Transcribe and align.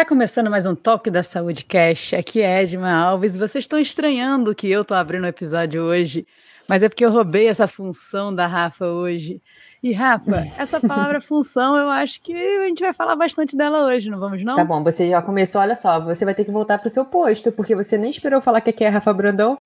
Está 0.00 0.08
começando 0.08 0.50
mais 0.50 0.64
um 0.64 0.74
Toque 0.74 1.10
da 1.10 1.22
Saúde 1.22 1.62
Cash. 1.62 2.14
Aqui 2.14 2.40
é 2.40 2.62
Edma 2.62 2.90
Alves. 2.90 3.36
Vocês 3.36 3.64
estão 3.64 3.78
estranhando 3.78 4.54
que 4.54 4.66
eu 4.66 4.80
estou 4.80 4.96
abrindo 4.96 5.24
o 5.24 5.26
episódio 5.26 5.82
hoje, 5.82 6.26
mas 6.66 6.82
é 6.82 6.88
porque 6.88 7.04
eu 7.04 7.12
roubei 7.12 7.48
essa 7.48 7.68
função 7.68 8.34
da 8.34 8.46
Rafa 8.46 8.86
hoje. 8.86 9.42
E, 9.82 9.92
Rafa, 9.92 10.42
essa 10.58 10.80
palavra 10.88 11.20
função, 11.20 11.76
eu 11.76 11.90
acho 11.90 12.22
que 12.22 12.32
a 12.32 12.66
gente 12.66 12.82
vai 12.82 12.94
falar 12.94 13.14
bastante 13.14 13.54
dela 13.54 13.84
hoje, 13.84 14.08
não 14.08 14.18
vamos 14.18 14.42
não? 14.42 14.56
Tá 14.56 14.64
bom, 14.64 14.82
você 14.82 15.10
já 15.10 15.20
começou, 15.20 15.60
olha 15.60 15.74
só, 15.74 16.00
você 16.00 16.24
vai 16.24 16.34
ter 16.34 16.46
que 16.46 16.50
voltar 16.50 16.78
para 16.78 16.86
o 16.86 16.90
seu 16.90 17.04
posto, 17.04 17.52
porque 17.52 17.74
você 17.74 17.98
nem 17.98 18.08
esperou 18.08 18.40
falar 18.40 18.62
que 18.62 18.70
aqui 18.70 18.82
é 18.82 18.88
Rafa 18.88 19.12
Brandão. 19.12 19.58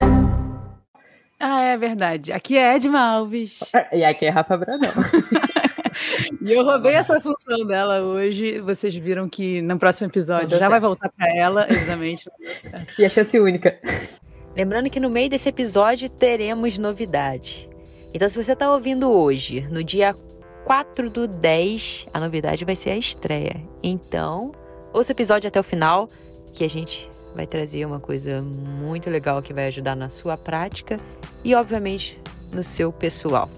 Ah, 1.39 1.63
é 1.63 1.77
verdade. 1.77 2.33
Aqui 2.33 2.59
é 2.59 2.75
Edma 2.75 2.99
Alves. 2.99 3.61
E 3.93 4.03
aqui 4.03 4.27
é 4.27 4.31
Rafa 4.31 4.57
Brandão. 4.57 4.91
E 6.43 6.53
eu 6.53 6.65
roubei 6.65 6.95
essa 6.95 7.21
função 7.21 7.67
dela 7.67 8.03
hoje. 8.03 8.61
Vocês 8.61 8.95
viram 8.95 9.29
que 9.29 9.61
no 9.63 9.79
próximo 9.79 10.09
episódio 10.09 10.51
já 10.51 10.59
certo. 10.59 10.71
vai 10.71 10.81
voltar 10.81 11.11
para 11.11 11.35
ela, 11.35 11.67
exatamente. 11.71 12.31
e 12.99 13.05
a 13.05 13.09
chance 13.09 13.39
única. 13.39 13.79
Lembrando 14.57 14.89
que 14.89 15.01
no 15.01 15.11
meio 15.11 15.29
desse 15.29 15.49
episódio 15.49 16.09
teremos 16.09 16.79
novidade. 16.79 17.69
Então, 18.13 18.29
se 18.29 18.43
você 18.43 18.53
está 18.53 18.73
ouvindo 18.73 19.11
hoje, 19.11 19.67
no 19.71 19.83
dia 19.83 20.15
4 20.65 21.11
do 21.11 21.27
10, 21.27 22.07
a 22.15 22.21
novidade 22.21 22.65
vai 22.65 22.77
ser 22.77 22.91
a 22.91 22.97
estreia. 22.97 23.57
Então, 23.83 24.53
ouça 24.93 25.11
o 25.11 25.15
episódio 25.15 25.49
até 25.49 25.59
o 25.59 25.65
final, 25.65 26.09
que 26.53 26.65
a 26.65 26.69
gente 26.69 27.11
vai 27.35 27.47
trazer 27.47 27.85
uma 27.85 27.99
coisa 27.99 28.41
muito 28.41 29.11
legal 29.11 29.43
que 29.43 29.53
vai 29.53 29.67
ajudar 29.67 29.97
na 29.97 30.09
sua 30.09 30.37
prática 30.37 31.01
e, 31.43 31.55
obviamente, 31.55 32.17
no 32.53 32.63
seu 32.63 32.93
pessoal. 32.93 33.51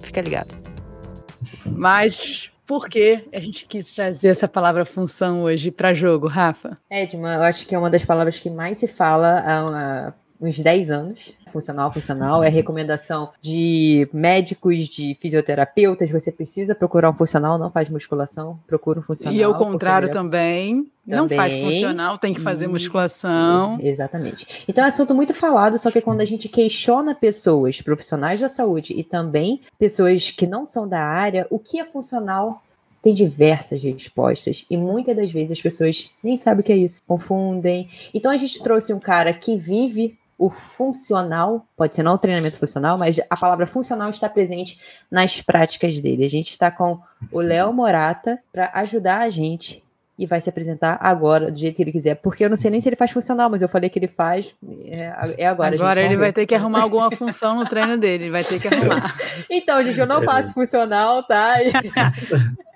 Fica 0.00 0.22
ligado. 0.22 0.67
Mas 1.64 2.50
por 2.66 2.88
que 2.88 3.24
a 3.32 3.40
gente 3.40 3.66
quis 3.66 3.94
trazer 3.94 4.28
essa 4.28 4.46
palavra 4.46 4.84
função 4.84 5.42
hoje 5.42 5.70
para 5.70 5.94
jogo, 5.94 6.26
Rafa? 6.28 6.76
Edma, 6.90 7.34
eu 7.34 7.42
acho 7.42 7.66
que 7.66 7.74
é 7.74 7.78
uma 7.78 7.88
das 7.88 8.04
palavras 8.04 8.38
que 8.38 8.50
mais 8.50 8.78
se 8.78 8.86
fala 8.86 9.40
há 9.40 10.12
uns 10.40 10.58
10 10.58 10.90
anos. 10.90 11.32
Funcional, 11.52 11.92
funcional. 11.92 12.44
É 12.44 12.48
recomendação 12.48 13.30
de 13.40 14.08
médicos, 14.12 14.88
de 14.88 15.16
fisioterapeutas. 15.20 16.10
Você 16.10 16.30
precisa 16.30 16.74
procurar 16.74 17.10
um 17.10 17.14
funcional, 17.14 17.58
não 17.58 17.70
faz 17.70 17.88
musculação, 17.88 18.58
procura 18.66 19.00
um 19.00 19.02
funcional. 19.02 19.34
E 19.34 19.42
ao 19.42 19.54
contrário 19.54 20.10
também, 20.10 20.84
também. 20.84 20.92
Não 21.06 21.28
faz 21.28 21.64
funcional, 21.64 22.18
tem 22.18 22.34
que 22.34 22.40
fazer 22.40 22.64
Isso, 22.64 22.72
musculação. 22.72 23.78
Exatamente. 23.80 24.64
Então 24.68 24.84
é 24.84 24.88
assunto 24.88 25.14
muito 25.14 25.32
falado, 25.32 25.78
só 25.78 25.90
que 25.90 26.00
quando 26.00 26.20
a 26.20 26.24
gente 26.24 26.48
questiona 26.48 27.14
pessoas, 27.14 27.80
profissionais 27.80 28.40
da 28.40 28.48
saúde 28.48 28.92
e 28.94 29.02
também 29.02 29.60
pessoas 29.78 30.30
que 30.30 30.46
não 30.46 30.66
são 30.66 30.86
da 30.86 31.02
área, 31.02 31.46
o 31.50 31.58
que 31.58 31.80
é 31.80 31.84
funcional 31.84 32.62
tem 33.02 33.14
diversas 33.14 33.82
respostas 33.82 34.66
e 34.68 34.76
muitas 34.76 35.16
das 35.16 35.30
vezes 35.30 35.52
as 35.52 35.62
pessoas 35.62 36.10
nem 36.22 36.36
sabem 36.36 36.60
o 36.60 36.64
que 36.64 36.72
é 36.72 36.76
isso, 36.76 37.00
confundem. 37.06 37.88
Então 38.12 38.30
a 38.30 38.36
gente 38.36 38.62
trouxe 38.62 38.92
um 38.92 39.00
cara 39.00 39.32
que 39.32 39.56
vive 39.56 40.18
o 40.38 40.48
funcional, 40.48 41.66
pode 41.76 41.96
ser 41.96 42.04
não 42.04 42.14
o 42.14 42.18
treinamento 42.18 42.58
funcional, 42.58 42.96
mas 42.96 43.20
a 43.28 43.36
palavra 43.36 43.66
funcional 43.66 44.08
está 44.08 44.28
presente 44.28 44.78
nas 45.10 45.40
práticas 45.40 46.00
dele. 46.00 46.24
A 46.24 46.30
gente 46.30 46.50
está 46.50 46.70
com 46.70 47.00
o 47.32 47.40
Léo 47.40 47.72
Morata 47.72 48.38
para 48.52 48.70
ajudar 48.74 49.18
a 49.18 49.30
gente 49.30 49.82
e 50.16 50.26
vai 50.26 50.40
se 50.40 50.48
apresentar 50.48 50.98
agora, 51.00 51.50
do 51.50 51.58
jeito 51.58 51.76
que 51.76 51.82
ele 51.82 51.92
quiser. 51.92 52.16
Porque 52.16 52.44
eu 52.44 52.50
não 52.50 52.56
sei 52.56 52.70
nem 52.70 52.80
se 52.80 52.88
ele 52.88 52.96
faz 52.96 53.10
funcional, 53.10 53.50
mas 53.50 53.62
eu 53.62 53.68
falei 53.68 53.90
que 53.90 53.98
ele 53.98 54.08
faz. 54.08 54.54
É, 54.86 55.42
é 55.42 55.46
agora, 55.46 55.74
Agora 55.74 56.00
gente, 56.00 56.12
ele 56.12 56.20
vai 56.20 56.32
ter 56.32 56.46
que 56.46 56.54
arrumar 56.54 56.82
alguma 56.82 57.10
função 57.10 57.56
no 57.56 57.64
treino 57.64 57.98
dele, 57.98 58.24
ele 58.24 58.30
vai 58.32 58.42
ter 58.42 58.60
que 58.60 58.68
arrumar. 58.68 59.16
então, 59.50 59.82
gente, 59.82 59.98
eu 59.98 60.06
não 60.06 60.22
faço 60.22 60.54
funcional, 60.54 61.22
tá? 61.22 61.54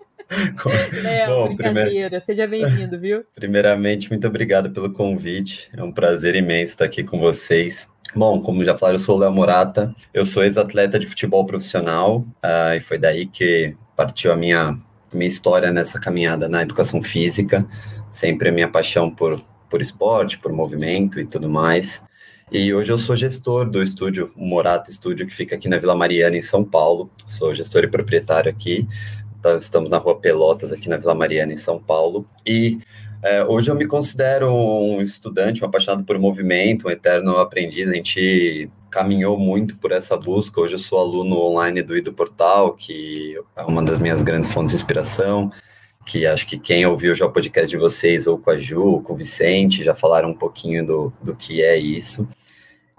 É, 1.04 1.26
Bom, 1.26 1.54
brincadeira. 1.56 2.20
Seja 2.20 2.46
bem-vindo, 2.46 2.98
viu? 2.98 3.24
Primeiramente, 3.34 4.08
muito 4.10 4.26
obrigado 4.26 4.70
pelo 4.70 4.92
convite. 4.92 5.70
É 5.76 5.82
um 5.82 5.92
prazer 5.92 6.34
imenso 6.34 6.72
estar 6.72 6.84
aqui 6.84 7.04
com 7.04 7.18
vocês. 7.18 7.88
Bom, 8.14 8.40
como 8.40 8.64
já 8.64 8.76
falaram, 8.76 8.96
eu 8.96 9.04
sou 9.04 9.16
o 9.16 9.18
Léo 9.20 9.32
Morata, 9.32 9.94
eu 10.12 10.26
sou 10.26 10.44
ex-atleta 10.44 10.98
de 10.98 11.06
futebol 11.06 11.46
profissional 11.46 12.18
uh, 12.18 12.76
e 12.76 12.80
foi 12.80 12.98
daí 12.98 13.26
que 13.26 13.74
partiu 13.96 14.32
a 14.32 14.36
minha, 14.36 14.76
minha 15.12 15.26
história 15.26 15.70
nessa 15.70 15.98
caminhada 15.98 16.48
na 16.48 16.62
educação 16.62 17.00
física, 17.00 17.66
sempre 18.10 18.50
a 18.50 18.52
minha 18.52 18.68
paixão 18.68 19.10
por, 19.10 19.40
por 19.70 19.80
esporte, 19.80 20.38
por 20.38 20.52
movimento 20.52 21.18
e 21.18 21.24
tudo 21.24 21.48
mais. 21.48 22.02
E 22.50 22.74
hoje 22.74 22.92
eu 22.92 22.98
sou 22.98 23.16
gestor 23.16 23.64
do 23.70 23.82
estúdio 23.82 24.30
Morata 24.36 24.90
Estúdio, 24.90 25.26
que 25.26 25.34
fica 25.34 25.54
aqui 25.54 25.70
na 25.70 25.78
Vila 25.78 25.94
Mariana, 25.94 26.36
em 26.36 26.42
São 26.42 26.62
Paulo. 26.62 27.10
Sou 27.26 27.54
gestor 27.54 27.82
e 27.84 27.88
proprietário 27.88 28.50
aqui. 28.50 28.86
Tá, 29.42 29.56
estamos 29.56 29.90
na 29.90 29.98
rua 29.98 30.20
Pelotas, 30.20 30.70
aqui 30.70 30.88
na 30.88 30.96
Vila 30.96 31.16
Mariana, 31.16 31.52
em 31.52 31.56
São 31.56 31.76
Paulo. 31.76 32.24
E 32.46 32.78
é, 33.24 33.42
hoje 33.42 33.72
eu 33.72 33.74
me 33.74 33.88
considero 33.88 34.48
um 34.54 35.00
estudante, 35.00 35.64
um 35.64 35.66
apaixonado 35.66 36.04
por 36.04 36.16
movimento, 36.16 36.86
um 36.86 36.90
eterno 36.90 37.36
aprendiz. 37.36 37.88
A 37.88 37.94
gente 37.94 38.70
caminhou 38.88 39.36
muito 39.36 39.76
por 39.78 39.90
essa 39.90 40.16
busca. 40.16 40.60
Hoje 40.60 40.74
eu 40.74 40.78
sou 40.78 41.00
aluno 41.00 41.40
online 41.40 41.82
do 41.82 41.96
Ido 41.96 42.12
Portal, 42.12 42.74
que 42.74 43.36
é 43.56 43.62
uma 43.62 43.82
das 43.82 43.98
minhas 43.98 44.22
grandes 44.22 44.48
fontes 44.52 44.70
de 44.70 44.76
inspiração. 44.76 45.50
Que 46.06 46.24
acho 46.24 46.46
que 46.46 46.56
quem 46.56 46.86
ouviu 46.86 47.12
já 47.12 47.26
o 47.26 47.32
podcast 47.32 47.68
de 47.68 47.76
vocês, 47.76 48.28
ou 48.28 48.38
com 48.38 48.50
a 48.50 48.56
Ju, 48.56 48.84
ou 48.84 49.02
com 49.02 49.12
o 49.12 49.16
Vicente, 49.16 49.82
já 49.82 49.94
falaram 49.94 50.30
um 50.30 50.34
pouquinho 50.34 50.86
do, 50.86 51.12
do 51.20 51.34
que 51.34 51.64
é 51.64 51.76
isso. 51.76 52.28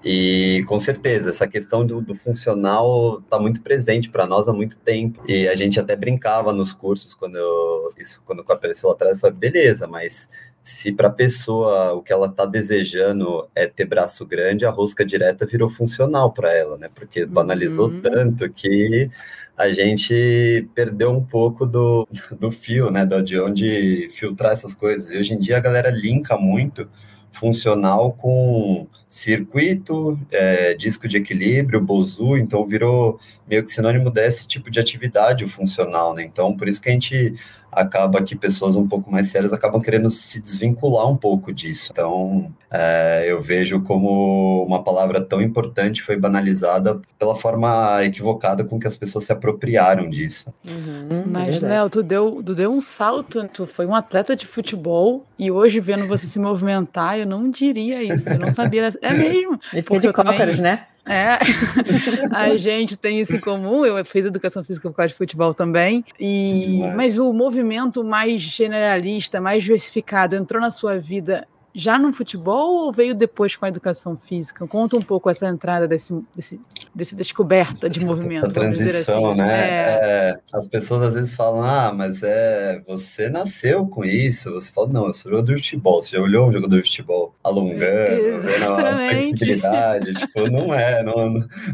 E 0.03 0.63
com 0.67 0.77
certeza, 0.77 1.29
essa 1.29 1.47
questão 1.47 1.85
do, 1.85 2.01
do 2.01 2.13
funcional 2.13 3.19
está 3.19 3.39
muito 3.39 3.61
presente 3.61 4.09
para 4.09 4.25
nós 4.27 4.47
há 4.49 4.53
muito 4.53 4.77
tempo. 4.77 5.23
E 5.27 5.47
a 5.47 5.55
gente 5.55 5.79
até 5.79 5.95
brincava 5.95 6.51
nos 6.51 6.73
cursos 6.73 7.15
quando 7.15 7.37
eu, 7.37 7.89
isso 7.97 8.21
quando 8.25 8.41
apareceu 8.41 8.89
lá 8.89 8.95
atrás, 8.95 9.15
eu 9.15 9.21
falei, 9.21 9.37
beleza, 9.37 9.87
mas 9.87 10.29
se 10.61 10.91
para 10.93 11.07
a 11.07 11.11
pessoa 11.11 11.93
o 11.93 12.01
que 12.01 12.11
ela 12.11 12.27
está 12.27 12.45
desejando 12.45 13.47
é 13.55 13.65
ter 13.67 13.85
braço 13.85 14.25
grande, 14.25 14.65
a 14.65 14.69
rosca 14.69 15.05
direta 15.05 15.45
virou 15.45 15.69
funcional 15.69 16.31
para 16.31 16.53
ela, 16.53 16.77
né? 16.77 16.89
Porque 16.93 17.25
banalizou 17.25 17.89
uhum. 17.89 18.01
tanto 18.01 18.49
que 18.49 19.09
a 19.57 19.71
gente 19.71 20.67
perdeu 20.73 21.11
um 21.11 21.23
pouco 21.23 21.65
do, 21.65 22.07
do 22.39 22.51
fio, 22.51 22.89
né? 22.89 23.05
De 23.05 23.39
onde 23.39 24.09
filtrar 24.11 24.51
essas 24.51 24.73
coisas. 24.73 25.11
E 25.11 25.17
hoje 25.17 25.33
em 25.33 25.39
dia 25.39 25.57
a 25.57 25.61
galera 25.61 25.89
linka 25.89 26.37
muito 26.37 26.89
funcional 27.31 28.13
com 28.13 28.87
circuito, 29.13 30.19
é, 30.31 30.73
disco 30.73 31.07
de 31.07 31.17
equilíbrio, 31.17 31.79
Bozu, 31.79 32.35
então 32.35 32.65
virou 32.65 33.19
meio 33.47 33.63
que 33.63 33.71
sinônimo 33.71 34.09
desse 34.09 34.47
tipo 34.47 34.71
de 34.71 34.79
atividade 34.79 35.45
o 35.45 35.47
funcional, 35.47 36.15
né? 36.15 36.23
Então, 36.23 36.57
por 36.57 36.67
isso 36.67 36.81
que 36.81 36.89
a 36.89 36.93
gente 36.93 37.35
acaba 37.71 38.21
que 38.21 38.35
pessoas 38.35 38.75
um 38.75 38.87
pouco 38.87 39.11
mais 39.11 39.27
sérias 39.27 39.53
acabam 39.53 39.81
querendo 39.81 40.09
se 40.09 40.39
desvincular 40.39 41.09
um 41.09 41.17
pouco 41.17 41.51
disso. 41.51 41.91
Então, 41.91 42.53
é, 42.71 43.25
eu 43.27 43.41
vejo 43.41 43.81
como 43.81 44.63
uma 44.65 44.83
palavra 44.83 45.21
tão 45.21 45.41
importante 45.41 46.01
foi 46.01 46.17
banalizada 46.17 46.99
pela 47.19 47.35
forma 47.35 48.03
equivocada 48.03 48.63
com 48.63 48.79
que 48.79 48.87
as 48.87 48.95
pessoas 48.95 49.25
se 49.25 49.31
apropriaram 49.31 50.09
disso. 50.09 50.53
Uhum, 50.65 51.23
Mas, 51.27 51.61
é 51.61 51.67
Léo, 51.67 51.89
tu 51.89 52.03
deu, 52.03 52.41
tu 52.43 52.55
deu 52.55 52.71
um 52.71 52.81
salto, 52.81 53.47
tu 53.47 53.65
foi 53.65 53.85
um 53.85 53.95
atleta 53.95 54.35
de 54.35 54.45
futebol 54.45 55.25
e 55.37 55.51
hoje 55.51 55.79
vendo 55.79 56.07
você 56.07 56.25
se 56.25 56.39
movimentar, 56.39 57.17
eu 57.17 57.25
não 57.25 57.49
diria 57.49 58.01
isso, 58.01 58.29
eu 58.29 58.39
não 58.39 58.51
sabia. 58.51 58.91
É 59.03 59.13
mesmo. 59.13 59.59
Ele 59.73 59.81
fica 59.81 59.99
de 59.99 60.13
cócaras, 60.13 60.59
né? 60.59 60.85
É, 61.05 61.37
a 62.31 62.55
gente 62.55 62.95
tem 62.95 63.19
isso 63.19 63.35
em 63.35 63.39
comum. 63.39 63.85
Eu 63.85 64.03
fiz 64.05 64.25
educação 64.25 64.63
física 64.63 64.89
por 64.89 64.95
causa 64.95 65.09
de 65.09 65.15
futebol 65.15 65.53
também. 65.53 66.05
E, 66.17 66.79
mas 66.95 67.17
o 67.17 67.33
movimento 67.33 68.03
mais 68.03 68.41
generalista, 68.41 69.41
mais 69.41 69.63
diversificado, 69.63 70.35
entrou 70.35 70.61
na 70.61 70.71
sua 70.71 70.97
vida 70.97 71.45
já 71.73 71.97
no 71.97 72.13
futebol 72.13 72.85
ou 72.85 72.91
veio 72.91 73.15
depois 73.15 73.55
com 73.55 73.65
a 73.65 73.67
educação 73.67 74.15
física? 74.15 74.67
Conta 74.67 74.95
um 74.95 75.01
pouco 75.01 75.29
essa 75.29 75.47
entrada 75.47 75.87
desse, 75.87 76.13
desse, 76.35 77.15
descoberta 77.15 77.89
de 77.89 78.03
movimento. 78.05 78.45
A 78.45 78.49
transição, 78.49 79.31
assim. 79.31 79.37
né? 79.41 79.69
É... 79.69 79.93
É, 80.03 80.39
as 80.53 80.67
pessoas 80.67 81.01
às 81.01 81.15
vezes 81.15 81.33
falam, 81.33 81.63
ah, 81.63 81.93
mas 81.93 82.21
é 82.23 82.81
você 82.87 83.29
nasceu 83.29 83.87
com 83.87 84.05
isso. 84.05 84.51
Você 84.51 84.71
fala, 84.71 84.87
não, 84.87 85.07
eu 85.07 85.13
sou 85.13 85.31
jogador 85.31 85.55
de 85.55 85.61
futebol. 85.61 86.01
Você 86.01 86.15
já 86.15 86.21
olhou 86.21 86.47
um 86.47 86.51
jogador 86.51 86.81
de 86.81 86.89
futebol 86.89 87.35
alongando, 87.43 88.41
vendo 88.41 88.71
a 88.71 89.09
flexibilidade? 89.09 90.13
tipo, 90.13 90.49
não 90.49 90.73
é, 90.73 91.03
não, 91.03 91.29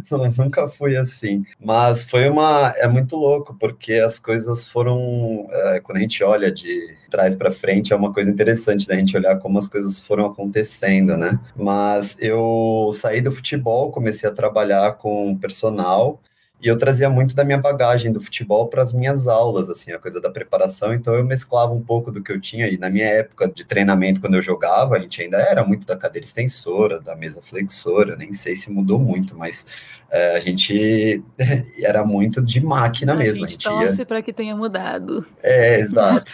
não, 0.09 0.31
nunca 0.37 0.67
fui 0.67 0.95
assim. 0.95 1.43
Mas 1.59 2.03
foi 2.03 2.29
uma, 2.29 2.73
é 2.77 2.87
muito 2.87 3.15
louco, 3.15 3.55
porque 3.59 3.93
as 3.93 4.19
coisas 4.19 4.65
foram, 4.65 5.47
é, 5.51 5.79
quando 5.81 5.97
a 5.97 6.01
gente 6.01 6.23
olha 6.23 6.51
de 6.51 6.98
trás 7.09 7.35
para 7.35 7.51
frente, 7.51 7.91
é 7.91 7.95
uma 7.95 8.13
coisa 8.13 8.29
interessante 8.29 8.87
da 8.87 8.95
gente 8.95 9.17
olhar 9.17 9.37
como 9.39 9.57
as 9.57 9.67
coisas 9.67 9.99
foram 9.99 10.25
acontecendo, 10.25 11.17
né? 11.17 11.39
Mas 11.55 12.15
eu 12.19 12.91
saí 12.93 13.21
do 13.21 13.31
futebol, 13.31 13.91
comecei 13.91 14.29
a 14.29 14.33
trabalhar 14.33 14.93
com 14.93 15.37
personal 15.37 16.19
E 16.61 16.67
eu 16.67 16.77
trazia 16.77 17.09
muito 17.09 17.33
da 17.33 17.45
minha 17.45 17.57
bagagem 17.57 18.11
do 18.11 18.19
futebol 18.19 18.67
para 18.67 18.83
as 18.83 18.91
minhas 18.91 19.27
aulas, 19.27 19.69
assim, 19.69 19.93
a 19.93 19.99
coisa 19.99 20.19
da 20.19 20.29
preparação. 20.29 20.93
Então 20.93 21.15
eu 21.15 21.23
mesclava 21.23 21.71
um 21.73 21.81
pouco 21.81 22.11
do 22.11 22.21
que 22.21 22.31
eu 22.31 22.39
tinha. 22.39 22.67
E 22.67 22.77
na 22.77 22.89
minha 22.89 23.05
época 23.05 23.47
de 23.47 23.63
treinamento, 23.63 24.19
quando 24.19 24.35
eu 24.35 24.41
jogava, 24.41 24.97
a 24.97 24.99
gente 24.99 25.21
ainda 25.21 25.37
era 25.37 25.63
muito 25.63 25.87
da 25.87 25.95
cadeira 25.95 26.25
extensora, 26.25 26.99
da 26.99 27.15
mesa 27.15 27.41
flexora. 27.41 28.17
Nem 28.17 28.33
sei 28.33 28.57
se 28.57 28.69
mudou 28.69 28.99
muito, 28.99 29.37
mas 29.37 29.65
é, 30.11 30.35
a 30.35 30.39
gente 30.41 31.23
era 31.81 32.03
muito 32.03 32.41
de 32.41 32.59
máquina 32.59 33.13
a 33.13 33.15
mesmo. 33.15 33.47
Gente 33.47 33.67
a 33.67 33.71
gente 33.71 33.81
torce 33.85 34.01
ia... 34.01 34.05
para 34.05 34.21
que 34.21 34.33
tenha 34.33 34.55
mudado. 34.55 35.25
É, 35.41 35.79
exato. 35.79 36.29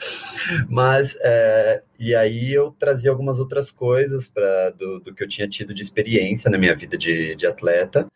mas 0.68 1.16
é, 1.22 1.82
e 1.98 2.14
aí 2.14 2.52
eu 2.52 2.70
trazia 2.70 3.10
algumas 3.10 3.40
outras 3.40 3.70
coisas 3.70 4.28
para 4.28 4.70
do, 4.70 5.00
do, 5.00 5.14
que 5.14 5.24
eu 5.24 5.28
tinha 5.28 5.48
tido 5.48 5.72
de 5.72 5.80
experiência 5.80 6.50
na 6.50 6.58
minha 6.58 6.76
vida 6.76 6.98
de, 6.98 7.34
de 7.34 7.46
atleta. 7.46 8.06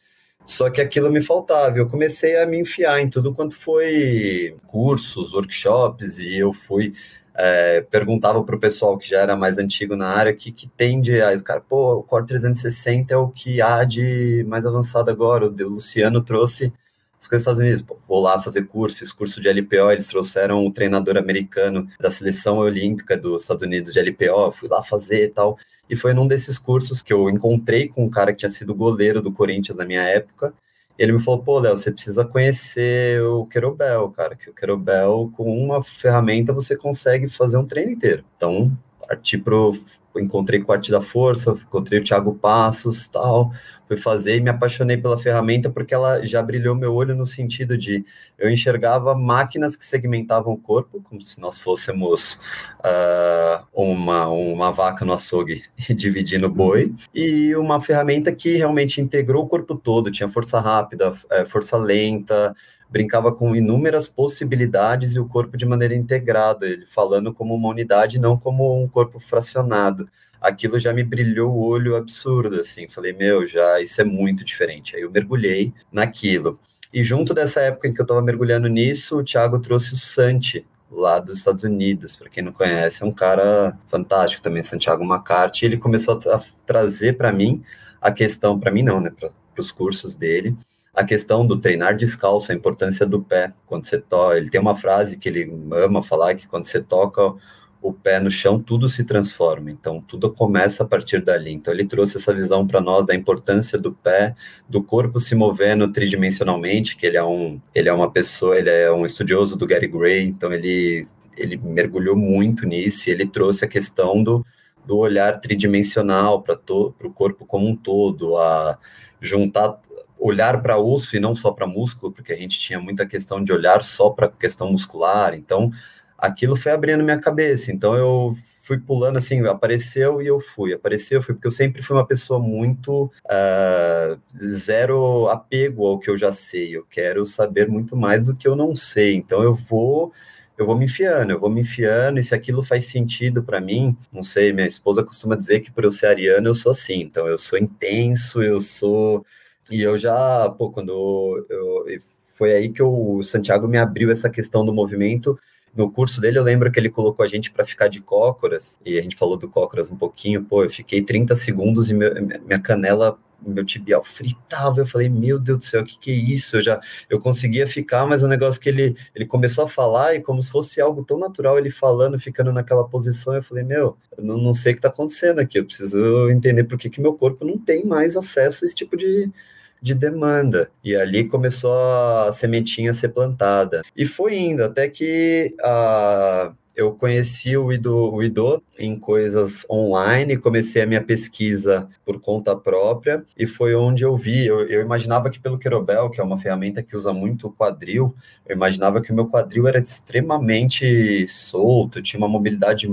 Só 0.48 0.70
que 0.70 0.80
aquilo 0.80 1.12
me 1.12 1.20
faltava. 1.20 1.76
Eu 1.76 1.86
comecei 1.86 2.38
a 2.38 2.46
me 2.46 2.58
enfiar 2.58 2.98
em 3.00 3.10
tudo 3.10 3.34
quanto 3.34 3.54
foi 3.54 4.56
cursos, 4.66 5.34
workshops, 5.34 6.18
e 6.18 6.38
eu 6.38 6.54
fui. 6.54 6.94
É, 7.34 7.82
perguntava 7.82 8.42
para 8.42 8.56
o 8.56 8.58
pessoal 8.58 8.96
que 8.98 9.08
já 9.08 9.20
era 9.20 9.36
mais 9.36 9.58
antigo 9.58 9.94
na 9.94 10.08
área 10.08 10.32
que, 10.34 10.50
que 10.50 10.66
tende 10.66 11.20
a. 11.20 11.38
Cara, 11.42 11.60
pô, 11.60 11.96
o 11.96 12.02
Core 12.02 12.24
360 12.26 13.12
é 13.12 13.16
o 13.16 13.28
que 13.28 13.60
há 13.60 13.84
de 13.84 14.42
mais 14.48 14.64
avançado 14.64 15.10
agora. 15.10 15.46
O 15.46 15.68
Luciano 15.68 16.22
trouxe 16.22 16.72
as 17.20 17.28
coisas 17.28 17.44
dos 17.44 17.52
Estados 17.52 17.58
Unidos. 17.58 17.82
Pô, 17.82 17.98
vou 18.08 18.22
lá 18.22 18.40
fazer 18.40 18.66
curso, 18.66 18.96
fiz 18.96 19.12
curso 19.12 19.42
de 19.42 19.50
LPO. 19.50 19.92
Eles 19.92 20.08
trouxeram 20.08 20.66
o 20.66 20.72
treinador 20.72 21.18
americano 21.18 21.86
da 22.00 22.10
seleção 22.10 22.56
olímpica 22.56 23.18
dos 23.18 23.42
Estados 23.42 23.62
Unidos 23.62 23.92
de 23.92 24.00
LPO. 24.00 24.52
Fui 24.52 24.68
lá 24.68 24.82
fazer 24.82 25.24
e 25.24 25.28
tal. 25.28 25.58
E 25.88 25.96
foi 25.96 26.12
num 26.12 26.26
desses 26.26 26.58
cursos 26.58 27.02
que 27.02 27.12
eu 27.12 27.28
encontrei 27.30 27.88
com 27.88 28.04
um 28.04 28.10
cara 28.10 28.32
que 28.32 28.38
tinha 28.38 28.50
sido 28.50 28.74
goleiro 28.74 29.22
do 29.22 29.32
Corinthians 29.32 29.76
na 29.76 29.84
minha 29.84 30.02
época. 30.02 30.54
ele 30.98 31.12
me 31.12 31.20
falou, 31.20 31.42
pô, 31.42 31.60
Léo, 31.60 31.76
você 31.76 31.92
precisa 31.92 32.24
conhecer 32.24 33.22
o 33.22 33.46
Querobel, 33.46 34.10
cara, 34.10 34.34
que 34.36 34.50
o 34.50 34.54
Querobel, 34.54 35.30
com 35.34 35.56
uma 35.56 35.82
ferramenta, 35.82 36.52
você 36.52 36.76
consegue 36.76 37.28
fazer 37.28 37.56
um 37.56 37.64
treino 37.66 37.92
inteiro. 37.92 38.24
Então, 38.36 38.76
parti 39.08 39.38
pro... 39.38 39.72
Encontrei 40.16 40.58
com 40.60 40.72
Arte 40.72 40.90
da 40.90 41.00
Força, 41.00 41.52
encontrei 41.52 42.00
o 42.00 42.02
Thiago 42.02 42.34
Passos, 42.34 43.06
tal 43.06 43.52
fui 43.88 43.96
fazer 43.96 44.36
e 44.36 44.40
me 44.40 44.50
apaixonei 44.50 44.98
pela 44.98 45.18
ferramenta 45.18 45.70
porque 45.70 45.94
ela 45.94 46.24
já 46.24 46.42
brilhou 46.42 46.74
meu 46.74 46.94
olho 46.94 47.16
no 47.16 47.26
sentido 47.26 47.76
de 47.76 48.04
eu 48.38 48.50
enxergava 48.50 49.14
máquinas 49.14 49.76
que 49.76 49.84
segmentavam 49.84 50.52
o 50.52 50.58
corpo, 50.58 51.00
como 51.02 51.22
se 51.22 51.40
nós 51.40 51.58
fôssemos 51.58 52.38
uh, 52.80 53.66
uma, 53.72 54.28
uma 54.28 54.70
vaca 54.70 55.04
no 55.06 55.14
açougue 55.14 55.64
dividindo 55.96 56.50
boi, 56.50 56.94
e 57.14 57.56
uma 57.56 57.80
ferramenta 57.80 58.30
que 58.30 58.56
realmente 58.56 59.00
integrou 59.00 59.44
o 59.44 59.48
corpo 59.48 59.74
todo, 59.74 60.10
tinha 60.10 60.28
força 60.28 60.60
rápida, 60.60 61.14
eh, 61.30 61.46
força 61.46 61.78
lenta, 61.78 62.54
brincava 62.90 63.32
com 63.32 63.54
inúmeras 63.54 64.08
possibilidades 64.08 65.14
e 65.14 65.20
o 65.20 65.26
corpo 65.26 65.56
de 65.56 65.66
maneira 65.66 65.94
integrada, 65.94 66.66
ele 66.66 66.86
falando 66.86 67.32
como 67.34 67.54
uma 67.54 67.68
unidade, 67.68 68.18
não 68.18 68.38
como 68.38 68.82
um 68.82 68.88
corpo 68.88 69.20
fracionado 69.20 70.08
aquilo 70.40 70.78
já 70.78 70.92
me 70.92 71.02
brilhou 71.02 71.50
o 71.50 71.66
olho 71.66 71.96
absurdo, 71.96 72.60
assim. 72.60 72.88
Falei, 72.88 73.12
meu, 73.12 73.46
já 73.46 73.80
isso 73.80 74.00
é 74.00 74.04
muito 74.04 74.44
diferente. 74.44 74.96
Aí 74.96 75.02
eu 75.02 75.10
mergulhei 75.10 75.72
naquilo. 75.92 76.58
E 76.92 77.02
junto 77.02 77.34
dessa 77.34 77.60
época 77.60 77.88
em 77.88 77.92
que 77.92 78.00
eu 78.00 78.04
estava 78.04 78.22
mergulhando 78.22 78.68
nisso, 78.68 79.18
o 79.18 79.24
Thiago 79.24 79.58
trouxe 79.58 79.94
o 79.94 79.96
Santi, 79.96 80.66
lá 80.90 81.18
dos 81.18 81.38
Estados 81.38 81.64
Unidos. 81.64 82.16
Para 82.16 82.30
quem 82.30 82.42
não 82.42 82.52
conhece, 82.52 83.02
é 83.02 83.06
um 83.06 83.12
cara 83.12 83.78
fantástico 83.88 84.42
também, 84.42 84.62
Santiago 84.62 85.04
McCarthy. 85.04 85.66
Ele 85.66 85.76
começou 85.76 86.18
a 86.30 86.40
trazer 86.64 87.16
para 87.16 87.32
mim 87.32 87.62
a 88.00 88.10
questão, 88.10 88.58
para 88.58 88.70
mim 88.70 88.82
não, 88.82 89.00
né, 89.00 89.10
para 89.10 89.30
os 89.58 89.72
cursos 89.72 90.14
dele, 90.14 90.56
a 90.98 91.04
questão 91.04 91.46
do 91.46 91.56
treinar 91.56 91.94
descalço, 91.94 92.50
a 92.50 92.54
importância 92.56 93.06
do 93.06 93.22
pé. 93.22 93.52
Quando 93.66 93.86
você 93.86 93.98
toca, 93.98 94.36
ele 94.36 94.50
tem 94.50 94.60
uma 94.60 94.74
frase 94.74 95.16
que 95.16 95.28
ele 95.28 95.48
ama 95.70 96.02
falar 96.02 96.34
que 96.34 96.48
quando 96.48 96.64
você 96.64 96.80
toca 96.80 97.34
o 97.80 97.92
pé 97.92 98.18
no 98.18 98.28
chão, 98.28 98.60
tudo 98.60 98.88
se 98.88 99.04
transforma. 99.04 99.70
Então, 99.70 100.00
tudo 100.00 100.28
começa 100.32 100.82
a 100.82 100.86
partir 100.86 101.22
dali. 101.22 101.52
Então, 101.52 101.72
ele 101.72 101.84
trouxe 101.84 102.16
essa 102.16 102.34
visão 102.34 102.66
para 102.66 102.80
nós 102.80 103.06
da 103.06 103.14
importância 103.14 103.78
do 103.78 103.92
pé, 103.92 104.34
do 104.68 104.82
corpo 104.82 105.20
se 105.20 105.36
movendo 105.36 105.86
tridimensionalmente, 105.92 106.96
que 106.96 107.06
ele 107.06 107.16
é 107.16 107.22
um, 107.22 107.60
ele 107.72 107.88
é 107.88 107.92
uma 107.92 108.10
pessoa, 108.10 108.58
ele 108.58 108.68
é 108.68 108.90
um 108.90 109.04
estudioso 109.04 109.56
do 109.56 109.68
Gary 109.68 109.86
Gray, 109.86 110.24
então 110.24 110.52
ele 110.52 111.06
ele 111.36 111.56
mergulhou 111.56 112.16
muito 112.16 112.66
nisso 112.66 113.08
e 113.08 113.12
ele 113.12 113.24
trouxe 113.24 113.64
a 113.64 113.68
questão 113.68 114.20
do, 114.24 114.44
do 114.84 114.98
olhar 114.98 115.40
tridimensional 115.40 116.42
para 116.42 116.58
o 116.66 117.12
corpo 117.14 117.46
como 117.46 117.68
um 117.68 117.76
todo, 117.76 118.36
a 118.36 118.76
juntar 119.20 119.78
olhar 120.18 120.60
para 120.62 120.78
osso 120.78 121.16
e 121.16 121.20
não 121.20 121.34
só 121.34 121.50
para 121.50 121.66
músculo, 121.66 122.12
porque 122.12 122.32
a 122.32 122.36
gente 122.36 122.58
tinha 122.58 122.80
muita 122.80 123.06
questão 123.06 123.42
de 123.42 123.52
olhar 123.52 123.82
só 123.82 124.10
para 124.10 124.28
questão 124.28 124.70
muscular. 124.70 125.34
Então, 125.34 125.70
aquilo 126.18 126.56
foi 126.56 126.72
abrindo 126.72 127.04
minha 127.04 127.18
cabeça. 127.18 127.70
Então 127.70 127.94
eu 127.94 128.36
fui 128.62 128.78
pulando 128.78 129.16
assim, 129.16 129.46
apareceu 129.46 130.20
e 130.20 130.26
eu 130.26 130.40
fui, 130.40 130.74
apareceu, 130.74 131.22
fui, 131.22 131.34
porque 131.34 131.46
eu 131.46 131.52
sempre 131.52 131.80
fui 131.80 131.96
uma 131.96 132.06
pessoa 132.06 132.38
muito 132.38 133.04
uh, 133.24 134.20
zero 134.36 135.28
apego 135.28 135.86
ao 135.86 135.98
que 135.98 136.10
eu 136.10 136.16
já 136.16 136.32
sei. 136.32 136.76
Eu 136.76 136.84
quero 136.84 137.24
saber 137.24 137.68
muito 137.68 137.96
mais 137.96 138.26
do 138.26 138.34
que 138.34 138.46
eu 138.46 138.56
não 138.56 138.76
sei. 138.76 139.14
Então 139.14 139.42
eu 139.42 139.54
vou 139.54 140.12
eu 140.58 140.66
vou 140.66 140.76
me 140.76 140.86
enfiando, 140.86 141.30
eu 141.30 141.38
vou 141.38 141.48
me 141.48 141.60
enfiando, 141.60 142.18
e 142.18 142.22
se 142.22 142.34
aquilo 142.34 142.64
faz 142.64 142.86
sentido 142.86 143.44
para 143.44 143.60
mim, 143.60 143.96
não 144.12 144.24
sei, 144.24 144.52
minha 144.52 144.66
esposa 144.66 145.04
costuma 145.04 145.36
dizer 145.36 145.60
que 145.60 145.70
por 145.70 145.84
eu 145.84 145.92
ser 145.92 146.06
ariano 146.06 146.48
eu 146.48 146.54
sou 146.54 146.72
assim, 146.72 147.00
então 147.00 147.28
eu 147.28 147.38
sou 147.38 147.56
intenso, 147.58 148.42
eu 148.42 148.60
sou. 148.60 149.24
E 149.70 149.82
eu 149.82 149.98
já, 149.98 150.48
pô, 150.50 150.70
quando 150.70 151.44
eu. 151.48 151.84
Foi 152.32 152.54
aí 152.54 152.68
que 152.68 152.82
o 152.82 153.20
Santiago 153.22 153.66
me 153.66 153.78
abriu 153.78 154.12
essa 154.12 154.30
questão 154.30 154.64
do 154.64 154.72
movimento 154.72 155.36
no 155.76 155.90
curso 155.90 156.20
dele, 156.20 156.38
eu 156.38 156.42
lembro 156.42 156.72
que 156.72 156.80
ele 156.80 156.88
colocou 156.88 157.24
a 157.24 157.28
gente 157.28 157.50
para 157.50 157.64
ficar 157.64 157.88
de 157.88 158.00
cócoras, 158.00 158.80
e 158.84 158.98
a 158.98 159.02
gente 159.02 159.16
falou 159.16 159.36
do 159.36 159.48
cócoras 159.48 159.90
um 159.90 159.96
pouquinho. 159.96 160.44
Pô, 160.44 160.64
eu 160.64 160.70
fiquei 160.70 161.02
30 161.02 161.36
segundos 161.36 161.90
e 161.90 161.94
meu, 161.94 162.12
minha 162.44 162.58
canela 162.58 163.18
meu 163.40 163.64
tibial 163.64 164.02
fritava, 164.02 164.80
eu 164.80 164.86
falei, 164.86 165.08
meu 165.08 165.38
Deus 165.38 165.58
do 165.58 165.64
céu, 165.64 165.82
o 165.82 165.84
que, 165.84 165.96
que 165.98 166.10
é 166.10 166.14
isso? 166.14 166.56
Eu 166.56 166.62
já 166.62 166.80
eu 167.08 167.20
conseguia 167.20 167.66
ficar, 167.68 168.04
mas 168.04 168.22
o 168.22 168.28
negócio 168.28 168.60
que 168.60 168.68
ele, 168.68 168.96
ele 169.14 169.24
começou 169.26 169.62
a 169.64 169.68
falar 169.68 170.14
e 170.14 170.20
como 170.20 170.42
se 170.42 170.50
fosse 170.50 170.80
algo 170.80 171.04
tão 171.04 171.18
natural, 171.18 171.56
ele 171.56 171.70
falando, 171.70 172.18
ficando 172.18 172.52
naquela 172.52 172.86
posição, 172.88 173.34
eu 173.34 173.42
falei, 173.42 173.62
meu, 173.62 173.96
eu 174.16 174.24
não, 174.24 174.36
não 174.38 174.54
sei 174.54 174.72
o 174.72 174.74
que 174.74 174.80
está 174.80 174.88
acontecendo 174.88 175.38
aqui, 175.38 175.58
eu 175.58 175.64
preciso 175.64 176.28
entender 176.30 176.64
por 176.64 176.76
que, 176.76 176.90
que 176.90 177.00
meu 177.00 177.14
corpo 177.14 177.44
não 177.44 177.56
tem 177.56 177.84
mais 177.84 178.16
acesso 178.16 178.64
a 178.64 178.66
esse 178.66 178.74
tipo 178.74 178.96
de, 178.96 179.30
de 179.80 179.94
demanda. 179.94 180.70
E 180.82 180.94
ali 180.94 181.24
começou 181.24 181.72
a 181.72 182.32
sementinha 182.32 182.90
a 182.90 182.94
ser 182.94 183.08
plantada. 183.08 183.82
E 183.96 184.06
foi 184.06 184.36
indo 184.36 184.64
até 184.64 184.88
que 184.88 185.54
a. 185.60 186.52
Uh, 186.52 186.68
eu 186.78 186.92
conheci 186.92 187.56
o 187.56 187.72
Ido, 187.72 187.92
o 187.92 188.22
Ido 188.22 188.62
em 188.78 188.96
coisas 188.96 189.66
online, 189.68 190.36
comecei 190.36 190.80
a 190.80 190.86
minha 190.86 191.02
pesquisa 191.02 191.88
por 192.06 192.20
conta 192.20 192.54
própria 192.54 193.24
e 193.36 193.48
foi 193.48 193.74
onde 193.74 194.04
eu 194.04 194.16
vi. 194.16 194.46
Eu, 194.46 194.60
eu, 194.60 194.80
imaginava 194.80 195.28
que 195.28 195.40
pelo 195.40 195.58
Querobel, 195.58 196.08
que 196.08 196.20
é 196.20 196.22
uma 196.22 196.38
ferramenta 196.38 196.80
que 196.80 196.96
usa 196.96 197.12
muito 197.12 197.48
o 197.48 197.52
quadril, 197.52 198.14
eu 198.46 198.54
imaginava 198.54 199.02
que 199.02 199.10
o 199.10 199.14
meu 199.14 199.26
quadril 199.26 199.66
era 199.66 199.80
extremamente 199.80 201.26
solto, 201.26 202.00
tinha 202.00 202.18
uma 202.18 202.28
mobilidade 202.28 202.86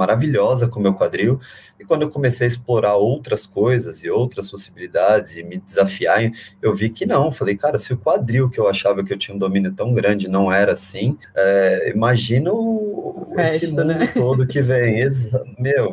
maravilhosa 0.00 0.66
com 0.66 0.80
o 0.80 0.82
meu 0.82 0.94
quadril. 0.94 1.38
E 1.78 1.84
quando 1.84 2.02
eu 2.02 2.10
comecei 2.10 2.46
a 2.46 2.48
explorar 2.48 2.94
outras 2.96 3.46
coisas 3.46 4.02
e 4.02 4.08
outras 4.08 4.50
possibilidades 4.50 5.36
e 5.36 5.42
me 5.42 5.58
desafiar, 5.58 6.30
eu 6.62 6.74
vi 6.74 6.88
que 6.88 7.04
não. 7.04 7.30
Falei, 7.30 7.54
cara, 7.54 7.76
se 7.76 7.92
o 7.92 7.98
quadril 7.98 8.48
que 8.48 8.58
eu 8.58 8.66
achava 8.66 9.04
que 9.04 9.12
eu 9.12 9.18
tinha 9.18 9.34
um 9.34 9.38
domínio 9.38 9.72
tão 9.72 9.92
grande 9.92 10.26
não 10.26 10.50
era 10.50 10.72
assim, 10.72 11.18
é, 11.36 11.92
imagina 11.94 12.50
o, 12.50 13.34
esse 13.36 13.66
mundo 13.68 13.84
né? 13.84 14.06
todo 14.06 14.46
que 14.46 14.62
vem. 14.62 15.00
Meu, 15.60 15.92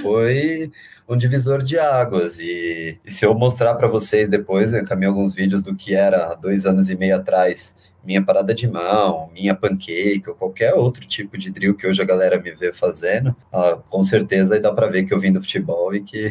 foi 0.00 0.70
um 1.08 1.16
divisor 1.16 1.60
de 1.60 1.78
águas. 1.80 2.38
E, 2.38 2.98
e 3.04 3.10
se 3.10 3.26
eu 3.26 3.34
mostrar 3.34 3.74
para 3.74 3.88
vocês 3.88 4.28
depois, 4.28 4.72
eu 4.72 4.80
encaminhei 4.80 5.08
alguns 5.08 5.34
vídeos 5.34 5.62
do 5.62 5.74
que 5.74 5.96
era 5.96 6.30
há 6.30 6.34
dois 6.34 6.64
anos 6.64 6.88
e 6.88 6.96
meio 6.96 7.16
atrás 7.16 7.74
minha 8.08 8.24
parada 8.24 8.54
de 8.54 8.66
mão, 8.66 9.28
minha 9.34 9.54
pancake, 9.54 10.24
ou 10.26 10.34
qualquer 10.34 10.72
outro 10.72 11.04
tipo 11.06 11.36
de 11.36 11.50
drill 11.50 11.76
que 11.76 11.86
hoje 11.86 12.00
a 12.00 12.06
galera 12.06 12.40
me 12.40 12.50
vê 12.52 12.72
fazendo, 12.72 13.36
ah, 13.52 13.78
com 13.86 14.02
certeza 14.02 14.54
aí 14.54 14.60
dá 14.60 14.72
para 14.72 14.86
ver 14.86 15.04
que 15.04 15.12
eu 15.12 15.20
vim 15.20 15.30
do 15.30 15.42
futebol 15.42 15.94
e 15.94 16.00
que. 16.00 16.30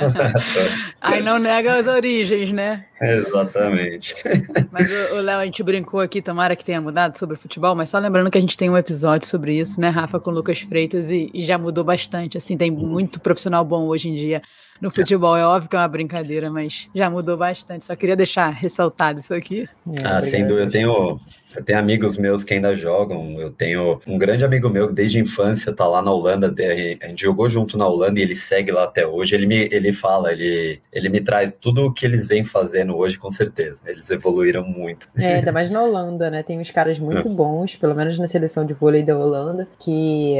aí 0.98 1.22
não 1.22 1.38
nega 1.38 1.76
as 1.76 1.86
origens, 1.86 2.50
né? 2.50 2.86
Exatamente. 2.98 4.14
Mas 4.72 4.90
o 5.12 5.20
Léo, 5.20 5.40
a 5.40 5.44
gente 5.44 5.62
brincou 5.62 6.00
aqui, 6.00 6.22
tomara 6.22 6.56
que 6.56 6.64
tenha 6.64 6.80
mudado 6.80 7.18
sobre 7.18 7.36
o 7.36 7.38
futebol, 7.38 7.74
mas 7.74 7.90
só 7.90 7.98
lembrando 7.98 8.30
que 8.30 8.38
a 8.38 8.40
gente 8.40 8.56
tem 8.56 8.70
um 8.70 8.76
episódio 8.76 9.28
sobre 9.28 9.58
isso, 9.58 9.80
né, 9.80 9.88
Rafa, 9.88 10.18
com 10.18 10.30
o 10.30 10.34
Lucas 10.34 10.60
Freitas, 10.60 11.10
e, 11.10 11.30
e 11.34 11.44
já 11.44 11.58
mudou 11.58 11.84
bastante. 11.84 12.38
Assim, 12.38 12.56
tem 12.56 12.70
muito 12.70 13.20
profissional 13.20 13.64
bom 13.64 13.86
hoje 13.86 14.08
em 14.08 14.14
dia 14.14 14.40
no 14.80 14.90
futebol. 14.90 15.36
É 15.36 15.44
óbvio 15.44 15.68
que 15.68 15.76
é 15.76 15.78
uma 15.78 15.88
brincadeira, 15.88 16.50
mas 16.50 16.88
já 16.94 17.10
mudou 17.10 17.36
bastante. 17.36 17.84
Só 17.84 17.94
queria 17.94 18.16
deixar 18.16 18.50
ressaltado 18.50 19.20
isso 19.20 19.34
aqui. 19.34 19.68
É, 19.86 20.06
ah, 20.06 20.22
sem 20.22 20.46
dúvida. 20.46 20.64
Eu 20.66 20.70
tenho, 20.70 21.20
eu 21.56 21.64
tenho 21.64 21.78
amigos 21.78 22.16
meus 22.16 22.42
que 22.42 22.54
ainda 22.54 22.74
jogam. 22.74 23.38
Eu 23.38 23.50
tenho 23.50 24.00
um 24.06 24.16
grande 24.16 24.44
amigo 24.44 24.70
meu 24.70 24.88
que 24.88 24.94
desde 24.94 25.18
a 25.18 25.20
infância 25.20 25.72
tá 25.72 25.86
lá 25.86 26.00
na 26.00 26.10
Holanda. 26.10 26.54
A 27.02 27.06
gente 27.06 27.22
jogou 27.22 27.48
junto 27.48 27.76
na 27.76 27.86
Holanda 27.86 28.18
e 28.18 28.22
ele 28.22 28.34
segue 28.34 28.72
lá 28.72 28.84
até 28.84 29.06
hoje. 29.06 29.34
Ele 29.34 29.46
me 29.46 29.68
ele 29.70 29.92
fala, 29.92 30.32
ele, 30.32 30.80
ele 30.92 31.08
me 31.08 31.20
traz 31.20 31.52
tudo 31.60 31.84
o 31.84 31.92
que 31.92 32.06
eles 32.06 32.26
vêm 32.26 32.44
fazendo 32.44 32.96
hoje, 32.96 33.18
com 33.18 33.30
certeza. 33.30 33.82
Eles 33.86 34.10
evoluíram 34.10 34.64
muito. 34.64 35.08
É, 35.16 35.34
ainda 35.34 35.52
mais 35.52 35.70
na 35.70 35.82
Holanda, 35.82 36.30
né? 36.30 36.42
Tem 36.42 36.58
uns 36.58 36.70
caras 36.70 36.98
muito 36.98 37.28
bons, 37.34 37.76
pelo 37.76 37.94
menos 37.94 38.18
na 38.18 38.26
seleção 38.26 38.64
de 38.64 38.72
vôlei 38.72 39.02
da 39.02 39.16
Holanda, 39.16 39.68
que 39.78 40.38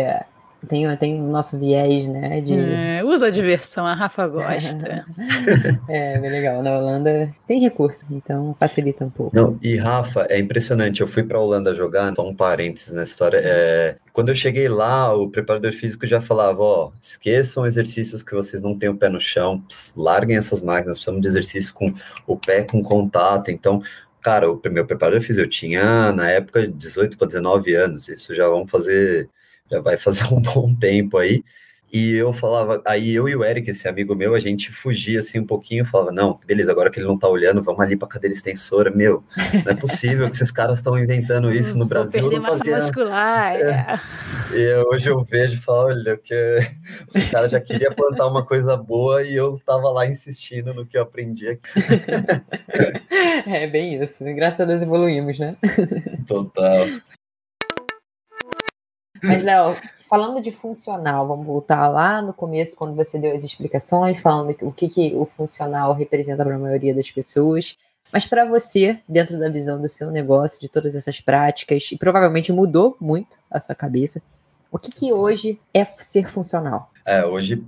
tem, 0.66 0.96
tem 0.96 1.20
o 1.20 1.26
nosso 1.26 1.58
viés, 1.58 2.06
né? 2.06 2.40
De... 2.40 2.52
É, 2.52 3.04
usa 3.04 3.26
a 3.26 3.30
diversão, 3.30 3.86
a 3.86 3.94
Rafa 3.94 4.26
gosta. 4.26 5.04
é, 5.88 6.18
bem 6.18 6.30
legal. 6.30 6.62
Na 6.62 6.78
Holanda 6.78 7.34
tem 7.46 7.60
recurso, 7.60 8.04
então 8.10 8.54
facilita 8.58 9.04
um 9.04 9.10
pouco. 9.10 9.34
Não, 9.34 9.58
e 9.62 9.76
Rafa, 9.76 10.26
é 10.28 10.38
impressionante. 10.38 11.00
Eu 11.00 11.06
fui 11.06 11.22
para 11.22 11.38
a 11.38 11.40
Holanda 11.40 11.74
jogar, 11.74 12.14
só 12.14 12.26
um 12.26 12.34
parênteses 12.34 12.92
na 12.92 13.04
história. 13.04 13.40
É, 13.42 13.96
quando 14.12 14.28
eu 14.28 14.34
cheguei 14.34 14.68
lá, 14.68 15.14
o 15.14 15.28
preparador 15.28 15.72
físico 15.72 16.06
já 16.06 16.20
falava: 16.20 16.62
ó, 16.62 16.90
esqueçam 17.02 17.66
exercícios 17.66 18.22
que 18.22 18.34
vocês 18.34 18.60
não 18.60 18.78
têm 18.78 18.88
o 18.88 18.96
pé 18.96 19.08
no 19.08 19.20
chão, 19.20 19.62
larguem 19.96 20.36
essas 20.36 20.62
máquinas, 20.62 20.98
precisamos 20.98 21.22
de 21.22 21.28
exercício 21.28 21.72
com 21.72 21.92
o 22.26 22.36
pé 22.36 22.62
com 22.62 22.82
contato. 22.82 23.50
Então, 23.50 23.82
cara, 24.20 24.50
o 24.50 24.60
meu 24.70 24.86
preparador 24.86 25.20
físico 25.20 25.44
eu 25.44 25.48
tinha, 25.48 26.12
na 26.12 26.30
época, 26.30 26.68
18 26.68 27.16
para 27.16 27.26
19 27.26 27.74
anos. 27.74 28.08
Isso 28.08 28.34
já 28.34 28.48
vamos 28.48 28.70
fazer 28.70 29.28
já 29.70 29.80
vai 29.80 29.96
fazer 29.96 30.24
um 30.32 30.40
bom 30.42 30.74
tempo 30.74 31.18
aí. 31.18 31.42
E 31.92 32.14
eu 32.14 32.32
falava, 32.32 32.80
aí 32.86 33.12
eu 33.12 33.28
e 33.28 33.34
o 33.34 33.44
Eric, 33.44 33.68
esse 33.68 33.88
amigo 33.88 34.14
meu, 34.14 34.36
a 34.36 34.38
gente 34.38 34.70
fugia 34.70 35.18
assim 35.18 35.40
um 35.40 35.46
pouquinho, 35.46 35.84
falava, 35.84 36.12
não, 36.12 36.38
beleza, 36.46 36.70
agora 36.70 36.88
que 36.88 37.00
ele 37.00 37.08
não 37.08 37.18
tá 37.18 37.28
olhando, 37.28 37.60
vamos 37.60 37.80
ali 37.80 37.96
pra 37.96 38.06
cadeira 38.06 38.32
extensora, 38.32 38.92
meu, 38.92 39.24
não 39.64 39.72
é 39.72 39.74
possível 39.74 40.28
que 40.28 40.34
esses 40.36 40.52
caras 40.52 40.76
estão 40.76 40.96
inventando 40.96 41.52
isso 41.52 41.76
no 41.76 41.84
Brasil. 41.84 42.20
Vou 42.20 42.30
perder 42.30 42.46
massa 42.46 42.58
fazia... 42.58 42.76
muscular, 42.76 43.56
é. 43.56 43.60
é. 43.60 44.00
E 44.56 44.84
hoje 44.84 45.10
eu 45.10 45.24
vejo 45.24 45.54
e 45.54 45.56
falo, 45.56 45.88
olha, 45.88 46.16
que 46.16 46.58
o 47.12 47.30
cara 47.32 47.48
já 47.48 47.60
queria 47.60 47.90
plantar 47.90 48.28
uma 48.28 48.46
coisa 48.46 48.76
boa 48.76 49.24
e 49.24 49.34
eu 49.34 49.58
tava 49.66 49.90
lá 49.90 50.06
insistindo 50.06 50.72
no 50.72 50.86
que 50.86 50.96
eu 50.96 51.02
aprendi 51.02 51.48
aqui. 51.48 51.70
É 53.46 53.66
bem 53.66 54.00
isso, 54.00 54.22
graças 54.34 54.60
a 54.60 54.64
Deus 54.64 54.82
evoluímos, 54.82 55.38
né? 55.38 55.56
Total. 56.26 56.86
Mas, 59.22 59.42
Léo, 59.42 59.76
falando 60.08 60.40
de 60.40 60.50
funcional, 60.50 61.26
vamos 61.26 61.46
voltar 61.46 61.88
lá 61.88 62.20
no 62.20 62.32
começo, 62.32 62.76
quando 62.76 62.94
você 62.94 63.18
deu 63.18 63.32
as 63.34 63.44
explicações, 63.44 64.18
falando 64.20 64.56
o 64.62 64.72
que, 64.72 64.88
que 64.88 65.14
o 65.14 65.24
funcional 65.24 65.94
representa 65.94 66.44
para 66.44 66.54
a 66.54 66.58
maioria 66.58 66.94
das 66.94 67.10
pessoas. 67.10 67.76
Mas 68.12 68.26
para 68.26 68.44
você, 68.44 68.98
dentro 69.08 69.38
da 69.38 69.48
visão 69.48 69.80
do 69.80 69.88
seu 69.88 70.10
negócio, 70.10 70.60
de 70.60 70.68
todas 70.68 70.96
essas 70.96 71.20
práticas, 71.20 71.90
e 71.92 71.96
provavelmente 71.96 72.52
mudou 72.52 72.96
muito 73.00 73.36
a 73.50 73.60
sua 73.60 73.74
cabeça, 73.74 74.20
o 74.72 74.78
que, 74.78 74.90
que 74.90 75.12
hoje 75.12 75.60
é 75.72 75.84
ser 75.98 76.28
funcional? 76.28 76.90
É, 77.04 77.24
hoje, 77.24 77.64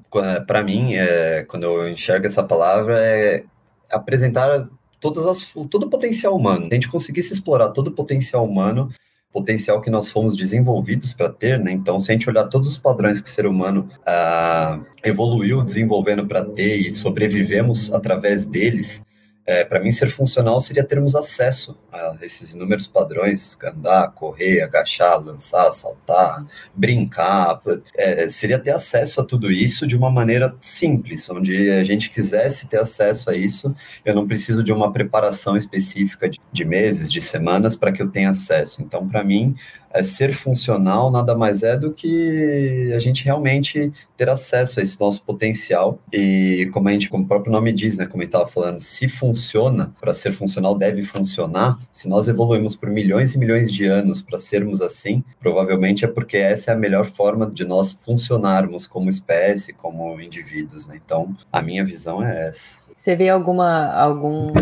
para 0.47 0.63
mim, 0.63 0.95
é, 0.95 1.45
quando 1.45 1.65
eu 1.65 1.89
enxergo 1.89 2.27
essa 2.27 2.43
palavra, 2.43 3.05
é 3.05 3.45
apresentar 3.91 4.69
todas 5.01 5.27
as, 5.27 5.53
todo 5.69 5.85
o 5.85 5.91
potencial 5.91 6.35
humano. 6.37 6.69
A 6.71 6.75
gente 6.75 6.89
conseguisse 6.89 7.33
explorar 7.33 7.71
todo 7.71 7.89
o 7.89 7.93
potencial 7.93 8.45
humano 8.45 8.89
potencial 9.33 9.81
que 9.81 9.91
nós 9.91 10.11
fomos 10.11 10.37
desenvolvidos 10.37 11.13
para 11.13 11.29
ter, 11.29 11.59
né? 11.59 11.73
Então, 11.73 11.99
se 11.99 12.11
a 12.11 12.15
gente 12.15 12.29
olhar 12.29 12.45
todos 12.45 12.69
os 12.69 12.79
padrões 12.79 13.21
que 13.21 13.29
o 13.29 13.33
ser 13.33 13.47
humano 13.47 13.89
ah, 14.05 14.79
evoluiu 15.03 15.63
desenvolvendo 15.63 16.27
para 16.27 16.45
ter 16.45 16.77
e 16.77 16.91
sobrevivemos 16.91 17.93
através 17.93 18.45
deles, 18.45 19.03
é, 19.45 19.65
para 19.65 19.81
mim, 19.81 19.91
ser 19.91 20.09
funcional 20.09 20.61
seria 20.61 20.85
termos 20.85 21.17
acesso 21.17 21.77
a 21.91 22.17
esses 22.23 22.53
inúmeros 22.53 22.87
padrões: 22.87 23.59
andar, 23.65 24.13
correr, 24.13 24.63
agachar, 24.63 25.21
lançar, 25.21 25.73
saltar, 25.73 26.47
brincar. 26.75 27.61
É, 27.97 28.29
seria 28.29 28.59
ter 28.59 28.71
acesso 28.71 29.21
a 29.21 29.25
tudo 29.25 29.51
isso 29.51 29.85
de 29.85 29.97
uma 29.97 30.11
maneira 30.11 30.55
simples, 30.61 31.29
onde 31.29 31.71
a 31.71 31.83
gente 31.83 32.11
quisesse 32.11 32.69
ter 32.69 32.79
acesso 32.79 33.31
a 33.31 33.37
isso. 33.37 33.75
Eu 34.05 34.15
não 34.15 34.29
preciso 34.29 34.63
de 34.63 34.73
uma 34.73 34.93
preparação 34.93 35.57
específica 35.57 36.29
de, 36.29 36.41
de 36.53 36.65
meses, 36.65 37.11
de 37.11 37.21
semanas 37.21 37.75
para 37.75 37.91
que 37.91 38.01
eu 38.01 38.09
tenha 38.09 38.31
acesso. 38.31 38.81
Então, 38.81 39.09
para 39.09 39.25
mim, 39.25 39.57
é, 39.93 40.03
ser 40.03 40.33
funcional 40.33 41.11
nada 41.11 41.35
mais 41.35 41.63
é 41.63 41.77
do 41.77 41.93
que 41.93 42.93
a 42.95 42.99
gente 42.99 43.25
realmente 43.25 43.93
ter 44.17 44.29
acesso 44.29 44.81
a 44.81 44.83
esse 44.83 45.01
nosso 45.01 45.23
potencial 45.23 45.99
e 46.13 46.69
como 46.73 46.89
a 46.89 46.93
gente, 46.93 47.09
como 47.09 47.25
o 47.25 47.27
próprio 47.27 47.53
nome 47.53 47.73
diz, 47.73 47.97
né, 47.97 48.07
como 48.07 48.23
gente 48.23 48.35
estava 48.35 48.49
falando, 48.49 48.81
se 48.81 49.09
funciona, 49.09 49.93
para 50.01 50.15
ser 50.15 50.33
funcional 50.33 50.77
deve 50.77 51.03
funcionar, 51.03 51.79
se 51.93 52.09
nós 52.09 52.29
evoluímos 52.29 52.77
por 52.77 52.89
milhões 52.89 53.35
e 53.35 53.39
milhões 53.39 53.73
de 53.73 53.85
anos 53.85 54.23
para 54.23 54.39
sermos 54.39 54.81
assim, 54.81 55.25
provavelmente 55.41 56.05
é 56.05 56.09
porque 56.09 56.37
essa 56.37 56.71
é 56.71 56.75
a 56.75 56.79
melhor 56.79 57.07
forma 57.07 57.51
de 57.51 57.65
nós 57.65 57.93
funcionarmos 57.93 58.87
como 58.87 59.09
espécie, 59.09 59.73
como 59.73 60.21
indivíduos, 60.21 60.87
né? 60.87 61.01
Então, 61.05 61.35
a 61.51 61.61
minha 61.61 61.85
visão 61.85 62.23
é 62.25 62.49
essa. 62.49 62.83
Você 62.97 63.17
vê 63.17 63.29
alguma 63.29 63.93
algum 63.93 64.53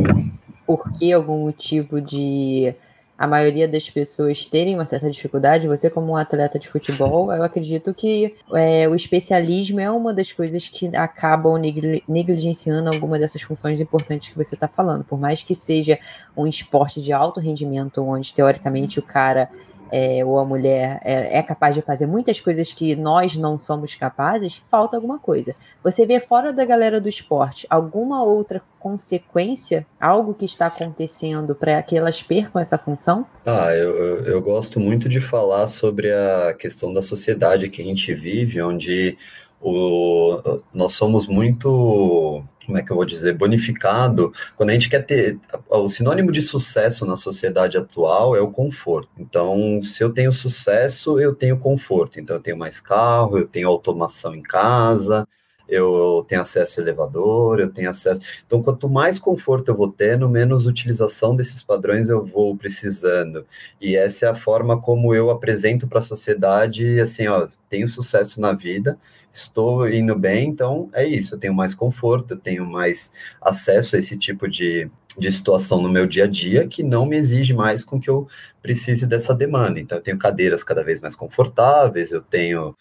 porquê, 0.67 1.13
algum 1.13 1.45
motivo 1.45 2.01
de 2.01 2.75
a 3.21 3.27
maioria 3.27 3.69
das 3.69 3.91
pessoas 3.91 4.47
terem 4.47 4.75
uma 4.75 4.87
certa 4.87 5.11
dificuldade, 5.11 5.69
você 5.69 5.91
como 5.91 6.12
um 6.12 6.17
atleta 6.17 6.59
de 6.59 6.67
futebol, 6.67 7.31
eu 7.31 7.43
acredito 7.43 7.93
que 7.93 8.35
é, 8.55 8.89
o 8.89 8.95
especialismo 8.95 9.79
é 9.79 9.91
uma 9.91 10.15
das 10.15 10.33
coisas 10.33 10.67
que 10.67 10.97
acabam 10.97 11.61
negligenciando 12.09 12.89
alguma 12.89 13.19
dessas 13.19 13.43
funções 13.43 13.79
importantes 13.79 14.31
que 14.31 14.39
você 14.39 14.55
está 14.55 14.67
falando. 14.67 15.05
Por 15.05 15.21
mais 15.21 15.43
que 15.43 15.55
seja 15.55 15.99
um 16.35 16.47
esporte 16.47 17.03
de 17.03 17.12
alto 17.12 17.41
rendimento, 17.41 18.03
onde 18.03 18.33
teoricamente 18.33 18.99
o 18.99 19.03
cara 19.03 19.50
é, 19.90 20.25
ou 20.25 20.38
a 20.38 20.44
mulher 20.44 21.00
é, 21.04 21.38
é, 21.38 21.42
capaz 21.42 21.75
de 21.75 21.82
fazer 21.82 22.06
muitas 22.06 22.40
coisas 22.40 22.73
que 22.73 22.94
nós 22.97 23.37
não 23.37 23.59
somos 23.59 23.94
capazes, 23.94 24.62
falta 24.70 24.97
alguma 24.97 25.18
coisa. 25.18 25.54
Você 25.82 26.06
vê 26.06 26.20
fora 26.20 26.52
da 26.52 26.64
galera 26.64 27.00
do 27.00 27.09
esporte 27.09 27.66
alguma 27.68 28.23
outra 28.23 28.62
consequência, 28.78 29.87
algo 30.00 30.35
que 30.35 30.44
está 30.44 30.66
acontecendo 30.66 31.54
para 31.54 31.82
que 31.82 31.97
elas 31.97 32.23
percam 32.23 32.61
essa 32.61 32.78
função? 32.78 33.26
Ah, 33.44 33.75
eu, 33.75 33.97
eu, 33.97 34.25
eu 34.25 34.42
gosto 34.42 34.80
muito 34.80 35.09
de 35.09 35.20
falar 35.20 35.66
sobre 35.66 36.12
a 36.12 36.54
questão 36.54 36.92
da 36.92 37.02
sociedade 37.02 37.68
que 37.68 37.82
a 37.82 37.85
gente 37.85 38.14
vive, 38.14 38.62
onde 38.62 39.16
o, 39.61 40.61
nós 40.73 40.92
somos 40.92 41.26
muito 41.26 42.42
como 42.71 42.79
é 42.79 42.83
que 42.83 42.93
eu 42.93 42.97
vou 42.97 43.05
dizer, 43.05 43.37
bonificado, 43.37 44.33
quando 44.55 44.71
a 44.71 44.73
gente 44.73 44.89
quer 44.89 45.05
ter. 45.05 45.39
O 45.69 45.89
sinônimo 45.89 46.31
de 46.31 46.41
sucesso 46.41 47.05
na 47.05 47.17
sociedade 47.17 47.77
atual 47.77 48.37
é 48.37 48.41
o 48.41 48.50
conforto. 48.50 49.11
Então, 49.19 49.83
se 49.83 50.03
eu 50.05 50.11
tenho 50.11 50.33
sucesso, 50.33 51.21
eu 51.21 51.35
tenho 51.35 51.59
conforto. 51.59 52.21
Então, 52.21 52.37
eu 52.37 52.41
tenho 52.41 52.57
mais 52.57 52.81
carro, 52.81 53.39
eu 53.39 53.47
tenho 53.47 53.69
automação 53.69 54.35
em 54.35 54.43
casa, 54.43 55.27
eu 55.71 56.25
tenho 56.29 56.41
acesso 56.41 56.81
ao 56.81 56.87
elevador, 56.87 57.61
eu 57.61 57.71
tenho 57.71 57.89
acesso. 57.89 58.21
Então, 58.47 58.62
quanto 58.62 58.89
mais 58.89 59.19
conforto 59.19 59.69
eu 59.69 59.77
vou 59.77 59.91
tendo, 59.91 60.29
menos 60.29 60.67
utilização 60.67 61.35
desses 61.37 61.62
padrões 61.62 62.09
eu 62.09 62.25
vou 62.25 62.57
precisando. 62.57 63.47
E 63.81 63.97
essa 63.97 64.27
é 64.27 64.29
a 64.29 64.35
forma 64.35 64.81
como 64.81 65.15
eu 65.15 65.31
apresento 65.31 65.87
para 65.87 65.99
a 65.99 66.03
sociedade, 66.03 67.00
assim, 67.00 67.27
ó, 67.29 67.47
tenho 67.69 67.89
sucesso 67.89 68.41
na 68.41 68.53
vida, 68.53 68.99
estou 69.33 69.89
indo 69.89 70.19
bem, 70.19 70.49
então 70.49 70.91
é 70.93 71.07
isso, 71.07 71.35
eu 71.35 71.39
tenho 71.39 71.55
mais 71.55 71.75
conforto, 71.75 72.35
eu 72.35 72.39
tenho 72.39 72.67
mais 72.67 73.12
acesso 73.41 73.95
a 73.95 73.99
esse 73.99 74.19
tipo 74.19 74.49
de, 74.49 74.91
de 75.17 75.31
situação 75.31 75.81
no 75.81 75.89
meu 75.89 76.07
dia 76.07 76.25
a 76.25 76.27
dia 76.27 76.67
que 76.67 76.83
não 76.83 77.07
me 77.07 77.17
exige 77.17 77.55
mais 77.55 77.85
com 77.85 78.00
que 78.00 78.11
eu 78.11 78.27
precise 78.61 79.07
dessa 79.07 79.35
demanda. 79.35 79.79
Então, 79.81 79.99
eu 79.99 80.03
tenho 80.03 80.19
cadeiras 80.19 80.65
cada 80.65 80.83
vez 80.83 81.00
mais 81.00 81.15
confortáveis, 81.15 82.11
eu 82.11 82.21
tenho 82.23 82.75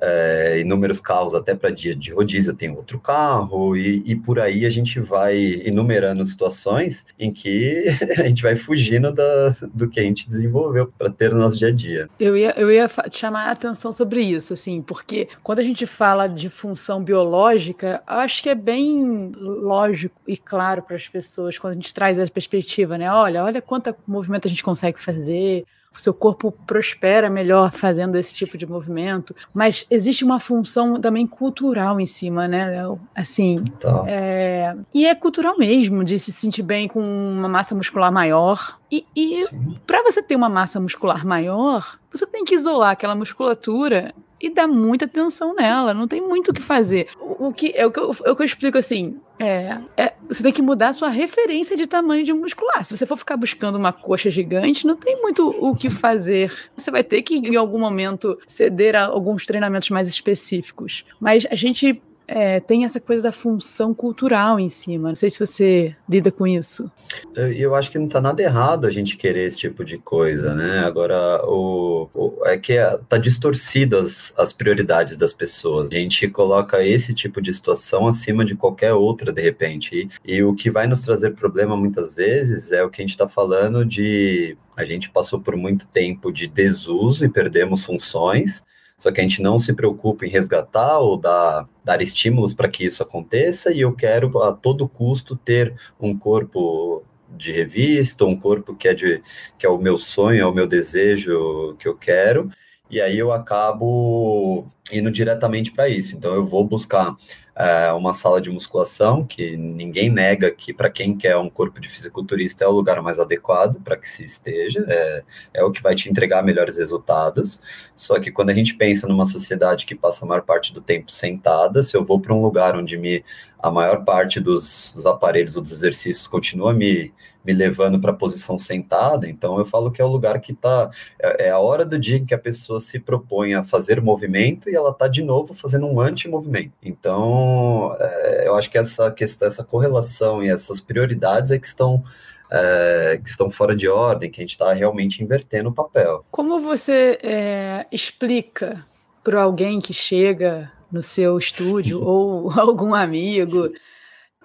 é, 0.00 0.60
inúmeros 0.60 1.00
carros 1.00 1.34
até 1.34 1.54
para 1.54 1.70
dia 1.70 1.94
de 1.94 2.12
rodízio 2.12 2.54
tenho 2.54 2.76
outro 2.76 2.98
carro 2.98 3.76
e, 3.76 4.02
e, 4.04 4.16
por 4.16 4.38
aí 4.38 4.66
a 4.66 4.68
gente 4.68 5.00
vai 5.00 5.62
enumerando 5.64 6.24
situações 6.24 7.06
em 7.18 7.32
que 7.32 7.86
a 8.18 8.24
gente 8.24 8.42
vai 8.42 8.56
fugindo 8.56 9.12
da, 9.12 9.54
do 9.72 9.88
que 9.88 10.00
a 10.00 10.02
gente 10.02 10.28
desenvolveu 10.28 10.86
para 10.98 11.10
ter 11.10 11.32
no 11.32 11.40
nosso 11.40 11.58
dia 11.58 11.68
a 11.68 11.72
dia. 11.72 12.08
Eu 12.18 12.36
ia, 12.36 12.54
eu 12.58 12.70
ia 12.70 12.88
chamar 13.10 13.48
a 13.48 13.50
atenção 13.52 13.92
sobre 13.92 14.20
isso, 14.20 14.52
assim, 14.52 14.82
porque 14.82 15.28
quando 15.42 15.60
a 15.60 15.64
gente 15.64 15.86
fala 15.86 16.26
de 16.26 16.48
função 16.48 17.02
biológica, 17.02 18.02
acho 18.06 18.42
que 18.42 18.48
é 18.48 18.54
bem 18.54 19.32
lógico 19.36 20.14
e 20.26 20.36
claro 20.36 20.82
para 20.82 20.96
as 20.96 21.08
pessoas 21.08 21.58
quando 21.58 21.72
a 21.72 21.76
gente 21.76 21.94
traz 21.94 22.18
essa 22.18 22.30
perspectiva, 22.30 22.98
né? 22.98 23.10
Olha, 23.10 23.44
olha 23.44 23.62
quanto 23.62 23.94
movimento 24.06 24.46
a 24.46 24.50
gente 24.50 24.62
consegue 24.62 25.00
fazer, 25.00 25.64
seu 26.00 26.14
corpo 26.14 26.52
prospera 26.66 27.28
melhor 27.30 27.72
fazendo 27.72 28.16
esse 28.16 28.34
tipo 28.34 28.56
de 28.56 28.66
movimento, 28.66 29.34
mas 29.54 29.86
existe 29.90 30.24
uma 30.24 30.38
função 30.38 31.00
também 31.00 31.26
cultural 31.26 32.00
em 32.00 32.06
cima, 32.06 32.46
né? 32.48 32.84
Assim, 33.14 33.56
tá. 33.80 34.04
é, 34.06 34.76
e 34.92 35.06
é 35.06 35.14
cultural 35.14 35.58
mesmo, 35.58 36.04
de 36.04 36.18
se 36.18 36.32
sentir 36.32 36.62
bem 36.62 36.88
com 36.88 37.00
uma 37.00 37.48
massa 37.48 37.74
muscular 37.74 38.12
maior. 38.12 38.78
E, 38.90 39.04
e 39.16 39.44
para 39.86 40.02
você 40.02 40.22
ter 40.22 40.36
uma 40.36 40.48
massa 40.48 40.78
muscular 40.78 41.26
maior, 41.26 41.98
você 42.12 42.26
tem 42.26 42.44
que 42.44 42.54
isolar 42.54 42.90
aquela 42.90 43.14
musculatura 43.14 44.14
e 44.40 44.50
dá 44.50 44.66
muita 44.66 45.04
atenção 45.04 45.54
nela, 45.54 45.94
não 45.94 46.06
tem 46.06 46.20
muito 46.20 46.50
o 46.50 46.54
que 46.54 46.62
fazer. 46.62 47.08
O, 47.18 47.52
que, 47.52 47.72
é, 47.74 47.86
o 47.86 47.90
que 47.90 47.98
eu, 47.98 48.14
é 48.24 48.30
o 48.30 48.36
que 48.36 48.42
eu 48.42 48.46
explico 48.46 48.78
assim, 48.78 49.18
é, 49.38 49.78
é, 49.96 50.12
você 50.28 50.42
tem 50.42 50.52
que 50.52 50.62
mudar 50.62 50.88
a 50.88 50.92
sua 50.92 51.08
referência 51.08 51.76
de 51.76 51.86
tamanho 51.86 52.24
de 52.24 52.32
muscular. 52.32 52.84
Se 52.84 52.96
você 52.96 53.06
for 53.06 53.16
ficar 53.16 53.36
buscando 53.36 53.76
uma 53.76 53.92
coxa 53.92 54.30
gigante, 54.30 54.86
não 54.86 54.96
tem 54.96 55.20
muito 55.20 55.48
o 55.48 55.74
que 55.74 55.90
fazer. 55.90 56.52
Você 56.74 56.90
vai 56.90 57.04
ter 57.04 57.22
que, 57.22 57.36
em 57.36 57.56
algum 57.56 57.78
momento, 57.78 58.38
ceder 58.46 58.94
a 58.94 59.06
alguns 59.06 59.44
treinamentos 59.44 59.90
mais 59.90 60.08
específicos. 60.08 61.04
Mas 61.20 61.46
a 61.50 61.54
gente 61.54 62.02
é, 62.28 62.60
tem 62.60 62.84
essa 62.84 63.00
coisa 63.00 63.24
da 63.24 63.32
função 63.32 63.94
cultural 63.94 64.58
em 64.58 64.68
cima. 64.68 65.08
Não 65.08 65.14
sei 65.14 65.30
se 65.30 65.38
você 65.38 65.94
lida 66.08 66.30
com 66.30 66.46
isso. 66.46 66.90
Eu, 67.34 67.74
acho 67.74 67.90
que 67.90 67.98
não 67.98 68.06
está 68.06 68.20
nada 68.20 68.42
errado 68.42 68.86
a 68.86 68.90
gente 68.90 69.16
querer 69.16 69.46
esse 69.46 69.58
tipo 69.58 69.84
de 69.84 69.98
coisa, 69.98 70.54
né? 70.54 70.80
Agora, 70.80 71.40
o, 71.44 72.08
o 72.12 72.46
é 72.46 72.58
que 72.58 72.74
está 72.74 73.16
distorcido 73.18 73.98
as, 73.98 74.34
as 74.36 74.52
prioridades 74.52 75.16
das 75.16 75.32
pessoas. 75.32 75.90
A 75.90 75.94
gente 75.94 76.28
coloca 76.28 76.84
esse 76.84 77.14
tipo 77.14 77.40
de 77.40 77.52
situação 77.52 78.06
acima 78.06 78.44
de 78.44 78.54
qualquer 78.54 78.92
outra, 78.92 79.32
de 79.32 79.40
repente. 79.40 80.10
E, 80.24 80.36
e 80.36 80.42
o 80.42 80.54
que 80.54 80.70
vai 80.70 80.86
nos 80.86 81.00
trazer 81.00 81.34
problema 81.34 81.76
muitas 81.76 82.14
vezes 82.14 82.72
é 82.72 82.82
o 82.82 82.90
que 82.90 83.00
a 83.00 83.04
gente 83.04 83.10
está 83.10 83.28
falando 83.28 83.84
de 83.84 84.56
a 84.76 84.84
gente 84.84 85.08
passou 85.10 85.40
por 85.40 85.56
muito 85.56 85.86
tempo 85.86 86.30
de 86.30 86.46
desuso 86.46 87.24
e 87.24 87.28
perdemos 87.30 87.82
funções 87.82 88.62
só 88.98 89.12
que 89.12 89.20
a 89.20 89.22
gente 89.22 89.42
não 89.42 89.58
se 89.58 89.74
preocupa 89.74 90.24
em 90.24 90.30
resgatar 90.30 90.98
ou 90.98 91.16
dar, 91.16 91.68
dar 91.84 92.00
estímulos 92.00 92.54
para 92.54 92.68
que 92.68 92.84
isso 92.84 93.02
aconteça, 93.02 93.72
e 93.72 93.80
eu 93.80 93.92
quero 93.94 94.42
a 94.42 94.52
todo 94.52 94.88
custo 94.88 95.36
ter 95.36 95.74
um 96.00 96.16
corpo 96.16 97.04
de 97.28 97.52
revista, 97.52 98.24
um 98.24 98.38
corpo 98.38 98.74
que 98.74 98.88
é, 98.88 98.94
de, 98.94 99.22
que 99.58 99.66
é 99.66 99.68
o 99.68 99.78
meu 99.78 99.98
sonho, 99.98 100.40
é 100.40 100.46
o 100.46 100.54
meu 100.54 100.66
desejo 100.66 101.76
que 101.78 101.86
eu 101.86 101.96
quero, 101.96 102.50
e 102.90 103.00
aí 103.00 103.18
eu 103.18 103.32
acabo 103.32 104.66
indo 104.92 105.10
diretamente 105.10 105.72
para 105.72 105.88
isso. 105.88 106.16
Então 106.16 106.34
eu 106.34 106.46
vou 106.46 106.64
buscar 106.64 107.16
é, 107.56 107.90
uma 107.92 108.12
sala 108.12 108.40
de 108.40 108.50
musculação, 108.50 109.24
que 109.24 109.56
ninguém 109.56 110.10
nega 110.10 110.50
que 110.50 110.72
para 110.72 110.90
quem 110.90 111.16
quer 111.16 111.36
um 111.38 111.48
corpo 111.48 111.80
de 111.80 111.88
fisiculturista 111.88 112.64
é 112.64 112.68
o 112.68 112.72
lugar 112.72 113.00
mais 113.02 113.18
adequado 113.18 113.80
para 113.82 113.96
que 113.96 114.08
se 114.08 114.22
esteja, 114.24 114.84
é, 114.86 115.24
é 115.54 115.64
o 115.64 115.72
que 115.72 115.82
vai 115.82 115.94
te 115.94 116.08
entregar 116.10 116.42
melhores 116.42 116.76
resultados. 116.76 117.60
Só 117.96 118.20
que 118.20 118.30
quando 118.30 118.50
a 118.50 118.54
gente 118.54 118.74
pensa 118.74 119.08
numa 119.08 119.26
sociedade 119.26 119.86
que 119.86 119.94
passa 119.94 120.24
a 120.24 120.28
maior 120.28 120.42
parte 120.42 120.72
do 120.72 120.80
tempo 120.80 121.10
sentada, 121.10 121.82
se 121.82 121.96
eu 121.96 122.04
vou 122.04 122.20
para 122.20 122.34
um 122.34 122.42
lugar 122.42 122.76
onde 122.76 122.96
me, 122.98 123.24
a 123.58 123.70
maior 123.70 124.04
parte 124.04 124.38
dos, 124.38 124.92
dos 124.94 125.06
aparelhos 125.06 125.56
ou 125.56 125.62
dos 125.62 125.72
exercícios 125.72 126.28
continua 126.28 126.72
me 126.72 127.12
me 127.46 127.52
levando 127.52 128.00
para 128.00 128.10
a 128.10 128.14
posição 128.14 128.58
sentada. 128.58 129.28
Então 129.28 129.58
eu 129.58 129.64
falo 129.64 129.90
que 129.90 130.02
é 130.02 130.04
o 130.04 130.08
lugar 130.08 130.40
que 130.40 130.52
está 130.52 130.90
é, 131.20 131.46
é, 131.46 131.50
a 131.50 131.58
hora 131.58 131.84
do 131.86 131.98
dia 131.98 132.16
em 132.16 132.26
que 132.26 132.34
a 132.34 132.38
pessoa 132.38 132.80
se 132.80 132.98
propõe 132.98 133.54
a 133.54 133.62
fazer 133.62 134.00
movimento 134.02 134.68
e 134.68 134.74
ela 134.74 134.90
está 134.90 135.06
de 135.06 135.22
novo 135.22 135.54
fazendo 135.54 135.86
um 135.86 136.00
anti-movimento. 136.00 136.72
Então 136.82 137.96
é, 138.00 138.48
eu 138.48 138.56
acho 138.56 138.68
que 138.68 138.76
essa 138.76 139.10
questão, 139.12 139.46
essa 139.46 139.62
correlação 139.62 140.42
e 140.42 140.50
essas 140.50 140.80
prioridades 140.80 141.52
é 141.52 141.58
que 141.58 141.66
estão 141.66 142.02
é, 142.50 143.20
que 143.22 143.28
estão 143.28 143.50
fora 143.50 143.74
de 143.74 143.88
ordem, 143.88 144.30
que 144.30 144.40
a 144.40 144.42
gente 144.44 144.50
está 144.50 144.72
realmente 144.72 145.22
invertendo 145.22 145.68
o 145.68 145.74
papel. 145.74 146.24
Como 146.30 146.60
você 146.60 147.18
é, 147.22 147.86
explica 147.90 148.84
para 149.22 149.42
alguém 149.42 149.80
que 149.80 149.92
chega 149.92 150.70
no 150.90 151.02
seu 151.02 151.38
estúdio 151.38 152.02
ou 152.06 152.50
algum 152.52 152.94
amigo 152.94 153.70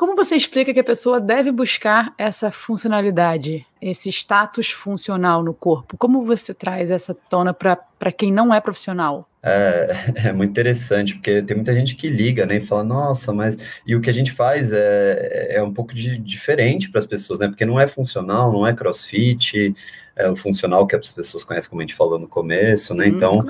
como 0.02 0.16
você 0.16 0.36
explica 0.36 0.74
que 0.74 0.80
a 0.80 0.84
pessoa 0.84 1.22
deve 1.22 1.52
buscar 1.52 2.12
essa 2.18 2.50
funcionalidade, 2.50 3.64
esse 3.80 4.10
status 4.10 4.72
funcional 4.72 5.44
no 5.44 5.54
corpo? 5.54 5.96
Como 5.96 6.26
você 6.26 6.56
traz 6.56 6.90
essa 6.90 7.14
tona 7.14 7.54
para 7.54 8.12
quem 8.12 8.34
não 8.34 8.52
é 8.52 8.60
profissional? 8.60 9.28
É, 9.44 9.90
é, 10.26 10.34
muito 10.34 10.50
interessante, 10.50 11.14
porque 11.14 11.44
tem 11.44 11.56
muita 11.56 11.72
gente 11.76 11.96
que 11.96 12.10
liga, 12.10 12.48
né, 12.48 12.58
e 12.58 12.62
fala, 12.62 12.84
nossa, 12.84 13.32
mas. 13.32 13.56
E 13.86 13.96
o 13.96 14.02
que 14.02 14.10
a 14.10 14.14
gente 14.14 14.32
faz 14.32 14.72
é, 14.72 15.58
é 15.58 15.62
um 15.62 15.72
pouco 15.72 15.94
de, 15.94 16.18
diferente 16.18 16.90
para 16.90 16.98
as 16.98 17.06
pessoas, 17.06 17.38
né, 17.38 17.48
porque 17.48 17.64
não 17.64 17.80
é 17.80 17.86
funcional, 17.86 18.52
não 18.52 18.66
é 18.66 18.74
crossfit, 18.74 19.76
é 20.16 20.28
o 20.28 20.36
funcional 20.36 20.88
que 20.88 20.96
as 20.96 21.14
pessoas 21.14 21.44
conhecem, 21.44 21.70
como 21.70 21.80
a 21.80 21.86
gente 21.86 21.94
falou 21.94 22.18
no 22.18 22.28
começo, 22.28 22.96
né, 22.96 23.06
hum, 23.06 23.08
então. 23.08 23.46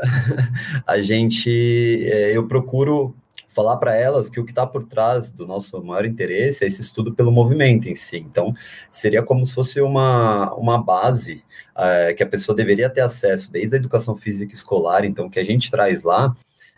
a 0.88 0.98
gente, 1.02 2.08
é, 2.10 2.34
eu 2.34 2.46
procuro 2.46 3.14
falar 3.54 3.76
para 3.76 3.94
elas 3.94 4.28
que 4.28 4.40
o 4.40 4.44
que 4.44 4.50
está 4.50 4.66
por 4.66 4.84
trás 4.84 5.30
do 5.30 5.46
nosso 5.46 5.82
maior 5.82 6.04
interesse 6.04 6.64
é 6.64 6.66
esse 6.66 6.82
estudo 6.82 7.14
pelo 7.14 7.30
movimento 7.30 7.88
em 7.88 7.94
si. 7.94 8.18
Então, 8.18 8.52
seria 8.90 9.22
como 9.22 9.46
se 9.46 9.54
fosse 9.54 9.80
uma, 9.80 10.52
uma 10.54 10.82
base 10.82 11.44
é, 11.76 12.12
que 12.12 12.22
a 12.22 12.26
pessoa 12.26 12.54
deveria 12.54 12.90
ter 12.90 13.00
acesso 13.00 13.50
desde 13.50 13.76
a 13.76 13.78
educação 13.78 14.16
física 14.16 14.52
escolar, 14.52 15.04
então, 15.04 15.30
que 15.30 15.38
a 15.38 15.44
gente 15.44 15.70
traz 15.70 16.02
lá 16.02 16.34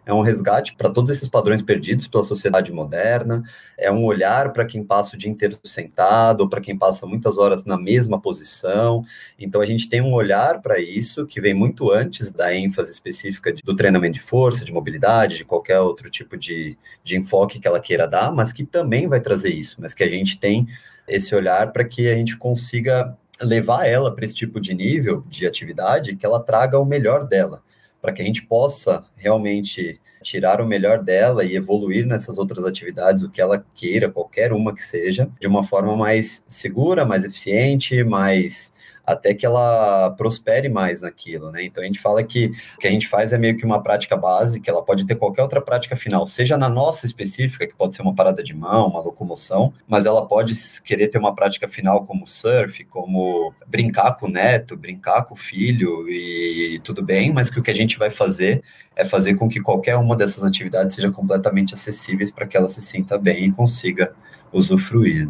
é 0.06 0.14
um 0.14 0.20
resgate 0.20 0.76
para 0.76 0.88
todos 0.88 1.10
esses 1.10 1.28
padrões 1.28 1.60
perdidos 1.60 2.06
pela 2.06 2.22
sociedade 2.22 2.70
moderna, 2.70 3.42
é 3.76 3.90
um 3.90 4.04
olhar 4.04 4.52
para 4.52 4.64
quem 4.64 4.84
passa 4.84 5.16
o 5.16 5.18
dia 5.18 5.28
inteiro 5.28 5.58
sentado, 5.64 6.48
para 6.48 6.60
quem 6.60 6.78
passa 6.78 7.04
muitas 7.04 7.36
horas 7.36 7.64
na 7.64 7.76
mesma 7.76 8.20
posição. 8.20 9.04
Então, 9.36 9.60
a 9.60 9.66
gente 9.66 9.88
tem 9.88 10.00
um 10.00 10.14
olhar 10.14 10.62
para 10.62 10.78
isso 10.78 11.26
que 11.26 11.40
vem 11.40 11.52
muito 11.52 11.90
antes 11.90 12.30
da 12.30 12.54
ênfase 12.54 12.92
específica 12.92 13.52
do 13.64 13.74
treinamento 13.74 14.14
de 14.14 14.20
força, 14.20 14.64
de 14.64 14.72
mobilidade, 14.72 15.38
de 15.38 15.44
qualquer 15.44 15.80
outro 15.80 16.08
tipo 16.08 16.36
de, 16.36 16.78
de 17.02 17.16
enfoque 17.16 17.58
que 17.58 17.66
ela 17.66 17.80
queira 17.80 18.06
dar, 18.06 18.32
mas 18.32 18.52
que 18.52 18.64
também 18.64 19.08
vai 19.08 19.20
trazer 19.20 19.50
isso, 19.50 19.76
mas 19.80 19.92
que 19.92 20.04
a 20.04 20.08
gente 20.08 20.38
tem 20.38 20.68
esse 21.08 21.34
olhar 21.34 21.72
para 21.72 21.84
que 21.84 22.08
a 22.08 22.14
gente 22.14 22.36
consiga 22.36 23.16
levar 23.42 23.86
ela 23.86 24.14
para 24.14 24.24
esse 24.24 24.34
tipo 24.34 24.60
de 24.60 24.72
nível 24.72 25.24
de 25.28 25.46
atividade 25.46 26.14
que 26.14 26.24
ela 26.24 26.40
traga 26.40 26.78
o 26.78 26.84
melhor 26.84 27.26
dela 27.26 27.60
para 28.06 28.12
que 28.12 28.22
a 28.22 28.24
gente 28.24 28.42
possa 28.42 29.04
realmente 29.16 30.00
tirar 30.26 30.60
o 30.60 30.66
melhor 30.66 31.02
dela 31.02 31.44
e 31.44 31.54
evoluir 31.54 32.04
nessas 32.04 32.36
outras 32.36 32.64
atividades, 32.64 33.22
o 33.22 33.30
que 33.30 33.40
ela 33.40 33.64
queira, 33.74 34.10
qualquer 34.10 34.52
uma 34.52 34.74
que 34.74 34.82
seja, 34.82 35.30
de 35.40 35.46
uma 35.46 35.62
forma 35.62 35.96
mais 35.96 36.44
segura, 36.48 37.04
mais 37.04 37.24
eficiente, 37.24 38.02
mais 38.02 38.72
até 39.06 39.32
que 39.32 39.46
ela 39.46 40.10
prospere 40.10 40.68
mais 40.68 41.00
naquilo, 41.02 41.52
né? 41.52 41.64
Então 41.64 41.82
a 41.82 41.86
gente 41.86 42.00
fala 42.00 42.22
que 42.24 42.52
o 42.74 42.78
que 42.78 42.88
a 42.88 42.90
gente 42.90 43.06
faz 43.06 43.32
é 43.32 43.38
meio 43.38 43.56
que 43.56 43.64
uma 43.64 43.80
prática 43.82 44.16
básica, 44.16 44.70
ela 44.70 44.82
pode 44.82 45.06
ter 45.06 45.14
qualquer 45.14 45.42
outra 45.42 45.60
prática 45.60 45.94
final, 45.94 46.26
seja 46.26 46.58
na 46.58 46.68
nossa 46.68 47.06
específica, 47.06 47.66
que 47.66 47.74
pode 47.74 47.94
ser 47.94 48.02
uma 48.02 48.14
parada 48.14 48.42
de 48.42 48.52
mão, 48.52 48.88
uma 48.88 49.00
locomoção, 49.00 49.72
mas 49.86 50.06
ela 50.06 50.26
pode 50.26 50.52
querer 50.84 51.08
ter 51.08 51.18
uma 51.18 51.34
prática 51.34 51.68
final 51.68 52.04
como 52.04 52.26
surf, 52.26 52.84
como 52.86 53.54
brincar 53.66 54.16
com 54.16 54.26
o 54.26 54.30
neto, 54.30 54.76
brincar 54.76 55.22
com 55.24 55.34
o 55.34 55.36
filho 55.36 56.08
e 56.08 56.80
tudo 56.82 57.02
bem, 57.02 57.32
mas 57.32 57.48
que 57.48 57.60
o 57.60 57.62
que 57.62 57.70
a 57.70 57.74
gente 57.74 57.98
vai 57.98 58.10
fazer 58.10 58.62
é 58.96 59.04
fazer 59.04 59.34
com 59.34 59.48
que 59.48 59.60
qualquer 59.60 59.96
uma 59.96 60.16
dessas 60.16 60.42
atividades 60.42 60.96
seja 60.96 61.10
completamente 61.10 61.74
acessíveis 61.74 62.30
para 62.30 62.46
que 62.46 62.56
ela 62.56 62.66
se 62.66 62.80
sinta 62.80 63.16
bem 63.18 63.44
e 63.44 63.52
consiga 63.52 64.12
usufruir. 64.52 65.28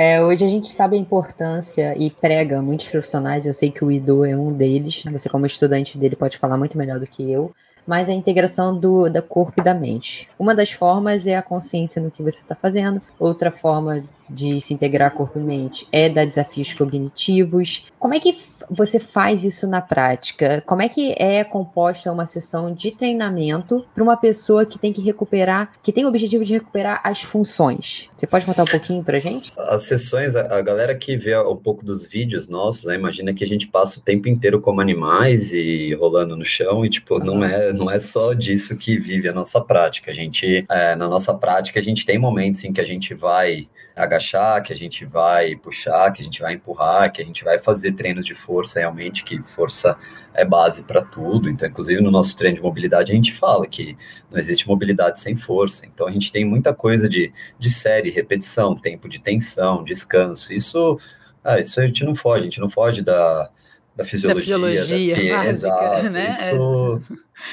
É, 0.00 0.22
hoje 0.22 0.44
a 0.44 0.48
gente 0.48 0.68
sabe 0.68 0.96
a 0.96 1.00
importância 1.00 1.92
e 1.98 2.08
prega 2.08 2.62
muitos 2.62 2.88
profissionais, 2.88 3.46
eu 3.46 3.52
sei 3.52 3.68
que 3.68 3.84
o 3.84 3.90
Ido 3.90 4.24
é 4.24 4.36
um 4.36 4.52
deles, 4.52 5.02
você 5.10 5.28
como 5.28 5.44
estudante 5.44 5.98
dele 5.98 6.14
pode 6.14 6.38
falar 6.38 6.56
muito 6.56 6.78
melhor 6.78 7.00
do 7.00 7.06
que 7.08 7.28
eu, 7.28 7.52
mas 7.84 8.08
a 8.08 8.12
integração 8.12 8.78
do 8.78 9.08
da 9.08 9.20
corpo 9.20 9.60
e 9.60 9.64
da 9.64 9.74
mente. 9.74 10.28
Uma 10.38 10.54
das 10.54 10.70
formas 10.70 11.26
é 11.26 11.34
a 11.34 11.42
consciência 11.42 12.00
no 12.00 12.12
que 12.12 12.22
você 12.22 12.42
está 12.42 12.54
fazendo, 12.54 13.02
outra 13.18 13.50
forma 13.50 14.04
de 14.28 14.60
se 14.60 14.74
integrar 14.74 15.12
corpo 15.12 15.38
e 15.38 15.42
mente 15.42 15.86
é 15.90 16.08
dar 16.08 16.24
desafios 16.24 16.72
cognitivos. 16.74 17.86
Como 17.98 18.14
é 18.14 18.20
que 18.20 18.36
você 18.70 18.98
faz 18.98 19.44
isso 19.44 19.66
na 19.66 19.80
prática? 19.80 20.62
Como 20.66 20.82
é 20.82 20.88
que 20.88 21.14
é 21.18 21.42
composta 21.44 22.12
uma 22.12 22.26
sessão 22.26 22.72
de 22.72 22.90
treinamento 22.90 23.84
para 23.94 24.02
uma 24.02 24.16
pessoa 24.16 24.66
que 24.66 24.78
tem 24.78 24.92
que 24.92 25.00
recuperar, 25.00 25.72
que 25.82 25.92
tem 25.92 26.04
o 26.04 26.08
objetivo 26.08 26.44
de 26.44 26.54
recuperar 26.54 27.00
as 27.02 27.22
funções? 27.22 28.08
Você 28.16 28.26
pode 28.26 28.44
contar 28.44 28.64
um 28.64 28.66
pouquinho 28.66 29.02
para 29.02 29.18
gente? 29.18 29.52
As 29.56 29.84
sessões, 29.84 30.36
a, 30.36 30.60
galera 30.60 30.94
que 30.94 31.16
vê 31.16 31.38
um 31.38 31.56
pouco 31.56 31.84
dos 31.84 32.04
vídeos 32.04 32.48
nossos, 32.48 32.84
né, 32.84 32.94
imagina 32.94 33.32
que 33.32 33.44
a 33.44 33.46
gente 33.46 33.68
passa 33.68 33.98
o 33.98 34.02
tempo 34.02 34.28
inteiro 34.28 34.60
como 34.60 34.80
animais 34.80 35.52
e 35.52 35.94
rolando 35.94 36.36
no 36.36 36.44
chão 36.44 36.84
e 36.84 36.90
tipo 36.90 37.18
não 37.18 37.42
é 37.42 37.72
não 37.72 37.90
é 37.90 37.98
só 37.98 38.32
disso 38.34 38.76
que 38.76 38.98
vive 38.98 39.28
a 39.28 39.32
nossa 39.32 39.60
prática. 39.60 40.10
A 40.10 40.14
gente 40.14 40.66
é, 40.68 40.94
na 40.96 41.08
nossa 41.08 41.32
prática 41.32 41.80
a 41.80 41.82
gente 41.82 42.04
tem 42.04 42.18
momentos 42.18 42.64
em 42.64 42.72
que 42.72 42.80
a 42.80 42.84
gente 42.84 43.14
vai 43.14 43.68
agachar, 43.98 44.62
que 44.62 44.72
a 44.72 44.76
gente 44.76 45.04
vai 45.04 45.56
puxar, 45.56 46.10
que 46.12 46.22
a 46.22 46.24
gente 46.24 46.40
vai 46.40 46.54
empurrar, 46.54 47.12
que 47.12 47.20
a 47.20 47.24
gente 47.24 47.44
vai 47.44 47.58
fazer 47.58 47.92
treinos 47.92 48.24
de 48.24 48.34
força 48.34 48.78
realmente, 48.78 49.24
que 49.24 49.42
força 49.42 49.96
é 50.32 50.44
base 50.44 50.84
para 50.84 51.02
tudo. 51.02 51.50
Então, 51.50 51.68
inclusive 51.68 52.00
no 52.00 52.10
nosso 52.10 52.36
treino 52.36 52.56
de 52.56 52.62
mobilidade, 52.62 53.12
a 53.12 53.14
gente 53.14 53.32
fala 53.32 53.66
que 53.66 53.96
não 54.30 54.38
existe 54.38 54.68
mobilidade 54.68 55.20
sem 55.20 55.34
força. 55.36 55.84
Então, 55.84 56.06
a 56.06 56.10
gente 56.10 56.30
tem 56.30 56.44
muita 56.44 56.72
coisa 56.72 57.08
de, 57.08 57.32
de 57.58 57.70
série, 57.70 58.10
repetição, 58.10 58.76
tempo 58.76 59.08
de 59.08 59.18
tensão, 59.18 59.82
descanso. 59.82 60.52
Isso, 60.52 60.98
ah, 61.42 61.58
isso 61.58 61.80
a 61.80 61.86
gente 61.86 62.04
não 62.04 62.14
foge, 62.14 62.42
a 62.42 62.44
gente 62.44 62.60
não 62.60 62.70
foge 62.70 63.02
da, 63.02 63.50
da 63.98 64.04
fisiologia, 64.04 64.56
da, 64.56 64.64
fisiologia, 64.64 64.80
da 64.80 64.86
ciência, 64.86 65.36
básica, 65.36 65.50
exato. 65.50 66.10
Né? 66.10 66.28
Isso, 66.28 67.02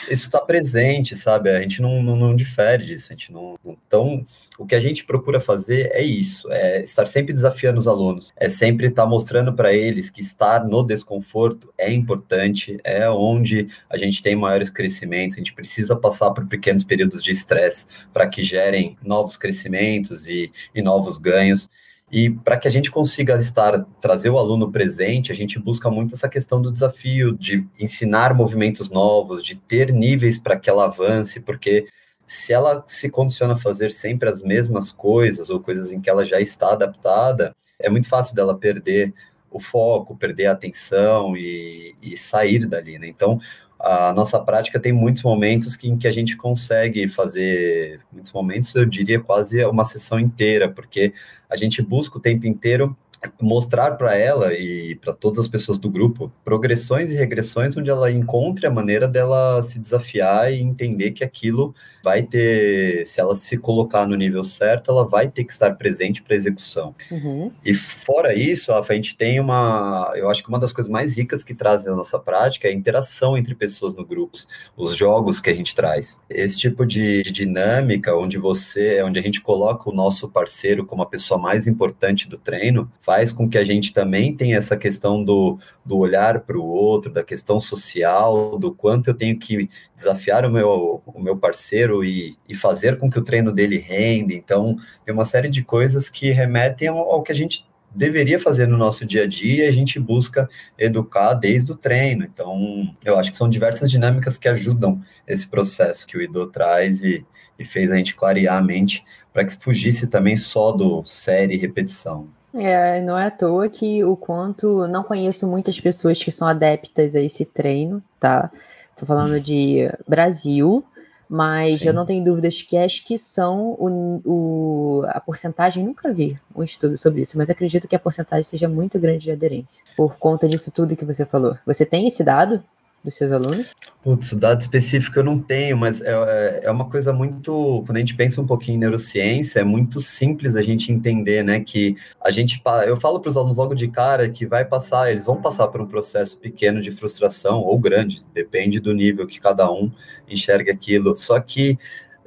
está 0.07 0.39
presente, 0.39 1.15
sabe? 1.15 1.49
A 1.49 1.59
gente 1.59 1.81
não, 1.81 2.03
não, 2.03 2.15
não, 2.15 2.35
difere 2.35 2.85
disso. 2.85 3.07
A 3.09 3.15
gente 3.15 3.31
não, 3.31 3.57
então, 3.65 4.23
o 4.59 4.65
que 4.65 4.75
a 4.75 4.79
gente 4.79 5.03
procura 5.03 5.39
fazer 5.39 5.89
é 5.91 6.03
isso: 6.03 6.51
é 6.51 6.83
estar 6.83 7.07
sempre 7.07 7.33
desafiando 7.33 7.79
os 7.79 7.87
alunos, 7.87 8.31
é 8.37 8.47
sempre 8.47 8.87
estar 8.87 9.03
tá 9.03 9.09
mostrando 9.09 9.53
para 9.53 9.73
eles 9.73 10.11
que 10.11 10.21
estar 10.21 10.63
no 10.63 10.83
desconforto 10.83 11.73
é 11.79 11.91
importante, 11.91 12.79
é 12.83 13.09
onde 13.09 13.67
a 13.89 13.97
gente 13.97 14.21
tem 14.21 14.35
maiores 14.35 14.69
crescimentos. 14.69 15.37
A 15.37 15.39
gente 15.39 15.53
precisa 15.53 15.95
passar 15.95 16.29
por 16.29 16.45
pequenos 16.45 16.83
períodos 16.83 17.23
de 17.23 17.31
estresse 17.31 17.87
para 18.13 18.27
que 18.27 18.43
gerem 18.43 18.95
novos 19.03 19.35
crescimentos 19.35 20.27
e, 20.27 20.51
e 20.75 20.81
novos 20.83 21.17
ganhos. 21.17 21.67
E 22.11 22.29
para 22.29 22.57
que 22.57 22.67
a 22.67 22.71
gente 22.71 22.91
consiga 22.91 23.39
estar, 23.39 23.83
trazer 23.99 24.29
o 24.29 24.37
aluno 24.37 24.71
presente, 24.71 25.31
a 25.31 25.35
gente 25.35 25.59
busca 25.59 25.89
muito 25.89 26.13
essa 26.13 26.29
questão 26.29 26.61
do 26.61 26.71
desafio 26.71 27.35
de 27.35 27.67
ensinar 27.79 28.33
movimentos 28.33 28.89
novos, 28.89 29.43
de 29.43 29.55
ter 29.55 29.91
níveis 29.91 30.37
para 30.37 30.57
que 30.57 30.69
ela 30.69 30.85
avance, 30.85 31.39
porque 31.39 31.87
se 32.27 32.53
ela 32.53 32.83
se 32.85 33.09
condiciona 33.09 33.53
a 33.53 33.57
fazer 33.57 33.91
sempre 33.91 34.29
as 34.29 34.41
mesmas 34.41 34.91
coisas 34.91 35.49
ou 35.49 35.59
coisas 35.59 35.91
em 35.91 35.99
que 35.99 36.09
ela 36.09 36.23
já 36.25 36.39
está 36.39 36.73
adaptada, 36.73 37.55
é 37.79 37.89
muito 37.89 38.07
fácil 38.07 38.35
dela 38.35 38.57
perder 38.57 39.13
o 39.49 39.59
foco, 39.59 40.17
perder 40.17 40.47
a 40.47 40.51
atenção 40.51 41.35
e, 41.35 41.95
e 42.01 42.17
sair 42.17 42.67
dali, 42.67 42.99
né? 42.99 43.07
Então, 43.07 43.39
a 43.85 44.11
nossa 44.13 44.39
prática 44.39 44.79
tem 44.79 44.91
muitos 44.91 45.21
momentos 45.21 45.75
que, 45.75 45.87
em 45.87 45.95
que 45.95 46.07
a 46.07 46.11
gente 46.11 46.35
consegue 46.35 47.07
fazer, 47.07 48.01
muitos 48.11 48.31
momentos, 48.31 48.73
eu 48.73 48.83
diria 48.83 49.19
quase 49.19 49.63
uma 49.63 49.85
sessão 49.85 50.19
inteira, 50.19 50.67
porque 50.67 51.13
a 51.47 51.55
gente 51.55 51.83
busca 51.83 52.17
o 52.17 52.21
tempo 52.21 52.47
inteiro 52.47 52.97
mostrar 53.41 53.91
para 53.91 54.15
ela 54.15 54.53
e 54.53 54.95
para 54.95 55.13
todas 55.13 55.39
as 55.39 55.47
pessoas 55.47 55.77
do 55.77 55.89
grupo 55.89 56.31
progressões 56.43 57.11
e 57.11 57.15
regressões 57.15 57.75
onde 57.77 57.89
ela 57.89 58.11
encontre 58.11 58.65
a 58.65 58.71
maneira 58.71 59.07
dela 59.07 59.61
se 59.63 59.79
desafiar 59.79 60.51
e 60.51 60.61
entender 60.61 61.11
que 61.11 61.23
aquilo 61.23 61.73
vai 62.05 62.21
ter, 62.21 63.03
se 63.07 63.19
ela 63.19 63.33
se 63.33 63.57
colocar 63.57 64.07
no 64.07 64.15
nível 64.15 64.43
certo, 64.43 64.91
ela 64.91 65.07
vai 65.07 65.27
ter 65.27 65.43
que 65.43 65.51
estar 65.51 65.75
presente 65.75 66.21
para 66.21 66.35
execução. 66.35 66.93
Uhum. 67.09 67.51
E 67.65 67.73
fora 67.73 68.35
isso, 68.35 68.71
a 68.71 68.93
gente 68.93 69.17
tem 69.17 69.39
uma, 69.39 70.13
eu 70.15 70.29
acho 70.29 70.43
que 70.43 70.49
uma 70.49 70.59
das 70.59 70.71
coisas 70.71 70.91
mais 70.91 71.17
ricas 71.17 71.43
que 71.43 71.55
trazem 71.55 71.91
a 71.91 71.95
nossa 71.95 72.19
prática 72.19 72.67
é 72.67 72.71
a 72.71 72.73
interação 72.73 73.35
entre 73.35 73.55
pessoas 73.55 73.95
no 73.95 74.05
grupo, 74.05 74.37
os 74.77 74.95
jogos 74.95 75.39
que 75.39 75.49
a 75.49 75.53
gente 75.53 75.75
traz. 75.75 76.19
Esse 76.29 76.57
tipo 76.57 76.85
de, 76.85 77.23
de 77.23 77.31
dinâmica, 77.31 78.15
onde 78.15 78.37
você, 78.37 79.01
onde 79.01 79.17
a 79.17 79.21
gente 79.21 79.41
coloca 79.41 79.89
o 79.89 79.93
nosso 79.93 80.29
parceiro 80.29 80.85
como 80.85 81.01
a 81.01 81.07
pessoa 81.07 81.39
mais 81.39 81.65
importante 81.65 82.29
do 82.29 82.37
treino, 82.37 82.91
faz 82.99 83.14
com 83.31 83.49
que 83.49 83.57
a 83.57 83.63
gente 83.63 83.93
também 83.93 84.35
tenha 84.35 84.57
essa 84.57 84.75
questão 84.77 85.23
do, 85.23 85.57
do 85.85 85.97
olhar 85.97 86.41
para 86.41 86.57
o 86.57 86.65
outro, 86.65 87.11
da 87.11 87.23
questão 87.23 87.59
social, 87.59 88.57
do 88.57 88.73
quanto 88.73 89.09
eu 89.09 89.13
tenho 89.13 89.37
que 89.37 89.69
desafiar 89.95 90.45
o 90.45 90.51
meu, 90.51 91.01
o 91.05 91.21
meu 91.21 91.37
parceiro 91.37 92.03
e, 92.03 92.37
e, 92.47 92.55
fazer 92.55 92.97
com 92.97 93.09
que 93.09 93.19
o 93.19 93.23
treino 93.23 93.51
dele 93.51 93.77
renda. 93.77 94.33
Então, 94.33 94.75
tem 95.05 95.13
uma 95.13 95.25
série 95.25 95.49
de 95.49 95.63
coisas 95.63 96.09
que 96.09 96.31
remetem 96.31 96.87
ao, 96.87 96.97
ao 96.97 97.23
que 97.23 97.31
a 97.31 97.35
gente 97.35 97.65
deveria 97.95 98.37
fazer 98.37 98.67
no 98.67 98.77
nosso 98.77 99.05
dia 99.05 99.23
a 99.23 99.27
dia, 99.27 99.69
a 99.69 99.71
gente 99.71 99.99
busca 99.99 100.49
educar 100.77 101.33
desde 101.33 101.71
o 101.71 101.75
treino. 101.75 102.25
Então, 102.25 102.93
eu 103.03 103.17
acho 103.17 103.31
que 103.31 103.37
são 103.37 103.47
diversas 103.47 103.89
dinâmicas 103.89 104.37
que 104.37 104.49
ajudam 104.49 105.01
esse 105.25 105.47
processo 105.47 106.05
que 106.05 106.17
o 106.17 106.21
Ido 106.21 106.45
traz 106.47 107.01
e, 107.01 107.25
e 107.57 107.63
fez 107.63 107.91
a 107.91 107.95
gente 107.95 108.13
clarear 108.13 108.57
a 108.57 108.61
mente 108.61 109.03
para 109.31 109.45
que 109.45 109.55
fugisse 109.57 110.07
também 110.07 110.35
só 110.35 110.71
do 110.71 111.03
série 111.05 111.55
e 111.55 111.57
repetição. 111.57 112.27
É, 112.55 113.01
não 113.01 113.17
é 113.17 113.25
à 113.25 113.31
toa 113.31 113.67
que 113.67 114.03
o 114.03 114.15
quanto 114.15 114.87
não 114.87 115.03
conheço 115.03 115.47
muitas 115.47 115.79
pessoas 115.79 116.23
que 116.23 116.31
são 116.31 116.47
adeptas 116.47 117.15
a 117.15 117.19
esse 117.19 117.43
treino, 117.43 118.01
tá? 118.19 118.49
Estou 118.91 119.05
falando 119.05 119.39
de 119.41 119.91
Brasil, 120.07 120.83
mas 121.27 121.81
Sim. 121.81 121.89
eu 121.89 121.93
não 121.93 122.05
tenho 122.05 122.23
dúvidas 122.23 122.61
que 122.61 122.77
acho 122.77 123.03
que 123.03 123.17
são 123.17 123.75
o, 123.77 124.21
o, 124.23 125.03
a 125.07 125.19
porcentagem, 125.19 125.83
nunca 125.83 126.13
vi 126.13 126.39
um 126.55 126.63
estudo 126.63 126.95
sobre 126.95 127.21
isso, 127.21 127.37
mas 127.37 127.49
acredito 127.49 127.89
que 127.89 127.95
a 127.95 127.99
porcentagem 127.99 128.43
seja 128.43 128.69
muito 128.69 128.97
grande 128.97 129.25
de 129.25 129.31
aderência, 129.31 129.83
por 129.97 130.15
conta 130.17 130.47
disso 130.47 130.71
tudo 130.71 130.95
que 130.95 131.03
você 131.03 131.25
falou. 131.25 131.57
Você 131.65 131.85
tem 131.85 132.07
esse 132.07 132.23
dado? 132.23 132.63
Dos 133.05 133.13
seus 133.13 133.31
alunos? 133.31 133.67
Putz, 134.03 134.33
dado 134.33 134.59
específico 134.59 135.17
eu 135.19 135.23
não 135.23 135.39
tenho, 135.39 135.77
mas 135.77 136.01
é, 136.01 136.11
é, 136.11 136.59
é 136.63 136.71
uma 136.71 136.89
coisa 136.89 137.13
muito. 137.13 137.83
Quando 137.85 137.95
a 137.95 137.99
gente 137.99 138.15
pensa 138.15 138.41
um 138.41 138.45
pouquinho 138.45 138.75
em 138.75 138.79
neurociência, 138.79 139.61
é 139.61 139.63
muito 139.63 140.01
simples 140.01 140.55
a 140.55 140.61
gente 140.61 140.91
entender, 140.91 141.43
né? 141.43 141.59
Que 141.59 141.95
a 142.21 142.31
gente. 142.31 142.61
Eu 142.85 142.97
falo 142.97 143.19
para 143.19 143.29
os 143.29 143.37
alunos 143.37 143.57
logo 143.57 143.73
de 143.73 143.87
cara 143.87 144.29
que 144.29 144.45
vai 144.45 144.65
passar, 144.65 145.09
eles 145.09 145.23
vão 145.23 145.41
passar 145.41 145.67
por 145.69 145.79
um 145.79 145.87
processo 145.87 146.37
pequeno 146.37 146.81
de 146.81 146.91
frustração, 146.91 147.61
ou 147.61 147.79
grande, 147.79 148.21
depende 148.33 148.79
do 148.79 148.93
nível 148.93 149.25
que 149.25 149.39
cada 149.39 149.71
um 149.71 149.89
enxerga 150.27 150.71
aquilo. 150.71 151.15
Só 151.15 151.39
que 151.39 151.77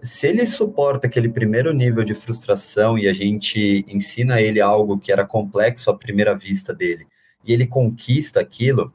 se 0.02 0.28
ele 0.28 0.46
suporta 0.46 1.06
aquele 1.06 1.28
primeiro 1.28 1.72
nível 1.72 2.04
de 2.04 2.14
frustração 2.14 2.98
e 2.98 3.08
a 3.08 3.12
gente 3.12 3.84
ensina 3.88 4.40
ele 4.40 4.60
algo 4.60 4.98
que 4.98 5.10
era 5.10 5.24
complexo 5.24 5.90
à 5.90 5.94
primeira 5.94 6.36
vista 6.36 6.72
dele, 6.72 7.06
e 7.44 7.52
ele 7.52 7.66
conquista 7.66 8.40
aquilo, 8.40 8.92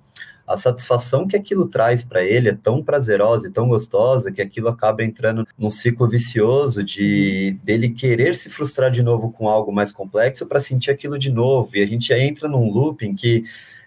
a 0.53 0.57
satisfação 0.57 1.27
que 1.27 1.35
aquilo 1.35 1.67
traz 1.67 2.03
para 2.03 2.23
ele 2.23 2.49
é 2.49 2.53
tão 2.53 2.83
prazerosa 2.83 3.47
e 3.47 3.51
tão 3.51 3.67
gostosa 3.67 4.31
que 4.31 4.41
aquilo 4.41 4.67
acaba 4.67 5.03
entrando 5.03 5.47
num 5.57 5.69
ciclo 5.71 6.07
vicioso 6.07 6.83
de 6.83 7.57
dele 7.63 7.89
querer 7.89 8.35
se 8.35 8.51
frustrar 8.51 8.91
de 8.91 9.01
novo 9.01 9.31
com 9.31 9.49
algo 9.49 9.71
mais 9.71 9.91
complexo 9.91 10.45
para 10.45 10.59
sentir 10.59 10.91
aquilo 10.91 11.17
de 11.17 11.31
novo. 11.31 11.75
E 11.75 11.81
a 11.81 11.87
gente 11.87 12.13
entra 12.13 12.47
num 12.47 12.69
looping 12.69 13.15
que 13.15 13.43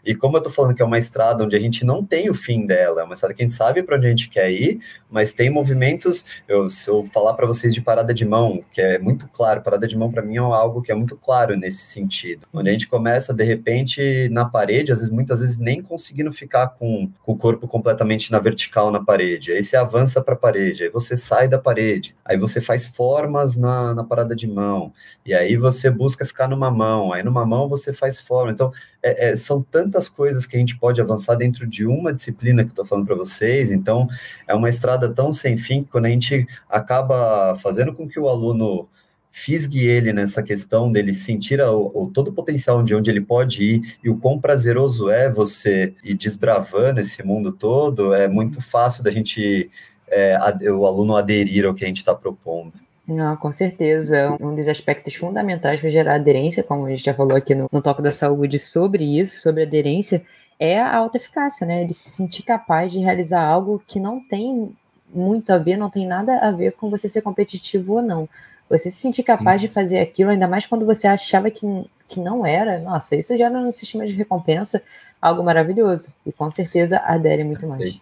e 0.07 0.15
como 0.15 0.37
eu 0.37 0.39
estou 0.39 0.53
falando 0.53 0.75
que 0.75 0.81
é 0.81 0.85
uma 0.85 0.99
estrada 0.99 1.45
onde 1.45 1.57
a 1.57 1.59
gente 1.59 1.85
não 1.85 2.05
tem 2.05 2.31
o 2.31 2.35
fim 2.35 2.65
dela, 2.65 3.01
é 3.01 3.05
uma 3.05 3.15
estrada 3.15 3.35
que 3.35 3.43
a 3.43 3.45
gente 3.47 3.55
sabe 3.55 3.83
para 3.83 3.97
onde 3.97 4.07
a 4.07 4.11
gente 4.11 4.29
quer 4.29 4.51
ir, 4.53 4.81
mas 5.11 5.33
tem 5.33 5.51
movimentos. 5.51 6.25
Eu, 6.47 6.69
se 6.69 6.89
eu 6.89 7.05
falar 7.13 7.35
para 7.35 7.45
vocês 7.45 7.75
de 7.75 7.81
parada 7.81 8.15
de 8.15 8.25
mão, 8.25 8.65
que 8.73 8.81
é 8.81 8.99
muito 9.01 9.29
claro, 9.29 9.63
parada 9.63 9.89
de 9.89 9.97
mão 9.97 10.11
para 10.11 10.23
mim 10.23 10.37
é 10.37 10.39
algo 10.39 10.81
que 10.81 10.93
é 10.93 10.95
muito 10.95 11.17
claro 11.17 11.57
nesse 11.57 11.87
sentido, 11.87 12.47
onde 12.53 12.71
a 12.71 12.73
gente 12.73 12.87
começa 12.87 13.35
de 13.35 13.43
repente 13.43 14.29
na 14.31 14.45
parede, 14.45 14.93
às 14.93 14.99
vezes 14.99 15.13
muitas 15.13 15.41
vezes 15.41 15.59
nem 15.59 15.83
conseguindo 15.83 16.33
ficar 16.33 16.69
com, 16.69 17.11
com 17.23 17.33
o 17.33 17.37
corpo 17.37 17.67
completamente 17.67 18.31
na 18.31 18.39
vertical 18.39 18.93
na 18.93 19.03
parede. 19.03 19.51
Aí 19.51 19.63
você 19.63 19.77
avança 19.77 20.23
para 20.23 20.35
a 20.35 20.39
parede, 20.39 20.85
aí 20.85 20.91
você 20.91 21.17
sai 21.17 21.49
da 21.49 21.59
parede, 21.59 22.15
aí 22.25 22.37
você 22.37 22.61
faz 22.61 22.87
formas 22.87 23.57
na, 23.57 23.93
na 23.93 24.05
parada 24.05 24.37
de 24.37 24.47
mão, 24.47 24.93
e 25.25 25.35
aí 25.35 25.57
você 25.57 25.91
busca 25.91 26.25
ficar 26.25 26.49
numa 26.49 26.71
mão, 26.71 27.13
aí 27.13 27.25
numa 27.25 27.45
mão 27.45 27.69
você 27.69 27.93
faz 27.93 28.21
forma. 28.21 28.53
Então 28.53 28.73
é, 29.03 29.31
é, 29.31 29.37
são 29.37 29.63
tantas 29.63 30.09
coisas 30.09 30.47
que 30.47 30.57
a 30.57 30.59
gente 30.59 30.79
pode 30.79 31.01
avançar 31.01 31.37
dentro 31.37 31.67
de 31.67 31.87
uma 31.87 32.13
disciplina 32.13 32.65
que 32.65 32.71
estou 32.71 32.85
falando 32.85 33.07
para 33.07 33.15
vocês. 33.15 33.71
Então, 33.71 34.09
é 34.47 34.55
uma 34.55 34.69
estrada 34.69 35.13
tão 35.13 35.33
sem 35.33 35.57
fim 35.57 35.83
que 35.83 35.91
quando 35.91 36.07
a 36.07 36.11
gente 36.11 36.47
acaba 36.69 37.57
fazendo 37.57 37.95
com 37.95 38.09
que 38.09 38.19
o 38.19 38.29
aluno 38.29 38.89
fisgue 39.31 39.87
ele 39.87 40.15
nessa 40.15 40.43
questão 40.43 40.91
dele 40.91 41.13
sentir 41.13 41.61
o, 41.61 41.91
o, 41.95 42.11
todo 42.11 42.29
o 42.29 42.33
potencial 42.33 42.83
de 42.83 42.95
onde 42.95 43.11
ele 43.11 43.21
pode 43.21 43.63
ir 43.63 43.99
e 44.03 44.09
o 44.09 44.17
quão 44.17 44.41
prazeroso 44.41 45.11
é 45.11 45.31
você 45.31 45.95
ir 46.03 46.15
desbravando 46.15 47.01
esse 47.01 47.23
mundo 47.23 47.53
todo, 47.53 48.15
é 48.15 48.27
muito 48.27 48.63
fácil 48.63 49.05
da 49.05 49.11
gente, 49.11 49.71
é, 50.09 50.39
o 50.73 50.87
aluno 50.87 51.15
aderir 51.15 51.67
ao 51.67 51.75
que 51.75 51.85
a 51.85 51.87
gente 51.87 51.99
está 51.99 52.15
propondo. 52.15 52.86
Não, 53.07 53.37
com 53.37 53.53
certeza. 53.53 54.37
Um 54.41 54.55
dos 54.55 54.67
aspectos 54.67 55.15
fundamentais 55.15 55.81
para 55.81 55.89
gerar 55.89 56.15
aderência, 56.17 56.63
como 56.63 56.87
a 56.87 56.91
gente 56.91 57.05
já 57.05 57.15
falou 57.15 57.37
aqui 57.37 57.55
no, 57.55 57.69
no 57.71 57.81
Toque 57.81 58.03
da 58.03 58.11
Saúde 58.11 58.59
sobre 58.59 59.05
isso, 59.05 59.41
sobre 59.41 59.63
aderência, 59.63 60.25
é 60.59 60.81
a 60.81 60.97
alta 60.97 61.19
eficácia, 61.19 61.67
né? 61.67 61.83
Ele 61.83 61.93
se 61.93 62.11
sentir 62.11 62.43
capaz 62.43 62.91
de 62.91 62.99
realizar 62.99 63.45
algo 63.45 63.81
que 63.87 64.01
não 64.01 64.21
tem 64.21 64.75
muito 65.15 65.51
a 65.51 65.59
ver, 65.59 65.77
não 65.77 65.89
tem 65.89 66.07
nada 66.07 66.39
a 66.39 66.51
ver 66.51 66.73
com 66.73 66.91
você 66.91 67.09
ser 67.09 67.23
competitivo 67.23 67.95
ou 67.95 68.03
não. 68.03 68.29
Você 68.69 68.91
se 68.91 68.97
sentir 68.97 69.23
capaz 69.23 69.61
Sim. 69.61 69.69
de 69.69 69.73
fazer 69.73 70.01
aquilo, 70.01 70.31
ainda 70.31 70.49
mais 70.49 70.67
quando 70.67 70.85
você 70.85 71.07
achava 71.07 71.49
que, 71.51 71.65
que 72.09 72.19
não 72.19 72.45
era, 72.45 72.81
nossa, 72.81 73.15
isso 73.15 73.37
gera 73.37 73.61
no 73.61 73.71
sistema 73.71 74.05
de 74.05 74.15
recompensa 74.15 74.83
algo 75.23 75.45
maravilhoso. 75.45 76.13
E 76.25 76.33
com 76.33 76.51
certeza 76.51 76.99
adere 76.99 77.45
muito 77.45 77.67
mais. 77.69 78.01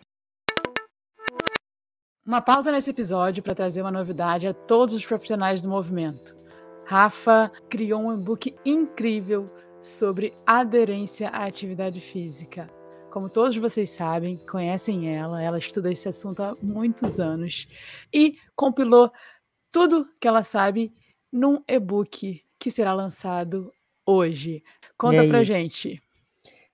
Uma 2.26 2.40
pausa 2.40 2.72
nesse 2.72 2.88
episódio 2.88 3.42
para 3.42 3.54
trazer 3.54 3.82
uma 3.82 3.90
novidade 3.90 4.46
a 4.46 4.54
todos 4.54 4.94
os 4.94 5.04
profissionais 5.04 5.60
do 5.60 5.68
movimento. 5.68 6.34
Rafa 6.86 7.52
criou 7.68 8.00
um 8.00 8.14
e-book 8.14 8.54
incrível 8.64 9.54
sobre 9.82 10.32
aderência 10.46 11.28
à 11.28 11.44
atividade 11.44 12.00
física. 12.00 12.66
Como 13.10 13.28
todos 13.28 13.58
vocês 13.58 13.90
sabem, 13.90 14.38
conhecem 14.38 15.14
ela, 15.14 15.42
ela 15.42 15.58
estuda 15.58 15.92
esse 15.92 16.08
assunto 16.08 16.42
há 16.42 16.56
muitos 16.62 17.20
anos 17.20 17.68
e 18.10 18.38
compilou 18.56 19.12
tudo 19.70 20.08
que 20.18 20.26
ela 20.26 20.42
sabe 20.42 20.94
num 21.30 21.62
e-book 21.68 22.42
que 22.58 22.70
será 22.70 22.94
lançado 22.94 23.70
hoje. 24.06 24.64
Conta 24.96 25.24
é 25.24 25.28
pra 25.28 25.42
isso. 25.42 25.52
gente. 25.52 26.02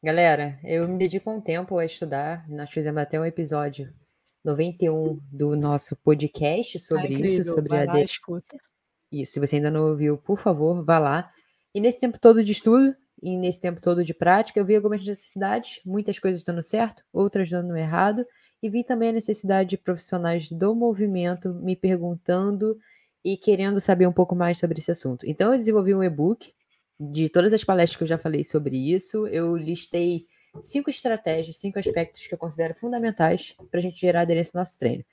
Galera, 0.00 0.60
eu 0.62 0.86
me 0.86 0.96
dedico 0.96 1.28
um 1.28 1.40
tempo 1.40 1.76
a 1.76 1.84
estudar. 1.84 2.48
Nós 2.48 2.70
fizemos 2.70 3.02
até 3.02 3.20
um 3.20 3.24
episódio 3.24 3.92
91 4.44 5.20
do 5.31 5.55
nosso 5.55 5.94
podcast 5.96 6.79
sobre 6.79 7.14
Ai, 7.14 7.22
isso, 7.22 7.44
sobre 7.44 7.76
a 7.76 7.85
lá, 7.85 7.92
Isso, 9.12 9.33
se 9.33 9.40
você 9.40 9.57
ainda 9.57 9.70
não 9.70 9.88
ouviu, 9.88 10.16
por 10.16 10.38
favor, 10.38 10.83
vá 10.85 10.98
lá. 10.98 11.31
E 11.74 11.81
nesse 11.81 12.00
tempo 12.00 12.18
todo 12.18 12.42
de 12.42 12.53
estudo 12.53 12.94
e 13.22 13.37
nesse 13.37 13.61
tempo 13.61 13.81
todo 13.81 14.05
de 14.05 14.14
prática, 14.14 14.59
eu 14.59 14.64
vi 14.64 14.74
algumas 14.74 15.05
necessidades, 15.05 15.81
muitas 15.85 16.18
coisas 16.18 16.42
dando 16.42 16.62
certo, 16.62 17.03
outras 17.12 17.50
dando 17.50 17.76
errado, 17.76 18.24
e 18.62 18.68
vi 18.68 18.83
também 18.83 19.11
a 19.11 19.12
necessidade 19.12 19.70
de 19.70 19.79
profissionais 19.79 20.50
do 20.50 20.74
movimento 20.74 21.53
me 21.55 21.76
perguntando 21.76 22.79
e 23.24 23.37
querendo 23.37 23.81
saber 23.81 24.07
um 24.07 24.12
pouco 24.12 24.35
mais 24.35 24.59
sobre 24.59 24.79
esse 24.79 24.90
assunto. 24.90 25.26
Então, 25.26 25.53
eu 25.53 25.59
desenvolvi 25.59 25.94
um 25.94 26.03
e-book 26.03 26.53
de 26.98 27.29
todas 27.29 27.53
as 27.53 27.64
palestras 27.64 27.96
que 27.96 28.05
eu 28.05 28.09
já 28.09 28.18
falei 28.18 28.42
sobre 28.42 28.76
isso. 28.76 29.26
Eu 29.26 29.55
listei 29.57 30.26
cinco 30.62 30.90
estratégias, 30.90 31.56
cinco 31.56 31.78
aspectos 31.78 32.26
que 32.26 32.34
eu 32.34 32.38
considero 32.38 32.74
fundamentais 32.74 33.56
para 33.70 33.78
a 33.78 33.82
gente 33.82 34.00
gerar 34.00 34.22
aderência 34.22 34.52
no 34.54 34.60
nosso 34.60 34.78
treino. 34.78 35.04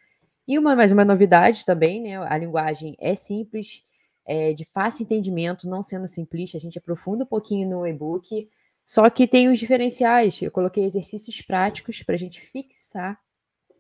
E 0.48 0.58
uma 0.58 0.76
mais 0.76 0.92
uma 0.92 1.04
novidade 1.04 1.66
também, 1.66 2.02
né? 2.02 2.18
A 2.18 2.38
linguagem 2.38 2.96
é 3.00 3.16
simples, 3.16 3.84
é 4.26 4.54
de 4.54 4.66
fácil 4.66 5.04
entendimento, 5.04 5.68
não 5.68 5.84
sendo 5.84 6.08
simplista. 6.08 6.58
A 6.58 6.62
gente 6.62 6.78
aprofunda 6.78 7.24
um 7.24 7.28
pouquinho 7.28 7.70
no 7.70 7.86
e-book, 7.86 8.50
só 8.86 9.10
que 9.10 9.28
tem 9.28 9.50
os 9.50 9.60
diferenciais. 9.60 10.42
Eu 10.42 10.52
coloquei 10.52 10.86
exercícios 10.86 11.42
práticos 11.42 12.02
para 12.02 12.16
a 12.16 12.18
gente 12.18 12.40
fixar 12.40 13.20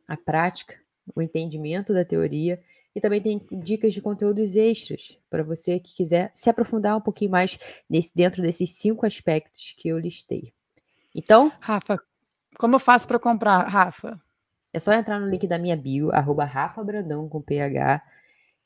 a 0.07 0.17
prática, 0.17 0.75
o 1.15 1.21
entendimento 1.21 1.93
da 1.93 2.03
teoria 2.03 2.61
e 2.97 2.99
também 2.99 3.21
tem 3.21 3.39
dicas 3.63 3.93
de 3.93 4.01
conteúdos 4.01 4.55
extras 4.55 5.19
para 5.29 5.43
você 5.43 5.79
que 5.79 5.95
quiser 5.95 6.31
se 6.33 6.49
aprofundar 6.49 6.97
um 6.97 7.01
pouquinho 7.01 7.29
mais 7.29 7.59
nesse, 7.87 8.11
dentro 8.15 8.41
desses 8.41 8.71
cinco 8.71 9.05
aspectos 9.05 9.75
que 9.77 9.87
eu 9.87 9.99
listei. 9.99 10.51
Então. 11.17 11.51
Rafa, 11.59 11.99
como 12.59 12.75
eu 12.75 12.79
faço 12.79 13.07
para 13.07 13.17
comprar, 13.17 13.63
Rafa? 13.67 14.21
É 14.71 14.79
só 14.79 14.93
entrar 14.93 15.19
no 15.19 15.27
link 15.27 15.47
da 15.47 15.57
minha 15.57 15.75
bio, 15.75 16.11
arroba 16.13 16.45
Rafa 16.45 16.83
Brandão 16.83 17.27
com 17.27 17.41
PH, 17.41 18.03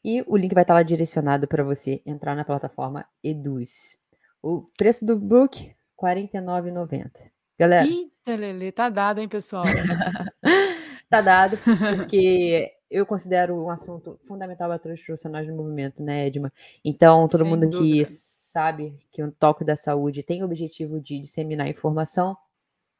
e 0.04 0.22
o 0.28 0.36
link 0.36 0.54
vai 0.54 0.64
estar 0.64 0.74
lá 0.74 0.84
direcionado 0.84 1.48
para 1.48 1.64
você 1.64 2.02
entrar 2.06 2.36
na 2.36 2.44
plataforma 2.44 3.06
Eduz. 3.24 3.98
O 4.44 4.66
preço 4.78 5.06
do 5.06 5.18
book, 5.18 5.64
R$ 5.64 5.76
49,90. 6.02 7.10
Galera. 7.58 7.88
Eita, 7.88 8.36
Lele, 8.36 8.72
tá 8.72 8.90
dado, 8.90 9.22
hein, 9.22 9.30
pessoal? 9.30 9.64
tá 11.10 11.22
dado, 11.22 11.58
porque 11.98 12.74
eu 12.91 13.06
considero 13.06 13.56
um 13.56 13.69
assunto 13.69 14.19
fundamental 14.25 14.67
para 14.67 14.77
todos 14.77 14.99
os 14.99 15.06
profissionais 15.06 15.47
do 15.47 15.56
movimento, 15.56 16.04
né, 16.04 16.27
Edma? 16.27 16.51
Então, 16.84 17.25
todo 17.30 17.41
Sem 17.43 17.49
mundo 17.49 17.69
dúvida. 17.69 17.82
que 17.82 18.06
sabe 18.06 18.97
que 19.12 19.23
o 19.23 19.32
toque 19.32 19.63
da 19.63 19.77
saúde 19.77 20.21
tem 20.21 20.43
o 20.43 20.45
objetivo 20.45 20.99
de 20.99 21.17
disseminar 21.17 21.69
informação, 21.69 22.36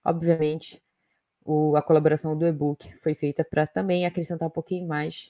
obviamente, 0.04 0.82
o, 1.44 1.76
a 1.76 1.82
colaboração 1.82 2.38
do 2.38 2.48
e-book 2.48 2.90
foi 3.02 3.14
feita 3.14 3.44
para 3.44 3.68
também 3.68 4.06
acrescentar 4.06 4.48
um 4.48 4.52
pouquinho 4.52 4.88
mais 4.88 5.30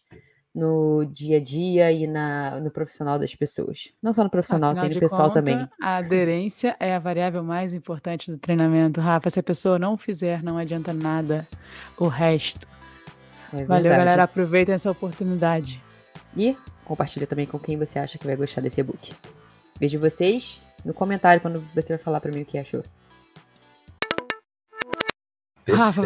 no 0.53 1.05
dia 1.05 1.37
a 1.37 1.39
dia 1.39 1.91
e 1.91 2.05
na, 2.05 2.59
no 2.59 2.69
profissional 2.69 3.17
das 3.17 3.33
pessoas. 3.33 3.93
Não 4.03 4.13
só 4.13 4.23
no 4.23 4.29
profissional, 4.29 4.71
Afinal 4.71 4.85
tem 4.85 4.93
no 4.93 4.99
pessoal 4.99 5.29
conta, 5.29 5.33
também. 5.35 5.67
A 5.81 5.97
aderência 5.97 6.75
é 6.79 6.93
a 6.93 6.99
variável 6.99 7.41
mais 7.41 7.73
importante 7.73 8.29
do 8.29 8.37
treinamento, 8.37 8.99
Rafa. 8.99 9.29
Se 9.29 9.39
a 9.39 9.43
pessoa 9.43 9.79
não 9.79 9.97
fizer, 9.97 10.43
não 10.43 10.57
adianta 10.57 10.93
nada 10.93 11.47
o 11.97 12.07
resto. 12.07 12.67
É 13.53 13.63
Valeu, 13.65 13.91
galera. 13.91 14.23
Aproveitem 14.23 14.75
essa 14.75 14.89
oportunidade. 14.89 15.81
E 16.35 16.55
compartilha 16.85 17.27
também 17.27 17.45
com 17.45 17.59
quem 17.59 17.77
você 17.77 17.99
acha 17.99 18.17
que 18.17 18.25
vai 18.25 18.35
gostar 18.35 18.61
desse 18.61 18.79
e-book. 18.81 19.13
Vejo 19.79 19.99
vocês 19.99 20.61
no 20.85 20.93
comentário 20.93 21.41
quando 21.41 21.61
você 21.73 21.95
vai 21.95 22.03
falar 22.03 22.19
para 22.21 22.31
mim 22.31 22.41
o 22.41 22.45
que 22.45 22.57
achou. 22.57 22.83
Rafa, 25.69 26.01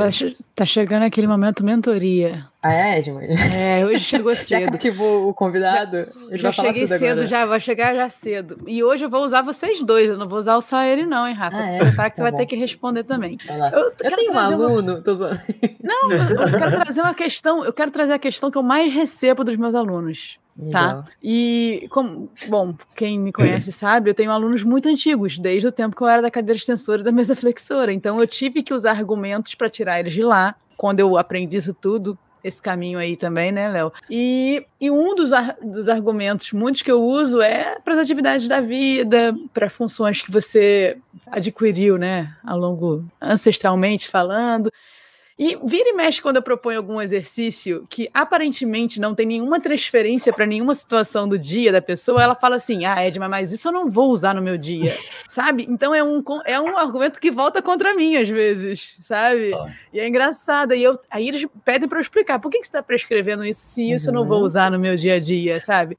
tá 0.53 0.65
chegando 0.65 1.03
aquele 1.03 1.27
momento 1.27 1.63
mentoria. 1.63 2.45
Ah, 2.61 2.73
é, 2.73 2.99
Edmund? 2.99 3.27
É, 3.53 3.85
hoje 3.85 3.99
chegou 3.99 4.33
cedo. 4.35 4.61
já 4.61 4.71
cativou 4.71 5.29
o 5.29 5.33
convidado? 5.33 6.07
Já, 6.31 6.37
já 6.37 6.51
cheguei 6.51 6.87
cedo, 6.87 7.03
agora. 7.03 7.27
já, 7.27 7.45
vou 7.45 7.59
chegar 7.59 7.93
já 7.93 8.09
cedo. 8.09 8.57
E 8.65 8.83
hoje 8.83 9.05
eu 9.05 9.09
vou 9.09 9.23
usar 9.23 9.41
vocês 9.41 9.83
dois, 9.83 10.09
eu 10.09 10.17
não 10.17 10.27
vou 10.27 10.39
usar 10.39 10.59
só 10.61 10.83
ele 10.83 11.05
não, 11.05 11.27
hein, 11.27 11.35
Rafa? 11.35 11.57
Ah, 11.57 11.71
é? 11.71 11.77
Prepara 11.77 12.09
que 12.09 12.15
tá 12.17 12.23
tu 12.23 12.31
vai 12.31 12.39
ter 12.39 12.45
que 12.45 12.55
responder 12.55 13.03
também. 13.03 13.37
Eu, 13.47 13.93
eu 14.03 14.15
tenho 14.15 14.33
um 14.33 14.37
aluno, 14.37 14.93
uma... 14.93 15.01
tô 15.01 15.13
zoando. 15.13 15.39
Não, 15.81 16.11
eu 16.11 16.59
quero 16.59 16.71
trazer 16.83 17.01
uma 17.01 17.13
questão, 17.13 17.63
eu 17.63 17.73
quero 17.73 17.91
trazer 17.91 18.13
a 18.13 18.19
questão 18.19 18.49
que 18.49 18.57
eu 18.57 18.63
mais 18.63 18.93
recebo 18.93 19.43
dos 19.43 19.55
meus 19.57 19.75
alunos. 19.75 20.39
Tá? 20.71 21.03
E, 21.21 21.85
como, 21.89 22.29
bom, 22.47 22.73
quem 22.95 23.19
me 23.19 23.31
conhece 23.31 23.71
sabe, 23.73 24.09
eu 24.09 24.13
tenho 24.13 24.31
alunos 24.31 24.63
muito 24.63 24.87
antigos, 24.87 25.37
desde 25.37 25.67
o 25.67 25.71
tempo 25.71 25.95
que 25.95 26.01
eu 26.01 26.07
era 26.07 26.21
da 26.21 26.31
cadeira 26.31 26.57
extensora 26.57 27.01
e 27.01 27.03
da 27.03 27.11
mesa 27.11 27.35
flexora. 27.35 27.91
Então, 27.91 28.19
eu 28.19 28.27
tive 28.27 28.63
que 28.63 28.73
usar 28.73 28.91
argumentos 28.91 29.53
para 29.53 29.69
tirar 29.69 29.99
eles 29.99 30.13
de 30.13 30.23
lá. 30.23 30.55
Quando 30.77 30.99
eu 31.01 31.17
aprendi 31.17 31.57
isso 31.57 31.73
tudo, 31.73 32.17
esse 32.45 32.61
caminho 32.61 32.99
aí 32.99 33.17
também, 33.17 33.51
né, 33.51 33.67
Léo? 33.67 33.91
E, 34.09 34.65
e 34.79 34.91
um 34.91 35.15
dos, 35.15 35.33
ar, 35.33 35.57
dos 35.61 35.89
argumentos, 35.89 36.51
muitos 36.51 36.83
que 36.83 36.91
eu 36.91 37.03
uso, 37.03 37.41
é 37.41 37.79
para 37.79 37.95
as 37.95 37.99
atividades 37.99 38.47
da 38.47 38.61
vida, 38.61 39.35
para 39.51 39.69
funções 39.69 40.21
que 40.21 40.31
você 40.31 40.97
adquiriu, 41.27 41.97
né, 41.97 42.35
ao 42.45 42.57
longo, 42.57 43.03
ancestralmente 43.19 44.07
falando. 44.07 44.71
E 45.37 45.57
vira 45.65 45.89
e 45.89 45.93
mexe 45.93 46.21
quando 46.21 46.37
eu 46.37 46.41
proponho 46.41 46.77
algum 46.77 47.01
exercício 47.01 47.85
que 47.89 48.09
aparentemente 48.13 49.01
não 49.01 49.13
tem 49.13 49.25
nenhuma 49.25 49.59
transferência 49.59 50.31
para 50.31 50.45
nenhuma 50.45 50.73
situação 50.73 51.27
do 51.27 51.37
dia 51.37 51.73
da 51.73 51.81
pessoa, 51.81 52.23
ela 52.23 52.35
fala 52.35 52.55
assim: 52.55 52.85
ah, 52.85 53.05
Edma, 53.05 53.27
mas 53.27 53.51
isso 53.51 53.67
eu 53.67 53.71
não 53.73 53.89
vou 53.89 54.11
usar 54.11 54.33
no 54.33 54.41
meu 54.41 54.57
dia, 54.57 54.95
sabe? 55.27 55.67
Então 55.69 55.93
é 55.93 56.01
um, 56.01 56.23
é 56.45 56.57
um 56.57 56.77
argumento 56.77 57.19
que 57.19 57.29
volta 57.29 57.61
contra 57.61 57.93
mim 57.93 58.15
às 58.15 58.29
vezes, 58.29 58.95
sabe? 59.01 59.53
Ah. 59.53 59.69
E 59.91 59.99
é 59.99 60.07
engraçado. 60.07 60.73
E 60.73 60.81
eu, 60.81 60.97
aí 61.11 61.27
eles 61.27 61.45
pedem 61.65 61.89
para 61.89 61.97
eu 61.97 62.01
explicar: 62.01 62.39
por 62.39 62.49
que, 62.49 62.59
que 62.59 62.63
você 62.63 62.69
está 62.69 62.81
prescrevendo 62.81 63.43
isso 63.43 63.59
se 63.59 63.91
isso 63.91 64.09
eu 64.09 64.13
não 64.13 64.25
vou 64.25 64.39
uhum. 64.39 64.45
usar 64.45 64.71
no 64.71 64.79
meu 64.79 64.95
dia 64.95 65.15
a 65.15 65.19
dia, 65.19 65.59
sabe? 65.59 65.97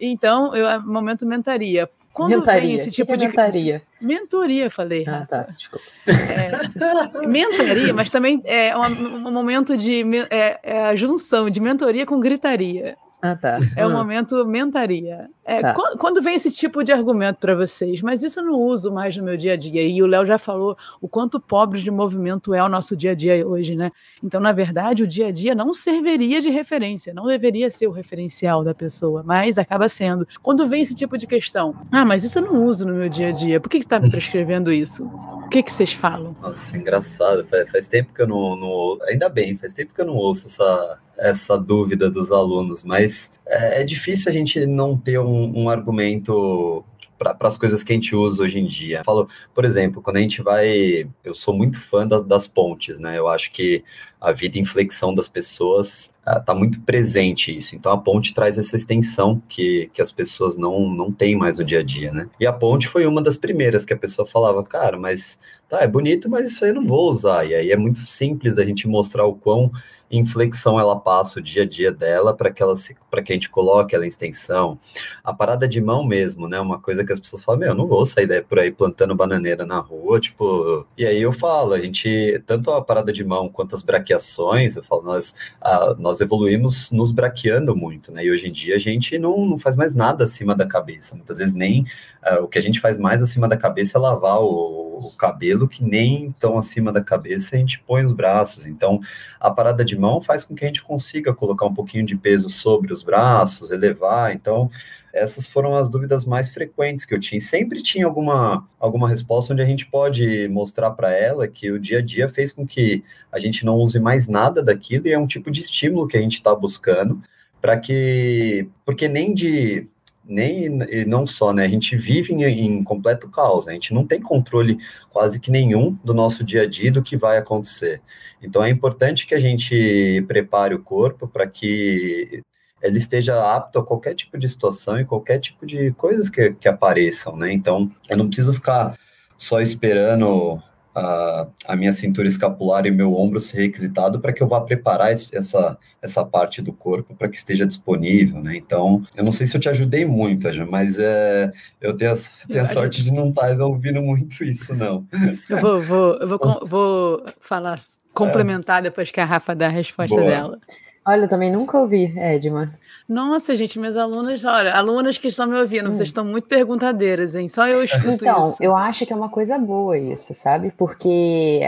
Então, 0.00 0.54
eu, 0.54 0.66
é 0.66 0.78
momento 0.78 1.26
mentaria 1.26 1.90
quando 2.18 2.30
mentaria. 2.30 2.62
vem 2.62 2.74
esse 2.74 2.90
tipo 2.90 3.12
que 3.12 3.16
de. 3.16 3.26
Mentaria. 3.28 3.82
Mentoria, 4.00 4.68
falei. 4.68 5.04
Ah, 5.06 5.24
tá. 5.24 5.46
Desculpa. 5.56 5.84
É, 6.04 7.26
mentaria, 7.26 7.94
mas 7.94 8.10
também 8.10 8.42
é 8.44 8.76
um, 8.76 9.28
um 9.28 9.30
momento 9.30 9.76
de 9.76 10.02
é, 10.28 10.58
é 10.64 10.86
a 10.86 10.96
junção 10.96 11.48
de 11.48 11.60
mentoria 11.60 12.04
com 12.04 12.18
gritaria. 12.18 12.96
Ah, 13.20 13.34
tá. 13.34 13.58
É 13.74 13.84
o 13.84 13.88
um 13.88 13.92
momento 13.92 14.46
mentaria. 14.46 15.28
É, 15.44 15.60
tá. 15.60 15.74
quando, 15.74 15.98
quando, 15.98 16.22
vem 16.22 16.36
esse 16.36 16.52
tipo 16.52 16.84
de 16.84 16.92
argumento 16.92 17.38
para 17.38 17.54
vocês, 17.54 18.00
mas 18.00 18.22
isso 18.22 18.38
eu 18.38 18.44
não 18.44 18.60
uso 18.60 18.92
mais 18.92 19.16
no 19.16 19.24
meu 19.24 19.36
dia 19.36 19.54
a 19.54 19.56
dia. 19.56 19.82
E 19.82 20.00
o 20.00 20.06
Léo 20.06 20.24
já 20.24 20.38
falou 20.38 20.76
o 21.00 21.08
quanto 21.08 21.40
pobre 21.40 21.80
de 21.80 21.90
movimento 21.90 22.54
é 22.54 22.62
o 22.62 22.68
nosso 22.68 22.96
dia 22.96 23.12
a 23.12 23.14
dia 23.14 23.46
hoje, 23.46 23.74
né? 23.74 23.90
Então, 24.22 24.40
na 24.40 24.52
verdade, 24.52 25.02
o 25.02 25.06
dia 25.06 25.28
a 25.28 25.30
dia 25.32 25.54
não 25.54 25.74
serviria 25.74 26.40
de 26.40 26.48
referência, 26.48 27.12
não 27.12 27.26
deveria 27.26 27.68
ser 27.70 27.88
o 27.88 27.92
referencial 27.92 28.62
da 28.62 28.74
pessoa, 28.74 29.22
mas 29.24 29.58
acaba 29.58 29.88
sendo. 29.88 30.26
Quando 30.40 30.68
vem 30.68 30.82
esse 30.82 30.94
tipo 30.94 31.18
de 31.18 31.26
questão, 31.26 31.74
ah, 31.90 32.04
mas 32.04 32.22
isso 32.22 32.38
eu 32.38 32.42
não 32.42 32.64
uso 32.64 32.86
no 32.86 32.94
meu 32.94 33.08
dia 33.08 33.28
a 33.28 33.32
dia, 33.32 33.60
por 33.60 33.68
que 33.68 33.78
está 33.78 33.98
me 33.98 34.10
prescrevendo 34.10 34.70
isso? 34.70 35.04
O 35.44 35.48
que, 35.48 35.62
que 35.62 35.72
vocês 35.72 35.92
falam? 35.92 36.36
Nossa, 36.40 36.76
engraçado. 36.76 37.42
Faz, 37.44 37.70
faz 37.70 37.88
tempo 37.88 38.12
que 38.12 38.22
eu 38.22 38.28
não, 38.28 38.54
não. 38.54 38.98
Ainda 39.08 39.28
bem, 39.28 39.56
faz 39.56 39.72
tempo 39.72 39.94
que 39.94 40.00
eu 40.00 40.04
não 40.04 40.14
ouço 40.14 40.46
essa, 40.46 41.00
essa 41.18 41.58
dúvida 41.58 42.10
dos 42.10 42.30
alunos, 42.30 42.82
mas 42.82 43.32
é, 43.46 43.80
é 43.80 43.84
difícil 43.84 44.30
a 44.30 44.32
gente 44.32 44.64
não 44.66 44.96
ter 44.96 45.18
um, 45.18 45.64
um 45.64 45.68
argumento 45.68 46.84
para 47.18 47.36
as 47.48 47.58
coisas 47.58 47.82
que 47.82 47.92
a 47.92 47.94
gente 47.96 48.14
usa 48.14 48.44
hoje 48.44 48.58
em 48.58 48.66
dia. 48.66 49.02
Falo, 49.04 49.28
por 49.52 49.64
exemplo, 49.64 50.00
quando 50.00 50.16
a 50.16 50.20
gente 50.20 50.40
vai. 50.40 51.08
Eu 51.24 51.34
sou 51.34 51.52
muito 51.52 51.78
fã 51.78 52.06
das, 52.06 52.22
das 52.22 52.46
pontes, 52.46 52.98
né? 52.98 53.18
Eu 53.18 53.26
acho 53.26 53.50
que 53.50 53.82
a 54.20 54.32
vida 54.32 54.58
em 54.58 54.64
flexão 54.64 55.14
das 55.14 55.28
pessoas 55.28 56.12
está 56.26 56.54
muito 56.54 56.80
presente 56.82 57.56
isso. 57.56 57.74
Então 57.74 57.90
a 57.90 57.98
ponte 57.98 58.32
traz 58.32 58.56
essa 58.58 58.76
extensão 58.76 59.42
que, 59.48 59.90
que 59.92 60.00
as 60.00 60.12
pessoas 60.12 60.56
não, 60.56 60.88
não 60.88 61.10
têm 61.10 61.36
mais 61.36 61.58
no 61.58 61.64
dia 61.64 61.80
a 61.80 61.82
dia, 61.82 62.12
né? 62.12 62.28
E 62.38 62.46
a 62.46 62.52
ponte 62.52 62.86
foi 62.86 63.06
uma 63.06 63.22
das 63.22 63.36
primeiras 63.36 63.84
que 63.84 63.92
a 63.92 63.98
pessoa 63.98 64.26
falava, 64.26 64.62
cara, 64.62 64.98
mas 64.98 65.38
tá, 65.68 65.80
é 65.80 65.88
bonito, 65.88 66.28
mas 66.28 66.50
isso 66.50 66.64
aí 66.64 66.70
eu 66.70 66.74
não 66.74 66.86
vou 66.86 67.10
usar. 67.10 67.44
E 67.44 67.54
aí 67.54 67.70
é 67.70 67.76
muito 67.76 68.00
simples 68.00 68.58
a 68.58 68.64
gente 68.64 68.86
mostrar 68.86 69.24
o 69.26 69.34
quão 69.34 69.70
inflexão 70.10 70.78
ela 70.78 70.98
passa 70.98 71.38
o 71.38 71.42
dia 71.42 71.62
a 71.62 71.66
dia 71.66 71.92
dela 71.92 72.34
para 72.34 72.50
que 72.50 72.62
ela 72.62 72.74
para 73.10 73.22
que 73.22 73.32
a 73.32 73.34
gente 73.34 73.50
coloque 73.50 73.94
ela 73.94 74.04
em 74.04 74.08
extensão. 74.08 74.78
A 75.22 75.32
parada 75.32 75.66
de 75.66 75.80
mão 75.80 76.04
mesmo, 76.04 76.48
né? 76.48 76.60
Uma 76.60 76.78
coisa 76.78 77.04
que 77.04 77.12
as 77.12 77.20
pessoas 77.20 77.42
falam, 77.42 77.60
meu, 77.60 77.68
eu 77.70 77.74
não 77.74 77.86
vou 77.86 78.04
sair 78.04 78.26
daí 78.26 78.42
por 78.42 78.58
aí 78.58 78.70
plantando 78.70 79.14
bananeira 79.14 79.64
na 79.66 79.78
rua, 79.78 80.20
tipo. 80.20 80.86
E 80.96 81.06
aí 81.06 81.20
eu 81.20 81.32
falo, 81.32 81.72
a 81.72 81.80
gente, 81.80 82.42
tanto 82.46 82.70
a 82.70 82.82
parada 82.82 83.12
de 83.12 83.24
mão 83.24 83.48
quanto 83.48 83.74
as 83.74 83.82
braqueações, 83.82 84.76
eu 84.76 84.82
falo, 84.82 85.02
nós, 85.02 85.34
a, 85.60 85.94
nós 85.98 86.20
evoluímos 86.20 86.90
nos 86.90 87.10
braqueando 87.10 87.74
muito, 87.76 88.12
né? 88.12 88.24
E 88.24 88.30
hoje 88.30 88.48
em 88.48 88.52
dia 88.52 88.76
a 88.76 88.78
gente 88.78 89.18
não, 89.18 89.46
não 89.46 89.58
faz 89.58 89.76
mais 89.76 89.94
nada 89.94 90.24
acima 90.24 90.54
da 90.54 90.66
cabeça. 90.66 91.14
Muitas 91.14 91.38
vezes 91.38 91.54
nem 91.54 91.82
uh, 92.24 92.42
o 92.42 92.48
que 92.48 92.58
a 92.58 92.62
gente 92.62 92.80
faz 92.80 92.98
mais 92.98 93.22
acima 93.22 93.48
da 93.48 93.56
cabeça 93.56 93.98
é 93.98 94.00
lavar 94.00 94.40
o 94.40 94.88
o 94.98 95.12
cabelo 95.12 95.68
que 95.68 95.84
nem 95.84 96.34
tão 96.38 96.58
acima 96.58 96.92
da 96.92 97.02
cabeça 97.02 97.54
a 97.54 97.58
gente 97.58 97.80
põe 97.80 98.04
os 98.04 98.12
braços. 98.12 98.66
Então, 98.66 99.00
a 99.38 99.50
parada 99.50 99.84
de 99.84 99.96
mão 99.98 100.20
faz 100.20 100.44
com 100.44 100.54
que 100.54 100.64
a 100.64 100.68
gente 100.68 100.82
consiga 100.82 101.34
colocar 101.34 101.66
um 101.66 101.74
pouquinho 101.74 102.06
de 102.06 102.16
peso 102.16 102.48
sobre 102.48 102.92
os 102.92 103.02
braços, 103.02 103.70
elevar. 103.70 104.32
Então, 104.32 104.70
essas 105.12 105.46
foram 105.46 105.74
as 105.74 105.88
dúvidas 105.88 106.24
mais 106.24 106.48
frequentes 106.48 107.04
que 107.04 107.14
eu 107.14 107.20
tinha. 107.20 107.40
Sempre 107.40 107.82
tinha 107.82 108.06
alguma, 108.06 108.66
alguma 108.78 109.08
resposta 109.08 109.52
onde 109.52 109.62
a 109.62 109.66
gente 109.66 109.86
pode 109.86 110.48
mostrar 110.48 110.92
para 110.92 111.10
ela 111.10 111.48
que 111.48 111.70
o 111.70 111.78
dia 111.78 111.98
a 111.98 112.02
dia 112.02 112.28
fez 112.28 112.52
com 112.52 112.66
que 112.66 113.04
a 113.32 113.38
gente 113.38 113.64
não 113.64 113.76
use 113.76 113.98
mais 113.98 114.26
nada 114.26 114.62
daquilo 114.62 115.08
e 115.08 115.12
é 115.12 115.18
um 115.18 115.26
tipo 115.26 115.50
de 115.50 115.60
estímulo 115.60 116.08
que 116.08 116.16
a 116.16 116.20
gente 116.20 116.34
está 116.34 116.54
buscando 116.54 117.20
para 117.60 117.76
que, 117.76 118.68
porque 118.84 119.08
nem 119.08 119.34
de 119.34 119.88
nem 120.28 120.78
e 120.90 121.04
não 121.06 121.26
só, 121.26 121.52
né? 121.54 121.64
A 121.64 121.68
gente 121.68 121.96
vive 121.96 122.34
em, 122.34 122.44
em, 122.44 122.84
completo 122.84 123.28
caos, 123.30 123.64
né? 123.66 123.72
a 123.72 123.74
gente 123.74 123.94
não 123.94 124.06
tem 124.06 124.20
controle 124.20 124.78
quase 125.10 125.40
que 125.40 125.50
nenhum 125.50 125.98
do 126.04 126.12
nosso 126.12 126.44
dia 126.44 126.62
a 126.62 126.66
dia 126.66 126.92
do 126.92 127.02
que 127.02 127.16
vai 127.16 127.38
acontecer. 127.38 128.02
Então 128.42 128.62
é 128.62 128.68
importante 128.68 129.26
que 129.26 129.34
a 129.34 129.40
gente 129.40 130.22
prepare 130.28 130.74
o 130.74 130.82
corpo 130.82 131.26
para 131.26 131.46
que 131.46 132.42
ele 132.82 132.98
esteja 132.98 133.56
apto 133.56 133.78
a 133.78 133.84
qualquer 133.84 134.14
tipo 134.14 134.38
de 134.38 134.48
situação 134.48 135.00
e 135.00 135.04
qualquer 135.04 135.38
tipo 135.40 135.66
de 135.66 135.92
coisas 135.92 136.28
que, 136.28 136.52
que 136.54 136.68
apareçam, 136.68 137.36
né? 137.36 137.52
Então 137.52 137.90
eu 138.08 138.16
não 138.16 138.26
preciso 138.26 138.52
ficar 138.52 138.96
só 139.36 139.60
esperando 139.60 140.62
a, 140.98 141.46
a 141.66 141.76
minha 141.76 141.92
cintura 141.92 142.26
escapular 142.26 142.86
e 142.86 142.90
meu 142.90 143.14
ombro 143.14 143.40
ser 143.40 143.58
requisitado 143.58 144.20
para 144.20 144.32
que 144.32 144.42
eu 144.42 144.48
vá 144.48 144.60
preparar 144.60 145.12
essa, 145.12 145.78
essa 146.02 146.24
parte 146.24 146.60
do 146.60 146.72
corpo 146.72 147.14
para 147.14 147.28
que 147.28 147.36
esteja 147.36 147.66
disponível, 147.66 148.42
né? 148.42 148.56
Então, 148.56 149.02
eu 149.16 149.24
não 149.24 149.32
sei 149.32 149.46
se 149.46 149.56
eu 149.56 149.60
te 149.60 149.68
ajudei 149.68 150.04
muito, 150.04 150.46
mas 150.70 150.98
é, 150.98 151.52
eu 151.80 151.96
tenho 151.96 152.12
a, 152.12 152.14
tenho 152.46 152.62
a 152.62 152.66
sorte 152.66 153.02
de 153.02 153.12
não 153.12 153.28
estar 153.28 153.58
ouvindo 153.60 154.02
muito 154.02 154.42
isso, 154.42 154.74
não. 154.74 155.06
Eu 155.48 155.58
vou, 155.58 155.80
vou, 155.80 156.14
eu 156.16 156.28
vou, 156.28 156.38
vou 156.66 157.24
falar, 157.40 157.78
complementar 158.12 158.80
é. 158.80 158.82
depois 158.82 159.10
que 159.10 159.20
a 159.20 159.24
Rafa 159.24 159.54
dá 159.54 159.66
a 159.66 159.70
resposta 159.70 160.16
Boa. 160.16 160.28
dela. 160.28 160.58
Olha, 161.06 161.22
eu 161.22 161.28
também 161.28 161.50
nunca 161.50 161.78
ouvi, 161.78 162.12
Edma. 162.18 162.74
Nossa, 163.08 163.56
gente, 163.56 163.78
minhas 163.78 163.96
alunas, 163.96 164.44
olha, 164.44 164.74
alunas 164.74 165.16
que 165.16 165.28
estão 165.28 165.46
me 165.46 165.56
ouvindo, 165.56 165.88
hum. 165.88 165.92
vocês 165.92 166.10
estão 166.10 166.24
muito 166.24 166.46
perguntadeiras, 166.46 167.34
hein? 167.34 167.48
Só 167.48 167.66
eu 167.66 167.82
escuto 167.82 168.24
então, 168.24 168.40
isso. 168.40 168.56
Então, 168.56 168.66
eu 168.66 168.76
acho 168.76 169.06
que 169.06 169.12
é 169.12 169.16
uma 169.16 169.30
coisa 169.30 169.56
boa 169.56 169.96
isso, 169.96 170.34
sabe? 170.34 170.72
Porque 170.76 171.60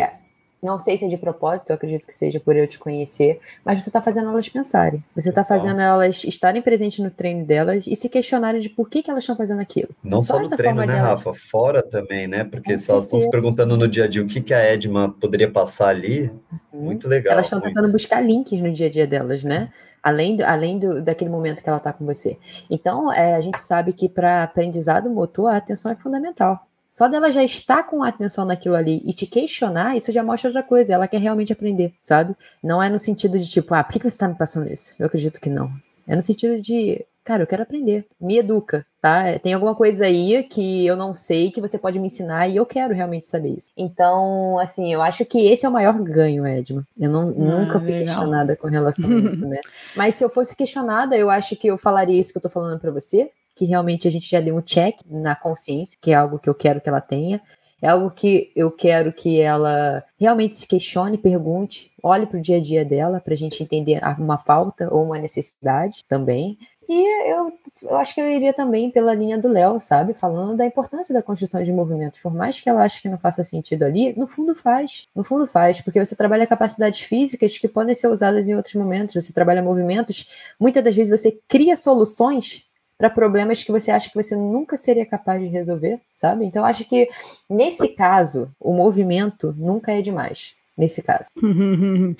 não 0.63 0.79
sei 0.79 0.99
se 0.99 1.07
é 1.07 1.09
de 1.09 1.17
propósito, 1.17 1.71
eu 1.71 1.77
acredito 1.77 2.07
que 2.07 2.13
seja 2.13 2.39
por 2.39 2.55
eu 2.55 2.67
te 2.67 2.79
conhecer, 2.79 3.41
mas 3.65 3.83
você 3.83 3.89
está 3.89 4.03
fazendo 4.03 4.29
elas 4.29 4.49
pensarem. 4.49 5.03
Você 5.17 5.31
está 5.31 5.43
fazendo 5.43 5.81
elas 5.81 6.23
estarem 6.25 6.61
presentes 6.61 6.99
no 6.99 7.11
treino 7.11 7.47
delas 7.47 7.87
e 7.87 7.97
se 7.97 8.11
questionarem 8.11 8.61
de 8.61 8.69
por 8.69 8.91
que, 8.91 9.03
que 9.03 9.11
elas 9.11 9.23
estão 9.23 9.35
fazendo 9.35 9.61
aquilo. 9.61 9.89
Não 10.05 10.21
só, 10.21 10.35
só 10.35 10.41
no 10.41 10.57
treino, 10.57 10.81
né, 10.81 10.89
delas... 10.89 11.09
Rafa? 11.09 11.33
Fora 11.33 11.83
também, 11.83 12.27
né? 12.27 12.45
Porque 12.45 12.79
se 12.79 12.91
elas 12.91 13.05
estão 13.05 13.19
se 13.19 13.31
perguntando 13.31 13.77
no 13.79 13.89
dia 13.89 14.05
a 14.05 14.09
dia 14.09 14.23
o 14.23 14.27
que, 14.27 14.43
que 14.43 14.53
a 14.53 14.63
Edma 14.63 15.09
poderia 15.19 15.51
passar 15.51 15.89
ali, 15.89 16.31
uhum. 16.73 16.83
muito 16.83 17.09
legal. 17.09 17.33
Elas 17.33 17.47
estão 17.47 17.61
tentando 17.63 17.91
buscar 17.91 18.21
links 18.21 18.61
no 18.61 18.71
dia 18.71 18.89
a 18.89 18.91
dia 18.91 19.07
delas, 19.07 19.43
né? 19.43 19.71
Além, 20.03 20.37
do, 20.37 20.45
além 20.45 20.79
do, 20.79 21.03
daquele 21.03 21.31
momento 21.31 21.63
que 21.63 21.69
ela 21.69 21.79
está 21.79 21.93
com 21.93 22.05
você. 22.05 22.39
Então, 22.69 23.13
é, 23.13 23.35
a 23.35 23.41
gente 23.41 23.61
sabe 23.61 23.93
que 23.93 24.09
para 24.09 24.43
aprendizado 24.43 25.11
motor, 25.11 25.49
a 25.49 25.57
atenção 25.57 25.91
é 25.91 25.97
fundamental. 25.97 26.67
Só 26.91 27.07
dela 27.07 27.31
já 27.31 27.45
estar 27.45 27.85
com 27.85 28.03
atenção 28.03 28.45
naquilo 28.45 28.75
ali 28.75 29.01
e 29.05 29.13
te 29.13 29.25
questionar, 29.25 29.97
isso 29.97 30.11
já 30.11 30.25
mostra 30.25 30.49
outra 30.49 30.63
coisa. 30.63 30.93
Ela 30.93 31.07
quer 31.07 31.19
realmente 31.19 31.53
aprender, 31.53 31.95
sabe? 32.03 32.35
Não 32.61 32.83
é 32.83 32.89
no 32.89 32.99
sentido 32.99 33.39
de 33.39 33.49
tipo, 33.49 33.73
ah, 33.75 33.85
por 33.85 33.93
que 33.93 34.01
você 34.01 34.09
está 34.09 34.27
me 34.27 34.35
passando 34.35 34.67
isso? 34.67 34.97
Eu 34.99 35.07
acredito 35.07 35.41
que 35.41 35.49
não. 35.49 35.71
É 36.07 36.17
no 36.17 36.23
sentido 36.23 36.61
de, 36.61 37.07
cara, 37.23 37.45
eu 37.45 37.47
quero 37.47 37.63
aprender. 37.63 38.07
Me 38.21 38.39
educa, 38.39 38.85
tá? 39.01 39.27
É, 39.29 39.39
tem 39.39 39.55
alguma 39.55 39.75
coisa 39.75 40.05
aí 40.05 40.43
que 40.43 40.87
eu 40.87 40.97
não 40.97 41.15
sei 41.15 41.51
que 41.51 41.61
você 41.61 41.79
pode 41.79 41.99
me 41.99 42.07
ensinar 42.07 42.49
e 42.49 42.57
eu 42.57 42.67
quero 42.67 42.95
realmente 42.95 43.27
saber 43.29 43.57
isso. 43.57 43.71
Então, 43.77 44.59
assim, 44.59 44.93
eu 44.93 45.01
acho 45.01 45.25
que 45.25 45.49
esse 45.49 45.65
é 45.65 45.69
o 45.69 45.73
maior 45.73 45.99
ganho, 46.01 46.47
Edma. 46.47 46.87
Eu 46.99 47.11
não, 47.11 47.29
ah, 47.29 47.33
nunca 47.33 47.81
fui 47.81 47.89
legal. 47.89 48.05
questionada 48.05 48.57
com 48.57 48.69
relação 48.69 49.11
a 49.11 49.19
isso, 49.21 49.47
né? 49.47 49.61
Mas 49.97 50.15
se 50.15 50.25
eu 50.25 50.29
fosse 50.29 50.55
questionada, 50.55 51.17
eu 51.17 51.31
acho 51.31 51.57
que 51.57 51.69
eu 51.69 51.79
falaria 51.79 52.19
isso 52.19 52.33
que 52.33 52.39
eu 52.39 52.43
tô 52.43 52.51
falando 52.51 52.79
para 52.79 52.91
você, 52.91 53.31
que 53.57 53.65
realmente 53.65 54.07
a 54.07 54.11
gente 54.11 54.29
já 54.29 54.41
deu 54.41 54.57
um 54.57 54.63
check 54.63 55.01
na 55.09 55.35
consciência, 55.35 55.99
que 56.01 56.11
é 56.11 56.15
algo 56.15 56.39
que 56.39 56.49
eu 56.49 56.55
quero 56.55 56.81
que 56.81 56.89
ela 56.89 57.01
tenha. 57.01 57.41
É 57.83 57.89
algo 57.89 58.11
que 58.11 58.53
eu 58.55 58.71
quero 58.71 59.11
que 59.11 59.41
ela 59.41 60.05
realmente 60.19 60.55
se 60.55 60.67
questione, 60.67 61.17
pergunte, 61.17 61.91
olhe 62.03 62.27
para 62.27 62.39
o 62.39 62.43
dia 62.43 62.59
a 62.59 62.61
dia 62.61 62.85
dela, 62.85 63.21
para 63.21 63.33
a 63.33 63.37
gente 63.37 63.63
entender 63.63 63.99
uma 64.19 64.37
falta 64.37 64.93
ou 64.93 65.03
uma 65.05 65.17
necessidade 65.17 66.05
também. 66.07 66.59
E 66.93 67.31
eu, 67.31 67.53
eu 67.85 67.97
acho 67.99 68.13
que 68.13 68.21
eu 68.21 68.29
iria 68.29 68.53
também 68.53 68.91
pela 68.91 69.15
linha 69.15 69.39
do 69.39 69.47
Léo, 69.47 69.79
sabe? 69.79 70.13
Falando 70.13 70.57
da 70.57 70.67
importância 70.67 71.15
da 71.15 71.23
construção 71.23 71.63
de 71.63 71.73
movimentos. 71.73 72.19
Por 72.19 72.35
mais 72.35 72.61
que 72.61 72.69
ela 72.69 72.83
ache 72.83 73.01
que 73.01 73.09
não 73.09 73.17
faça 73.17 73.45
sentido 73.45 73.85
ali, 73.85 74.13
no 74.19 74.27
fundo 74.27 74.57
faz. 74.57 75.07
No 75.15 75.23
fundo 75.23 75.47
faz, 75.47 75.81
porque 75.81 76.05
você 76.05 76.17
trabalha 76.17 76.49
capacidades 76.49 77.03
físicas 77.03 77.57
que 77.57 77.69
podem 77.69 77.95
ser 77.95 78.09
usadas 78.09 78.49
em 78.49 78.57
outros 78.57 78.75
momentos. 78.75 79.15
Você 79.15 79.33
trabalha 79.33 79.63
movimentos, 79.63 80.27
muitas 80.59 80.83
das 80.83 80.97
vezes 80.97 81.17
você 81.17 81.39
cria 81.47 81.77
soluções 81.77 82.65
para 82.99 83.09
problemas 83.09 83.63
que 83.63 83.71
você 83.71 83.93
acha 83.93 84.11
que 84.11 84.21
você 84.21 84.35
nunca 84.35 84.77
seria 84.77 85.07
capaz 85.07 85.41
de 85.41 85.47
resolver, 85.47 86.01
sabe? 86.13 86.45
Então, 86.45 86.65
acho 86.65 86.85
que 86.85 87.09
nesse 87.49 87.87
caso, 87.87 88.51
o 88.59 88.73
movimento 88.73 89.55
nunca 89.57 89.93
é 89.93 90.03
demais. 90.03 90.57
Nesse 90.77 91.03
caso. 91.03 91.29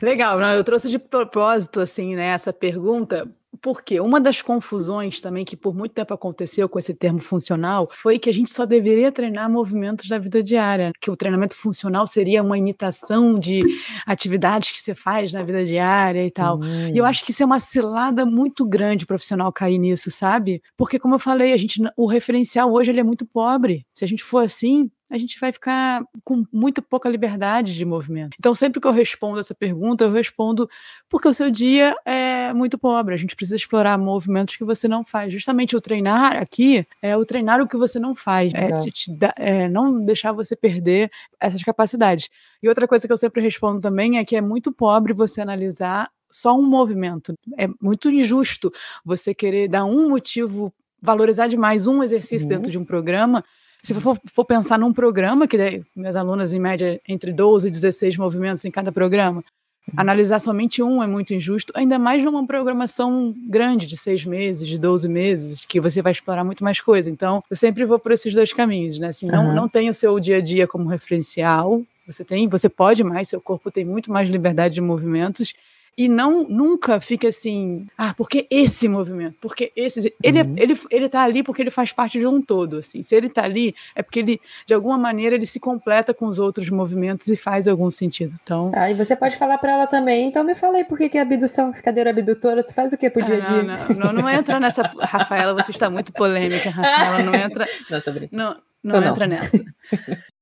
Legal, 0.00 0.40
eu 0.40 0.62
trouxe 0.62 0.88
de 0.88 1.00
propósito 1.00 1.80
assim, 1.80 2.14
né, 2.14 2.28
essa 2.28 2.52
pergunta, 2.52 3.28
porque 3.64 3.98
uma 3.98 4.20
das 4.20 4.42
confusões 4.42 5.22
também 5.22 5.42
que 5.42 5.56
por 5.56 5.74
muito 5.74 5.92
tempo 5.92 6.12
aconteceu 6.12 6.68
com 6.68 6.78
esse 6.78 6.92
termo 6.92 7.18
funcional 7.18 7.88
foi 7.94 8.18
que 8.18 8.28
a 8.28 8.32
gente 8.32 8.52
só 8.52 8.66
deveria 8.66 9.10
treinar 9.10 9.50
movimentos 9.50 10.06
da 10.06 10.18
vida 10.18 10.42
diária, 10.42 10.92
que 11.00 11.10
o 11.10 11.16
treinamento 11.16 11.56
funcional 11.56 12.06
seria 12.06 12.42
uma 12.42 12.58
imitação 12.58 13.38
de 13.38 13.62
atividades 14.04 14.70
que 14.70 14.82
você 14.82 14.94
faz 14.94 15.32
na 15.32 15.42
vida 15.42 15.64
diária 15.64 16.26
e 16.26 16.30
tal. 16.30 16.58
Hum. 16.58 16.90
E 16.92 16.98
eu 16.98 17.06
acho 17.06 17.24
que 17.24 17.30
isso 17.30 17.42
é 17.42 17.46
uma 17.46 17.58
cilada 17.58 18.26
muito 18.26 18.66
grande 18.66 19.06
profissional 19.06 19.50
cair 19.50 19.78
nisso, 19.78 20.10
sabe? 20.10 20.60
Porque 20.76 20.98
como 20.98 21.14
eu 21.14 21.18
falei, 21.18 21.54
a 21.54 21.56
gente 21.56 21.80
o 21.96 22.06
referencial 22.06 22.70
hoje 22.70 22.90
ele 22.90 23.00
é 23.00 23.04
muito 23.04 23.24
pobre. 23.24 23.86
Se 23.94 24.04
a 24.04 24.08
gente 24.08 24.22
for 24.22 24.44
assim, 24.44 24.90
a 25.14 25.18
gente 25.18 25.38
vai 25.38 25.52
ficar 25.52 26.04
com 26.24 26.44
muito 26.52 26.82
pouca 26.82 27.08
liberdade 27.08 27.72
de 27.72 27.84
movimento. 27.84 28.34
Então, 28.36 28.52
sempre 28.52 28.80
que 28.80 28.86
eu 28.86 28.90
respondo 28.90 29.38
essa 29.38 29.54
pergunta, 29.54 30.02
eu 30.02 30.10
respondo 30.10 30.68
porque 31.08 31.28
o 31.28 31.32
seu 31.32 31.52
dia 31.52 31.94
é 32.04 32.52
muito 32.52 32.76
pobre. 32.76 33.14
A 33.14 33.16
gente 33.16 33.36
precisa 33.36 33.54
explorar 33.54 33.96
movimentos 33.96 34.56
que 34.56 34.64
você 34.64 34.88
não 34.88 35.04
faz. 35.04 35.32
Justamente 35.32 35.76
o 35.76 35.80
treinar 35.80 36.36
aqui 36.36 36.84
é 37.00 37.16
o 37.16 37.24
treinar 37.24 37.60
o 37.60 37.68
que 37.68 37.76
você 37.76 37.96
não 38.00 38.12
faz, 38.12 38.52
é, 38.54 38.72
te, 38.72 39.16
é 39.36 39.68
não 39.68 40.04
deixar 40.04 40.32
você 40.32 40.56
perder 40.56 41.08
essas 41.38 41.62
capacidades. 41.62 42.28
E 42.60 42.68
outra 42.68 42.88
coisa 42.88 43.06
que 43.06 43.12
eu 43.12 43.16
sempre 43.16 43.40
respondo 43.40 43.80
também 43.80 44.18
é 44.18 44.24
que 44.24 44.34
é 44.34 44.40
muito 44.40 44.72
pobre 44.72 45.12
você 45.12 45.40
analisar 45.40 46.10
só 46.28 46.58
um 46.58 46.66
movimento. 46.66 47.34
É 47.56 47.68
muito 47.80 48.10
injusto 48.10 48.72
você 49.04 49.32
querer 49.32 49.68
dar 49.68 49.84
um 49.84 50.08
motivo, 50.08 50.74
valorizar 51.00 51.46
demais 51.46 51.86
um 51.86 52.02
exercício 52.02 52.48
uhum. 52.48 52.56
dentro 52.56 52.72
de 52.72 52.78
um 52.78 52.84
programa 52.84 53.44
se 53.84 53.92
for, 53.94 54.18
for 54.32 54.46
pensar 54.46 54.78
num 54.78 54.94
programa, 54.94 55.46
que 55.46 55.84
minhas 55.94 56.16
alunas, 56.16 56.54
em 56.54 56.58
média, 56.58 56.98
entre 57.06 57.34
12 57.34 57.68
e 57.68 57.70
16 57.70 58.16
movimentos 58.16 58.64
em 58.64 58.70
cada 58.70 58.90
programa, 58.90 59.44
uhum. 59.86 59.94
analisar 59.94 60.40
somente 60.40 60.82
um 60.82 61.02
é 61.02 61.06
muito 61.06 61.34
injusto, 61.34 61.70
ainda 61.76 61.98
mais 61.98 62.24
numa 62.24 62.46
programação 62.46 63.34
grande, 63.46 63.86
de 63.86 63.98
seis 63.98 64.24
meses, 64.24 64.66
de 64.66 64.78
12 64.78 65.06
meses, 65.06 65.66
que 65.66 65.78
você 65.78 66.00
vai 66.00 66.12
explorar 66.12 66.42
muito 66.44 66.64
mais 66.64 66.80
coisa. 66.80 67.10
Então, 67.10 67.44
eu 67.50 67.56
sempre 67.56 67.84
vou 67.84 67.98
por 67.98 68.10
esses 68.10 68.32
dois 68.32 68.54
caminhos, 68.54 68.98
né? 68.98 69.08
Assim, 69.08 69.26
não, 69.26 69.48
uhum. 69.48 69.54
não 69.54 69.68
tem 69.68 69.90
o 69.90 69.94
seu 69.94 70.18
dia 70.18 70.38
a 70.38 70.40
dia 70.40 70.66
como 70.66 70.88
referencial, 70.88 71.82
você 72.06 72.24
tem, 72.24 72.48
você 72.48 72.70
pode 72.70 73.04
mais, 73.04 73.28
seu 73.28 73.40
corpo 73.40 73.70
tem 73.70 73.84
muito 73.84 74.10
mais 74.10 74.30
liberdade 74.30 74.74
de 74.74 74.80
movimentos, 74.80 75.52
e 75.96 76.08
não 76.08 76.44
nunca 76.44 77.00
fica 77.00 77.28
assim, 77.28 77.86
ah, 77.96 78.14
porque 78.14 78.46
esse 78.50 78.88
movimento, 78.88 79.36
porque 79.40 79.72
esse, 79.76 80.14
ele, 80.22 80.42
uhum. 80.42 80.54
ele, 80.56 80.80
ele 80.90 81.08
tá 81.08 81.22
ali 81.22 81.42
porque 81.42 81.62
ele 81.62 81.70
faz 81.70 81.92
parte 81.92 82.18
de 82.18 82.26
um 82.26 82.40
todo, 82.42 82.78
assim, 82.78 83.02
se 83.02 83.14
ele 83.14 83.28
tá 83.28 83.44
ali 83.44 83.74
é 83.94 84.02
porque 84.02 84.20
ele, 84.20 84.40
de 84.66 84.74
alguma 84.74 84.98
maneira, 84.98 85.34
ele 85.34 85.46
se 85.46 85.60
completa 85.60 86.12
com 86.12 86.26
os 86.26 86.38
outros 86.38 86.68
movimentos 86.70 87.28
e 87.28 87.36
faz 87.36 87.68
algum 87.68 87.90
sentido, 87.90 88.34
então... 88.42 88.70
Ah, 88.74 88.90
e 88.90 88.94
você 88.94 89.14
pode 89.14 89.36
falar 89.36 89.58
para 89.58 89.72
ela 89.72 89.86
também, 89.86 90.28
então 90.28 90.44
me 90.44 90.54
fala 90.54 90.78
aí 90.78 90.84
por 90.84 90.98
que, 90.98 91.08
que 91.08 91.18
a 91.18 91.22
abdução, 91.22 91.72
cadeira 91.82 92.10
abdutora, 92.10 92.62
tu 92.62 92.74
faz 92.74 92.92
o 92.92 92.98
que 92.98 93.08
pro 93.08 93.24
dia 93.24 93.36
a 93.36 93.40
dia? 93.40 93.74
Ah, 93.74 93.94
não, 93.94 94.12
não, 94.12 94.22
não, 94.22 94.30
entra 94.30 94.58
nessa, 94.58 94.82
Rafaela, 95.00 95.54
você 95.54 95.70
está 95.70 95.88
muito 95.88 96.12
polêmica, 96.12 96.70
Rafaela, 96.70 97.22
não 97.22 97.34
entra... 97.34 97.66
Não, 97.90 98.00
tô 98.00 98.12
brincando. 98.12 98.42
Não, 98.42 98.56
não, 98.82 99.00
não 99.00 99.08
entra 99.08 99.26
nessa. 99.26 99.64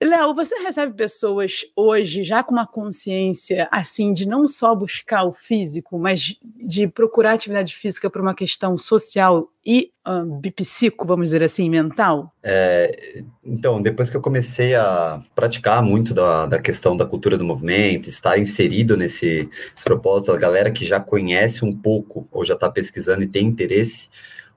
Léo, 0.00 0.32
você 0.32 0.54
recebe 0.60 0.94
pessoas 0.94 1.66
hoje 1.74 2.22
já 2.22 2.40
com 2.44 2.52
uma 2.52 2.66
consciência 2.66 3.66
assim 3.68 4.12
de 4.12 4.28
não 4.28 4.46
só 4.46 4.72
buscar 4.72 5.24
o 5.24 5.32
físico, 5.32 5.98
mas 5.98 6.36
de 6.44 6.86
procurar 6.86 7.32
atividade 7.32 7.74
física 7.74 8.08
por 8.08 8.20
uma 8.20 8.32
questão 8.32 8.78
social 8.78 9.48
e 9.66 9.90
um, 10.06 10.38
bipsico, 10.38 11.04
vamos 11.04 11.26
dizer 11.26 11.42
assim, 11.42 11.68
mental? 11.68 12.32
É, 12.44 13.24
então, 13.44 13.82
depois 13.82 14.08
que 14.08 14.16
eu 14.16 14.20
comecei 14.20 14.74
a 14.76 15.20
praticar 15.34 15.82
muito 15.82 16.14
da, 16.14 16.46
da 16.46 16.60
questão 16.60 16.96
da 16.96 17.04
cultura 17.04 17.36
do 17.36 17.44
movimento, 17.44 18.08
estar 18.08 18.38
inserido 18.38 18.96
nesse 18.96 19.50
propósito, 19.84 20.30
a 20.30 20.38
galera 20.38 20.70
que 20.70 20.84
já 20.84 21.00
conhece 21.00 21.64
um 21.64 21.76
pouco 21.76 22.26
ou 22.30 22.44
já 22.44 22.54
está 22.54 22.70
pesquisando 22.70 23.24
e 23.24 23.28
tem 23.28 23.46
interesse, 23.46 24.08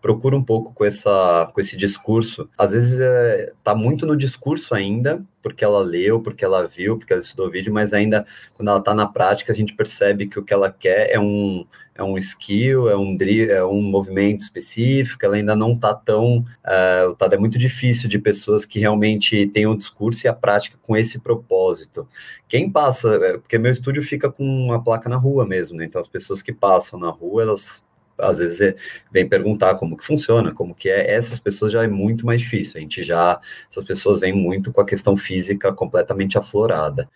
procura 0.01 0.35
um 0.35 0.43
pouco 0.43 0.73
com, 0.73 0.83
essa, 0.83 1.49
com 1.53 1.61
esse 1.61 1.77
discurso. 1.77 2.49
Às 2.57 2.71
vezes 2.71 2.99
é, 2.99 3.53
tá 3.63 3.75
muito 3.75 4.05
no 4.05 4.17
discurso 4.17 4.73
ainda, 4.73 5.23
porque 5.41 5.63
ela 5.63 5.79
leu, 5.79 6.19
porque 6.19 6.43
ela 6.43 6.67
viu, 6.67 6.97
porque 6.97 7.13
ela 7.13 7.21
estudou 7.21 7.51
vídeo, 7.51 7.71
mas 7.71 7.93
ainda 7.93 8.25
quando 8.55 8.69
ela 8.69 8.79
está 8.79 8.93
na 8.93 9.05
prática, 9.05 9.51
a 9.51 9.55
gente 9.55 9.75
percebe 9.75 10.27
que 10.27 10.39
o 10.39 10.43
que 10.43 10.53
ela 10.53 10.71
quer 10.71 11.11
é 11.11 11.19
um, 11.19 11.65
é 11.93 12.03
um 12.03 12.17
skill, 12.17 12.89
é 12.89 12.97
um, 12.97 13.15
é 13.49 13.63
um 13.63 13.81
movimento 13.81 14.41
específico, 14.41 15.23
ela 15.23 15.35
ainda 15.35 15.55
não 15.55 15.73
está 15.73 15.93
tão. 15.93 16.39
Uh, 16.39 17.15
tá, 17.15 17.29
é 17.31 17.37
muito 17.37 17.57
difícil 17.57 18.09
de 18.09 18.17
pessoas 18.17 18.65
que 18.65 18.79
realmente 18.79 19.47
têm 19.47 19.67
o 19.67 19.77
discurso 19.77 20.25
e 20.25 20.27
a 20.27 20.33
prática 20.33 20.77
com 20.81 20.97
esse 20.97 21.19
propósito. 21.19 22.07
Quem 22.47 22.69
passa, 22.69 23.15
é, 23.15 23.37
porque 23.37 23.57
meu 23.57 23.71
estúdio 23.71 24.01
fica 24.01 24.31
com 24.31 24.43
uma 24.43 24.83
placa 24.83 25.07
na 25.07 25.15
rua 25.15 25.45
mesmo, 25.45 25.77
né? 25.77 25.85
Então 25.85 26.01
as 26.01 26.07
pessoas 26.07 26.41
que 26.41 26.51
passam 26.51 26.99
na 26.99 27.09
rua, 27.09 27.43
elas 27.43 27.83
às 28.21 28.37
vezes 28.39 28.75
vem 29.11 29.27
perguntar 29.27 29.75
como 29.75 29.97
que 29.97 30.05
funciona, 30.05 30.53
como 30.53 30.75
que 30.75 30.89
é, 30.89 31.11
essas 31.11 31.39
pessoas 31.39 31.71
já 31.71 31.83
é 31.83 31.87
muito 31.87 32.25
mais 32.25 32.41
difícil, 32.41 32.77
a 32.77 32.81
gente 32.81 33.03
já, 33.03 33.39
essas 33.69 33.83
pessoas 33.83 34.19
vêm 34.19 34.33
muito 34.33 34.71
com 34.71 34.81
a 34.81 34.85
questão 34.85 35.17
física 35.17 35.73
completamente 35.73 36.37
aflorada 36.37 37.09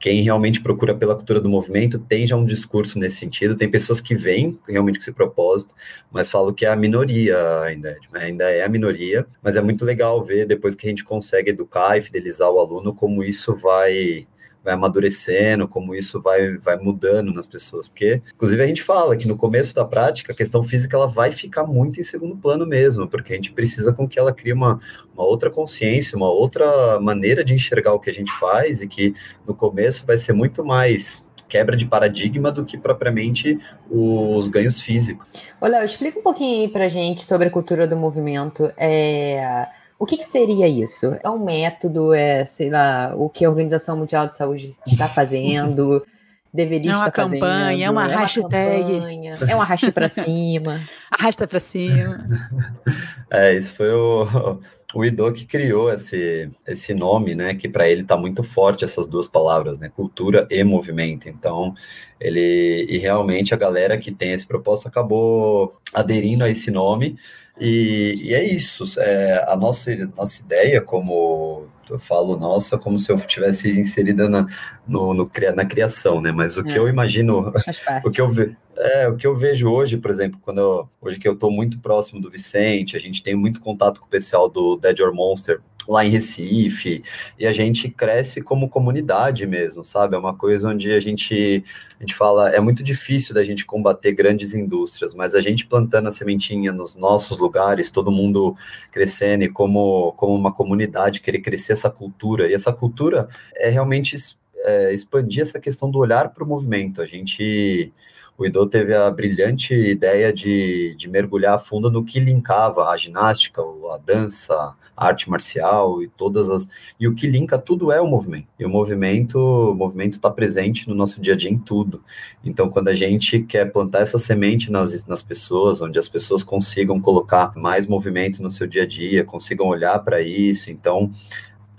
quem 0.00 0.22
realmente 0.22 0.62
procura 0.62 0.94
pela 0.94 1.14
cultura 1.14 1.40
do 1.40 1.48
movimento 1.48 1.98
tem 1.98 2.26
já 2.26 2.34
um 2.34 2.44
discurso 2.46 2.98
nesse 2.98 3.18
sentido. 3.18 3.54
Tem 3.54 3.70
pessoas 3.70 4.00
que 4.00 4.14
vêm 4.14 4.58
realmente 4.66 4.98
com 4.98 5.02
esse 5.02 5.12
propósito, 5.12 5.74
mas 6.10 6.30
falo 6.30 6.54
que 6.54 6.64
é 6.64 6.70
a 6.70 6.74
minoria 6.74 7.36
ainda, 7.60 7.98
ainda 8.14 8.50
é 8.50 8.64
a 8.64 8.68
minoria. 8.68 9.26
Mas 9.42 9.56
é 9.56 9.60
muito 9.60 9.84
legal 9.84 10.24
ver 10.24 10.46
depois 10.46 10.74
que 10.74 10.86
a 10.86 10.88
gente 10.88 11.04
consegue 11.04 11.50
educar 11.50 11.98
e 11.98 12.00
fidelizar 12.00 12.50
o 12.50 12.58
aluno 12.58 12.94
como 12.94 13.22
isso 13.22 13.54
vai 13.54 14.26
vai 14.64 14.74
amadurecendo, 14.74 15.66
como 15.66 15.94
isso 15.94 16.20
vai, 16.20 16.56
vai 16.58 16.76
mudando 16.76 17.32
nas 17.32 17.46
pessoas. 17.46 17.88
Porque, 17.88 18.22
inclusive, 18.34 18.62
a 18.62 18.66
gente 18.66 18.82
fala 18.82 19.16
que 19.16 19.26
no 19.26 19.36
começo 19.36 19.74
da 19.74 19.84
prática, 19.84 20.32
a 20.32 20.36
questão 20.36 20.62
física 20.62 20.96
ela 20.96 21.06
vai 21.06 21.32
ficar 21.32 21.64
muito 21.64 22.00
em 22.00 22.02
segundo 22.02 22.36
plano 22.36 22.66
mesmo, 22.66 23.08
porque 23.08 23.32
a 23.32 23.36
gente 23.36 23.52
precisa 23.52 23.92
com 23.92 24.08
que 24.08 24.18
ela 24.18 24.32
crie 24.32 24.52
uma, 24.52 24.80
uma 25.14 25.24
outra 25.24 25.50
consciência, 25.50 26.16
uma 26.16 26.30
outra 26.30 27.00
maneira 27.00 27.44
de 27.44 27.54
enxergar 27.54 27.92
o 27.92 28.00
que 28.00 28.10
a 28.10 28.14
gente 28.14 28.32
faz, 28.38 28.82
e 28.82 28.88
que 28.88 29.14
no 29.46 29.54
começo 29.54 30.04
vai 30.06 30.18
ser 30.18 30.32
muito 30.32 30.64
mais 30.64 31.24
quebra 31.48 31.76
de 31.76 31.84
paradigma 31.84 32.52
do 32.52 32.64
que 32.64 32.78
propriamente 32.78 33.58
os 33.90 34.48
ganhos 34.48 34.80
físicos. 34.80 35.26
Olha, 35.60 35.84
explica 35.84 36.18
um 36.18 36.22
pouquinho 36.22 36.62
aí 36.62 36.68
pra 36.68 36.86
gente 36.86 37.24
sobre 37.24 37.48
a 37.48 37.50
cultura 37.50 37.88
do 37.88 37.96
movimento. 37.96 38.72
É 38.76 39.66
o 40.00 40.06
que, 40.06 40.16
que, 40.16 40.24
seria 40.24 40.66
isso? 40.66 41.14
É 41.22 41.28
um 41.28 41.44
método? 41.44 42.14
É, 42.14 42.42
sei 42.46 42.70
lá, 42.70 43.12
o 43.14 43.28
que 43.28 43.44
a 43.44 43.50
Organização 43.50 43.98
Mundial 43.98 44.26
de 44.26 44.34
Saúde 44.34 44.74
está 44.86 45.06
fazendo? 45.06 46.02
Deveria 46.52 46.92
é 46.92 46.94
estar 46.94 47.10
campanha, 47.12 47.38
fazendo? 47.38 47.82
É 47.82 47.90
uma, 47.90 48.04
é 48.04 48.16
uma 48.16 48.20
hashtag. 48.20 48.92
Campanha, 48.92 49.36
é 49.46 49.54
um 49.54 49.60
arraste 49.60 49.92
para 49.92 50.08
cima. 50.08 50.88
Arrasta 51.12 51.46
para 51.46 51.60
cima. 51.60 52.26
É, 53.32 53.54
isso 53.56 53.74
foi 53.76 53.92
o, 53.92 54.58
o 54.92 55.04
Ido 55.04 55.32
que 55.32 55.46
criou 55.46 55.92
esse, 55.92 56.50
esse 56.66 56.92
nome, 56.92 57.32
né? 57.32 57.54
Que 57.54 57.68
para 57.68 57.88
ele 57.88 58.02
está 58.02 58.16
muito 58.16 58.42
forte 58.42 58.82
essas 58.82 59.06
duas 59.06 59.28
palavras, 59.28 59.78
né? 59.78 59.88
Cultura 59.88 60.48
e 60.50 60.64
movimento. 60.64 61.28
Então, 61.28 61.72
ele 62.18 62.86
e 62.88 62.98
realmente 62.98 63.54
a 63.54 63.56
galera 63.56 63.96
que 63.96 64.10
tem 64.10 64.32
esse 64.32 64.44
propósito 64.44 64.88
acabou 64.88 65.78
aderindo 65.94 66.42
a 66.42 66.48
esse 66.48 66.72
nome 66.72 67.16
e, 67.60 68.18
e 68.22 68.34
é 68.34 68.42
isso. 68.42 68.84
É, 68.98 69.44
a 69.46 69.56
nossa, 69.56 69.94
nossa 70.16 70.42
ideia, 70.42 70.80
como 70.80 71.68
eu 71.90 71.98
falo 71.98 72.36
nossa, 72.36 72.78
como 72.78 72.98
se 72.98 73.10
eu 73.10 73.18
tivesse 73.18 73.78
inserida 73.78 74.28
na, 74.28 74.46
no, 74.86 75.12
no, 75.12 75.30
na 75.54 75.64
criação, 75.64 76.20
né? 76.20 76.30
Mas 76.32 76.56
o 76.56 76.62
que 76.62 76.70
é, 76.70 76.78
eu 76.78 76.88
imagino, 76.88 77.52
o 78.04 78.10
que 78.10 78.20
eu 78.20 78.30
vejo. 78.30 78.56
É, 78.76 79.08
o 79.08 79.16
que 79.16 79.26
eu 79.26 79.36
vejo 79.36 79.70
hoje, 79.70 79.98
por 79.98 80.10
exemplo, 80.10 80.40
quando 80.40 80.58
eu, 80.58 80.88
hoje 81.02 81.18
que 81.18 81.28
eu 81.28 81.34
estou 81.34 81.50
muito 81.50 81.78
próximo 81.80 82.18
do 82.18 82.30
Vicente, 82.30 82.96
a 82.96 83.00
gente 83.00 83.22
tem 83.22 83.34
muito 83.34 83.60
contato 83.60 84.00
com 84.00 84.06
o 84.06 84.10
pessoal 84.10 84.48
do 84.48 84.76
Dead 84.76 84.98
or 85.00 85.12
Monster, 85.12 85.60
lá 85.90 86.04
em 86.04 86.10
Recife, 86.10 87.02
e 87.36 87.44
a 87.44 87.52
gente 87.52 87.88
cresce 87.88 88.40
como 88.40 88.68
comunidade 88.68 89.44
mesmo, 89.44 89.82
sabe? 89.82 90.14
É 90.14 90.18
uma 90.18 90.32
coisa 90.32 90.68
onde 90.68 90.92
a 90.92 91.00
gente, 91.00 91.64
a 91.98 92.02
gente 92.04 92.14
fala, 92.14 92.50
é 92.50 92.60
muito 92.60 92.80
difícil 92.80 93.34
da 93.34 93.42
gente 93.42 93.66
combater 93.66 94.12
grandes 94.12 94.54
indústrias, 94.54 95.14
mas 95.14 95.34
a 95.34 95.40
gente 95.40 95.66
plantando 95.66 96.06
a 96.06 96.12
sementinha 96.12 96.70
nos 96.70 96.94
nossos 96.94 97.38
lugares, 97.38 97.90
todo 97.90 98.12
mundo 98.12 98.56
crescendo 98.92 99.42
e 99.42 99.48
como, 99.48 100.12
como 100.12 100.32
uma 100.32 100.52
comunidade 100.52 101.20
querer 101.20 101.40
crescer 101.40 101.72
essa 101.72 101.90
cultura, 101.90 102.48
e 102.48 102.54
essa 102.54 102.72
cultura 102.72 103.28
é 103.56 103.68
realmente 103.68 104.16
é, 104.58 104.94
expandir 104.94 105.42
essa 105.42 105.58
questão 105.58 105.90
do 105.90 105.98
olhar 105.98 106.28
para 106.28 106.44
o 106.44 106.46
movimento. 106.46 107.02
A 107.02 107.06
gente 107.06 107.92
o 108.38 108.46
Idô 108.46 108.64
teve 108.64 108.94
a 108.94 109.10
brilhante 109.10 109.74
ideia 109.74 110.32
de, 110.32 110.94
de 110.94 111.08
mergulhar 111.08 111.56
a 111.56 111.58
fundo 111.58 111.90
no 111.90 112.02
que 112.02 112.18
linkava 112.18 112.88
a 112.88 112.96
ginástica, 112.96 113.60
a 113.60 113.98
dança, 113.98 114.74
arte 114.96 115.30
marcial 115.30 116.02
e 116.02 116.08
todas 116.08 116.50
as. 116.50 116.68
E 116.98 117.08
o 117.08 117.14
que 117.14 117.26
linka 117.26 117.58
tudo 117.58 117.90
é 117.90 118.00
o 118.00 118.06
movimento. 118.06 118.48
E 118.58 118.64
o 118.64 118.68
movimento 118.68 119.38
o 119.38 119.74
movimento 119.74 120.14
está 120.14 120.30
presente 120.30 120.88
no 120.88 120.94
nosso 120.94 121.20
dia 121.20 121.34
a 121.34 121.36
dia 121.36 121.50
em 121.50 121.58
tudo. 121.58 122.02
Então, 122.44 122.68
quando 122.68 122.88
a 122.88 122.94
gente 122.94 123.40
quer 123.40 123.72
plantar 123.72 124.00
essa 124.00 124.18
semente 124.18 124.70
nas, 124.70 125.06
nas 125.06 125.22
pessoas, 125.22 125.80
onde 125.80 125.98
as 125.98 126.08
pessoas 126.08 126.42
consigam 126.42 127.00
colocar 127.00 127.52
mais 127.56 127.86
movimento 127.86 128.42
no 128.42 128.50
seu 128.50 128.66
dia 128.66 128.82
a 128.82 128.86
dia, 128.86 129.24
consigam 129.24 129.66
olhar 129.66 129.98
para 130.00 130.20
isso, 130.20 130.70
então 130.70 131.10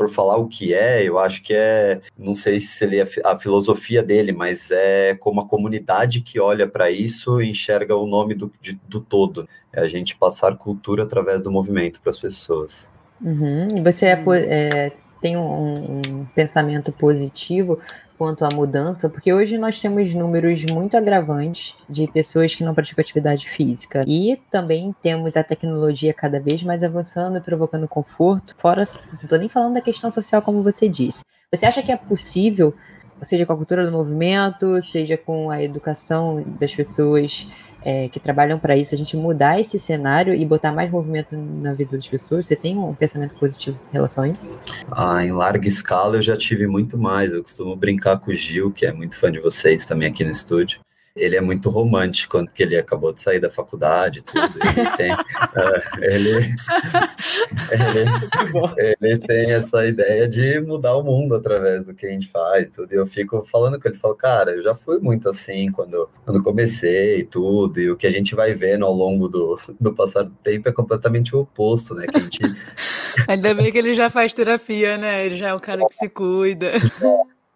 por 0.02 0.10
falar 0.10 0.38
o 0.38 0.48
que 0.48 0.74
é, 0.74 1.08
eu 1.08 1.20
acho 1.20 1.44
que 1.44 1.54
é, 1.54 2.02
não 2.18 2.34
sei 2.34 2.60
se 2.60 2.84
ele 2.84 3.00
é 3.00 3.08
a 3.24 3.38
filosofia 3.38 4.02
dele, 4.02 4.32
mas 4.32 4.72
é 4.72 5.14
como 5.14 5.42
a 5.42 5.48
comunidade 5.48 6.22
que 6.22 6.40
olha 6.40 6.68
para 6.68 6.90
isso 6.90 7.40
e 7.40 7.52
enxerga 7.52 7.96
o 7.96 8.08
nome 8.08 8.34
do, 8.34 8.52
de, 8.60 8.80
do 8.88 9.00
todo. 9.00 9.48
É 9.72 9.80
a 9.80 9.88
gente 9.88 10.16
passar 10.16 10.58
cultura 10.58 11.04
através 11.04 11.40
do 11.40 11.52
movimento 11.52 12.02
para 12.02 12.10
as 12.10 12.18
pessoas. 12.18 12.92
Uhum. 13.24 13.78
E 13.78 13.82
você 13.82 14.08
é, 14.08 14.24
é, 14.28 14.92
tem 15.22 15.38
um, 15.38 16.00
um, 16.00 16.26
pensamento 16.34 16.92
positivo 16.92 17.80
quanto 18.18 18.46
à 18.46 18.50
mudança, 18.54 19.10
porque 19.10 19.34
hoje 19.34 19.58
nós 19.58 19.80
temos 19.80 20.14
números 20.14 20.64
muito 20.72 20.96
agravantes 20.96 21.76
de 21.90 22.08
pessoas 22.08 22.54
que 22.54 22.64
não 22.64 22.74
praticam 22.74 23.02
atividade 23.02 23.50
física. 23.50 24.04
E 24.08 24.40
também 24.52 24.94
temos 25.02 25.36
a 25.36 25.44
tecnologia 25.44 26.14
cada 26.14 26.40
vez 26.40 26.62
mais 26.62 26.84
avançando 26.84 27.38
e 27.38 27.42
provocando 27.42 27.88
conforto, 27.88 28.56
fora, 28.60 28.88
não 29.12 29.20
estou 29.24 29.40
nem 29.40 29.50
falando 29.50 29.74
da 29.76 29.82
questão 29.82 30.10
social, 30.12 30.42
como 30.42 30.62
você 30.62 30.88
disse. 30.88 31.24
Você 31.52 31.66
acha 31.66 31.82
que 31.82 31.92
é 31.92 31.98
possível, 31.98 32.74
seja 33.22 33.46
com 33.46 33.54
a 33.54 33.58
cultura 33.58 33.86
do 33.86 33.92
movimento, 33.92 34.80
seja 34.82 35.18
com 35.18 35.50
a 35.50 35.62
educação 35.62 36.44
das 36.60 36.74
pessoas, 36.74 37.48
é, 37.84 38.10
que 38.10 38.20
trabalham 38.20 38.60
para 38.60 38.76
isso, 38.78 38.94
a 38.94 38.98
gente 38.98 39.16
mudar 39.18 39.60
esse 39.60 39.78
cenário 39.80 40.34
e 40.34 40.46
botar 40.46 40.72
mais 40.72 40.90
movimento 40.90 41.36
na 41.36 41.74
vida 41.74 41.96
das 41.98 42.08
pessoas? 42.08 42.46
Você 42.46 42.56
tem 42.56 42.78
um 42.78 42.94
pensamento 42.94 43.36
positivo 43.36 43.78
em 43.90 43.94
relação 43.94 44.24
a 44.24 44.28
isso? 44.28 44.56
Ah, 44.92 45.26
em 45.26 45.32
larga 45.32 45.68
escala 45.68 46.18
eu 46.18 46.22
já 46.22 46.38
tive 46.38 46.68
muito 46.68 46.98
mais. 46.98 47.34
Eu 47.34 47.42
costumo 47.42 47.76
brincar 47.76 48.18
com 48.18 48.32
o 48.32 48.36
Gil, 48.36 48.72
que 48.72 48.86
é 48.86 48.94
muito 48.94 49.18
fã 49.18 49.32
de 49.32 49.40
vocês 49.40 49.86
também 49.86 50.08
aqui 50.08 50.24
no 50.24 50.32
estúdio 50.32 50.80
ele 51.16 51.36
é 51.36 51.42
muito 51.42 51.70
romântico, 51.70 52.44
porque 52.46 52.64
ele 52.64 52.78
acabou 52.78 53.12
de 53.12 53.22
sair 53.22 53.40
da 53.40 53.50
faculdade, 53.50 54.22
tudo. 54.22 54.42
Ele 54.42 54.90
tem, 54.98 55.14
uh, 55.14 56.02
ele, 56.02 56.56
ele, 57.72 58.96
ele, 59.02 59.18
tem 59.20 59.52
essa 59.52 59.86
ideia 59.86 60.28
de 60.28 60.62
mudar 60.62 60.96
o 60.96 61.04
mundo 61.04 61.36
através 61.36 61.86
do 61.86 61.94
que 61.94 62.06
a 62.06 62.10
gente 62.10 62.28
faz, 62.30 62.70
tudo. 62.70 62.94
E 62.94 62.96
eu 62.96 63.06
fico 63.06 63.44
falando 63.44 63.80
com 63.80 63.88
ele, 63.88 63.98
falo, 63.98 64.16
cara, 64.16 64.52
eu 64.52 64.64
já 64.64 64.74
fui 64.74 65.00
muito 65.00 65.28
assim 65.28 65.72
quando, 65.72 66.10
quando 66.24 66.44
comecei 66.44 67.20
e 67.20 67.24
tudo. 67.24 67.80
E 67.80 67.92
o 67.92 67.98
que 67.98 68.08
a 68.08 68.12
gente 68.12 68.34
vai 68.34 68.54
vendo 68.54 68.86
ao 68.86 68.94
longo 68.94 69.28
do, 69.28 69.60
do 69.80 69.94
passar 69.94 70.24
do 70.24 70.36
tempo 70.44 70.70
é 70.70 70.72
completamente 70.72 71.36
o 71.36 71.40
oposto, 71.40 71.94
né? 71.94 72.08
Que 72.08 72.18
a 72.18 72.22
gente... 72.22 72.40
Ainda 73.28 73.54
bem 73.54 73.72
que 73.72 73.78
ele 73.78 73.94
já 73.94 74.10
faz 74.10 74.34
terapia, 74.34 74.98
né? 74.98 75.26
Ele 75.26 75.36
já 75.36 75.50
é 75.50 75.54
o 75.54 75.60
cara 75.60 75.86
que 75.86 75.94
se 75.94 76.08
cuida. 76.08 76.72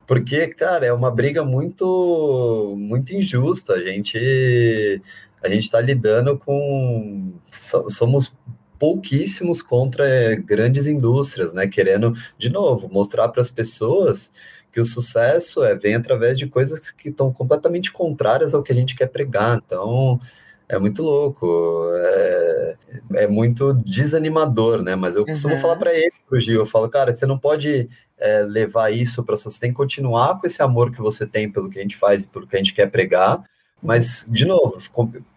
Porque, 0.08 0.48
cara, 0.48 0.86
é 0.86 0.94
uma 0.94 1.12
briga 1.12 1.44
muito 1.44 2.76
muito 2.78 3.14
injusta. 3.14 3.74
A 3.74 3.84
gente 3.84 5.02
a 5.44 5.50
gente 5.50 5.64
está 5.64 5.80
lidando 5.80 6.38
com 6.38 7.34
somos 7.52 8.34
pouquíssimos 8.80 9.62
contra 9.62 10.36
grandes 10.36 10.88
indústrias, 10.88 11.54
né? 11.54 11.68
Querendo 11.68 12.14
de 12.38 12.50
novo 12.50 12.90
mostrar 12.90 13.30
para 13.30 13.42
as 13.42 13.50
pessoas 13.50 14.32
que 14.72 14.82
o 14.82 14.86
sucesso 14.86 15.64
é 15.64 15.74
vem 15.74 15.96
através 15.96 16.38
de 16.38 16.48
coisas 16.48 16.92
que 16.92 17.10
estão 17.10 17.32
completamente 17.32 17.92
contrárias 17.92 18.54
ao 18.54 18.62
que 18.62 18.74
a 18.74 18.76
gente 18.76 18.96
quer 18.96 19.08
pregar. 19.08 19.62
Então, 19.66 20.20
é 20.68 20.78
muito 20.78 21.02
louco, 21.02 21.90
é, 21.94 22.76
é 23.14 23.28
muito 23.28 23.74
desanimador, 23.74 24.82
né? 24.84 24.96
Mas 24.96 25.16
eu 25.16 25.26
costumo 25.26 25.54
uhum. 25.54 25.62
falar 25.62 25.78
para 25.78 25.94
ele, 25.94 26.12
pro 26.28 26.40
Gil, 26.40 26.60
eu 26.60 26.66
falo, 26.66 26.90
cara, 26.90 27.16
você 27.16 27.26
não 27.26 27.38
pode 27.38 27.88
é, 28.18 28.42
levar 28.42 28.92
isso 28.92 29.24
para 29.24 29.36
você 29.36 29.60
tem 29.60 29.72
que 29.72 29.76
continuar 29.76 30.40
com 30.40 30.48
esse 30.48 30.62
amor 30.62 30.92
que 30.92 31.02
você 31.02 31.26
tem 31.26 31.52
pelo 31.52 31.70
que 31.70 31.80
a 31.80 31.82
gente 31.82 31.98
faz 31.98 32.24
e 32.24 32.28
pelo 32.28 32.48
que 32.48 32.56
a 32.56 32.60
gente 32.60 32.74
quer 32.74 32.90
pregar, 32.90 33.44
mas, 33.82 34.26
de 34.30 34.46
novo, 34.46 34.78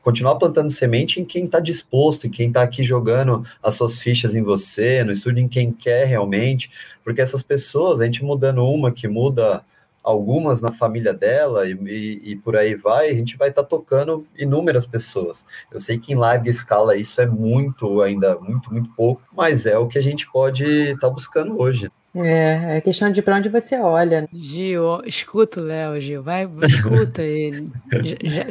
continuar 0.01 0.37
plantando 0.37 0.71
semente 0.71 1.21
em 1.21 1.25
quem 1.25 1.45
está 1.45 1.61
disposto, 1.61 2.27
em 2.27 2.31
quem 2.31 2.49
está 2.49 2.63
aqui 2.63 2.83
jogando 2.83 3.45
as 3.63 3.75
suas 3.75 3.99
fichas 3.99 4.35
em 4.35 4.43
você, 4.43 5.05
no 5.05 5.13
estudo 5.13 5.39
em 5.39 5.47
quem 5.47 5.71
quer 5.71 6.07
realmente, 6.07 6.71
porque 7.05 7.21
essas 7.21 7.43
pessoas, 7.43 8.01
a 8.01 8.07
gente 8.07 8.25
mudando 8.25 8.65
uma 8.65 8.91
que 8.91 9.07
muda 9.07 9.63
algumas 10.03 10.63
na 10.63 10.73
família 10.73 11.13
dela 11.13 11.69
e, 11.69 11.73
e, 11.73 12.31
e 12.31 12.37
por 12.37 12.57
aí 12.57 12.75
vai, 12.75 13.11
a 13.11 13.15
gente 13.15 13.37
vai 13.37 13.51
estar 13.51 13.63
tá 13.63 13.69
tocando 13.69 14.27
inúmeras 14.39 14.87
pessoas. 14.87 15.45
Eu 15.71 15.79
sei 15.79 15.99
que 15.99 16.13
em 16.13 16.17
larga 16.17 16.49
escala 16.49 16.97
isso 16.97 17.21
é 17.21 17.27
muito, 17.27 18.01
ainda 18.01 18.39
muito, 18.39 18.73
muito 18.73 18.89
pouco, 18.95 19.23
mas 19.37 19.67
é 19.67 19.77
o 19.77 19.87
que 19.87 19.99
a 19.99 20.03
gente 20.03 20.31
pode 20.31 20.65
estar 20.65 21.09
tá 21.09 21.11
buscando 21.11 21.61
hoje. 21.61 21.91
É, 22.23 22.79
é 22.79 22.81
questão 22.81 23.11
de 23.11 23.23
para 23.23 23.37
onde 23.37 23.49
você 23.49 23.79
olha. 23.79 24.23
Né? 24.23 24.29
Gil, 24.33 25.03
escuta 25.05 25.61
o 25.61 25.65
Léo, 25.65 26.01
Gil, 26.01 26.23
vai, 26.23 26.49
escuta 26.67 27.23
ele. 27.23 27.71
Já, 27.93 28.45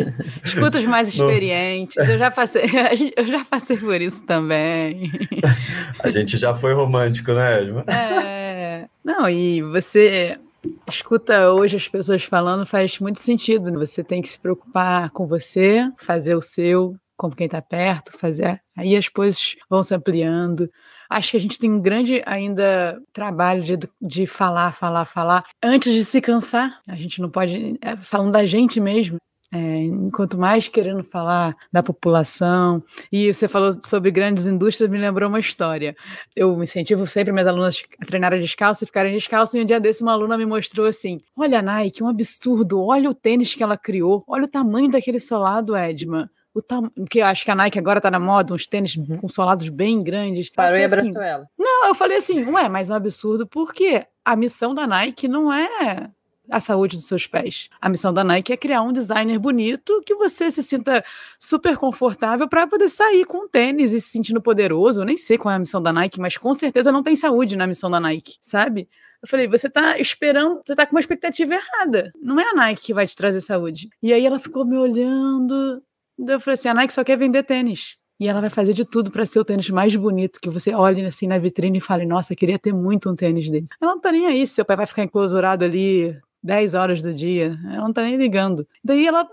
escuta 0.44 0.78
os 0.78 0.86
mais 0.86 1.10
experientes. 1.14 1.98
Eu 1.98 2.18
já 2.18 2.32
passei, 2.32 2.64
eu 3.16 3.28
já 3.28 3.44
passei 3.46 3.78
por 3.78 4.02
isso 4.02 4.24
também. 4.26 5.12
A 6.00 6.10
gente 6.10 6.38
já 6.38 6.54
foi 6.54 6.74
romântico, 6.74 7.34
né, 7.34 7.62
Edma? 7.62 7.84
É. 7.88 8.86
Não, 9.04 9.30
e 9.30 9.62
você 9.62 10.38
escuta 10.88 11.52
hoje 11.52 11.76
as 11.76 11.88
pessoas 11.88 12.24
falando 12.24 12.66
faz 12.66 13.00
muito 13.00 13.20
sentido. 13.20 13.72
Né? 13.72 13.78
Você 13.78 14.04
tem 14.04 14.22
que 14.22 14.30
se 14.30 14.40
preocupar 14.40 15.10
com 15.12 15.26
você, 15.26 15.90
fazer 15.98 16.36
o 16.36 16.42
seu, 16.42 16.96
como 17.16 17.36
quem 17.36 17.46
está 17.46 17.62
perto, 17.62 18.18
fazer. 18.18 18.62
Aí 18.76 18.96
as 18.96 19.10
coisas 19.10 19.56
vão 19.70 19.82
se 19.82 19.94
ampliando. 19.96 20.70
Acho 21.10 21.32
que 21.32 21.38
a 21.38 21.40
gente 21.40 21.60
tem 21.60 21.72
um 21.72 21.82
grande 21.82 22.22
ainda 22.26 23.02
trabalho 23.14 23.64
de, 23.64 23.78
de 24.02 24.28
falar, 24.28 24.72
falar, 24.72 25.06
falar, 25.06 25.44
antes 25.64 25.94
de 25.94 26.04
se 26.04 26.22
cansar. 26.22 26.80
A 26.88 26.96
gente 26.96 27.22
não 27.22 27.30
pode, 27.30 27.78
é, 27.82 27.96
falando 27.98 28.32
da 28.32 28.46
gente 28.46 28.80
mesmo, 28.80 29.18
é, 29.52 29.84
enquanto 29.84 30.38
mais 30.38 30.68
querendo 30.68 31.04
falar 31.04 31.56
da 31.72 31.82
população, 31.82 32.84
e 33.10 33.34
você 33.34 33.48
falou 33.48 33.72
sobre 33.82 34.12
grandes 34.12 34.46
indústrias, 34.46 34.90
me 34.92 34.98
lembrou 34.98 35.30
uma 35.30 35.40
história. 35.40 35.96
Eu 36.36 36.62
incentivo 36.62 37.08
sempre 37.08 37.32
minhas 37.32 37.48
alunas 37.48 37.82
a 38.02 38.06
treinarem 38.06 38.42
descalço 38.42 38.84
e 38.84 38.88
ficarem 38.88 39.14
descalço, 39.14 39.58
e 39.58 39.62
um 39.62 39.66
dia 39.66 39.80
desse 39.80 40.04
uma 40.04 40.12
aluna 40.12 40.38
me 40.38 40.46
mostrou 40.46 40.86
assim: 40.86 41.22
Olha, 41.36 41.62
Nike, 41.62 42.04
um 42.04 42.10
absurdo, 42.10 42.82
olha 42.84 43.10
o 43.10 43.16
tênis 43.16 43.56
que 43.56 43.64
ela 43.64 43.78
criou, 43.78 44.24
olha 44.28 44.46
o 44.46 44.50
tamanho 44.50 44.92
daquele 44.92 45.20
solado, 45.20 45.76
Edma. 45.76 46.30
O 46.58 46.62
tam... 46.64 46.90
Porque 46.90 47.20
eu 47.20 47.26
acho 47.28 47.46
que 47.46 47.52
a 47.52 47.56
Nike 47.56 47.78
agora 47.78 48.02
tá 48.02 48.10
na 48.10 48.20
moda, 48.20 48.52
uns 48.52 48.66
tênis 48.66 48.96
uhum. 48.96 49.16
com 49.16 49.30
solados 49.30 49.70
bem 49.70 50.00
grandes. 50.00 50.50
Parou 50.50 50.80
e 50.80 50.84
abraçou 50.84 51.12
assim, 51.12 51.30
ela. 51.30 51.48
Não, 51.56 51.86
eu 51.86 51.94
falei 51.94 52.18
assim, 52.18 52.44
ué, 52.46 52.68
mas 52.68 52.90
é 52.90 52.94
um 52.94 52.96
absurdo, 52.96 53.46
porque 53.46 54.04
a 54.26 54.36
missão 54.36 54.74
da 54.74 54.88
Nike 54.88 55.28
não 55.28 55.54
é 55.54 56.10
a 56.50 56.60
saúde 56.60 56.96
dos 56.96 57.06
seus 57.06 57.28
pés. 57.28 57.70
A 57.80 57.88
missão 57.88 58.12
da 58.12 58.24
Nike 58.24 58.52
é 58.52 58.58
criar 58.58 58.82
um 58.82 58.92
designer 58.92 59.38
bonito 59.38 60.02
que 60.04 60.16
você 60.16 60.50
se 60.50 60.64
sinta 60.64 61.06
super 61.38 61.78
confortável 61.78 62.50
para 62.50 62.66
poder 62.66 62.90
sair 62.90 63.24
com 63.24 63.48
tênis 63.48 63.94
e 63.94 64.02
se 64.02 64.10
sentindo 64.10 64.42
poderoso. 64.42 65.02
Eu 65.02 65.06
nem 65.06 65.16
sei 65.16 65.38
qual 65.38 65.52
é 65.52 65.58
a 65.58 65.60
missão 65.60 65.80
da 65.80 65.94
Nike, 65.94 66.20
mas 66.20 66.38
com 66.38 66.56
certeza 66.56 66.92
não 66.92 67.04
tem 67.04 67.16
saúde 67.16 67.56
na 67.56 67.68
missão 67.68 67.92
da 67.92 68.00
Nike, 68.00 68.38
sabe? 68.42 68.90
Eu 69.22 69.28
falei, 69.28 69.48
você 69.48 69.70
tá 69.70 70.00
esperando, 70.00 70.62
você 70.66 70.76
tá 70.76 70.88
com 70.88 70.96
uma 70.96 71.00
expectativa 71.00 71.54
errada. 71.54 72.12
Não 72.20 72.40
é 72.40 72.50
a 72.50 72.54
Nike 72.54 72.82
que 72.82 72.94
vai 72.96 73.06
te 73.06 73.16
trazer 73.16 73.42
saúde. 73.42 73.90
E 74.02 74.12
aí 74.12 74.26
ela 74.26 74.40
ficou 74.40 74.66
me 74.66 74.78
olhando. 74.78 75.84
Eu 76.18 76.40
falei 76.40 76.54
assim: 76.54 76.70
a 76.70 76.74
Nike 76.74 76.94
só 76.94 77.04
quer 77.04 77.18
vender 77.18 77.44
tênis. 77.44 77.96
E 78.20 78.28
ela 78.28 78.42
vai 78.42 78.50
fazer 78.50 78.74
de 78.74 78.84
tudo 78.84 79.12
para 79.12 79.26
ser 79.26 79.40
o 79.40 79.46
tênis 79.46 79.70
mais 79.70 79.96
bonito, 79.96 80.40
que 80.42 80.50
você 80.50 80.74
olhe 80.74 81.06
assim 81.06 81.28
na 81.28 81.38
vitrine 81.38 81.78
e 81.78 81.82
fale, 81.82 82.04
nossa, 82.04 82.36
queria 82.36 82.58
ter 82.58 82.74
muito 82.74 83.12
um 83.12 83.16
tênis 83.16 83.48
desse. 83.48 83.76
Ela 83.80 83.92
não 83.94 84.02
tá 84.02 84.12
nem 84.12 84.26
aí, 84.26 84.48
seu 84.48 84.66
pai 84.66 84.76
vai 84.76 84.88
ficar 84.88 85.04
enclosurado 85.04 85.64
ali 85.64 86.20
10 86.42 86.74
horas 86.74 87.02
do 87.02 87.14
dia, 87.14 87.56
ela 87.66 87.84
não 87.84 87.94
tá 87.94 88.02
nem 88.02 88.18
ligando. 88.18 88.68
Daí 88.84 89.06
ela 89.06 89.28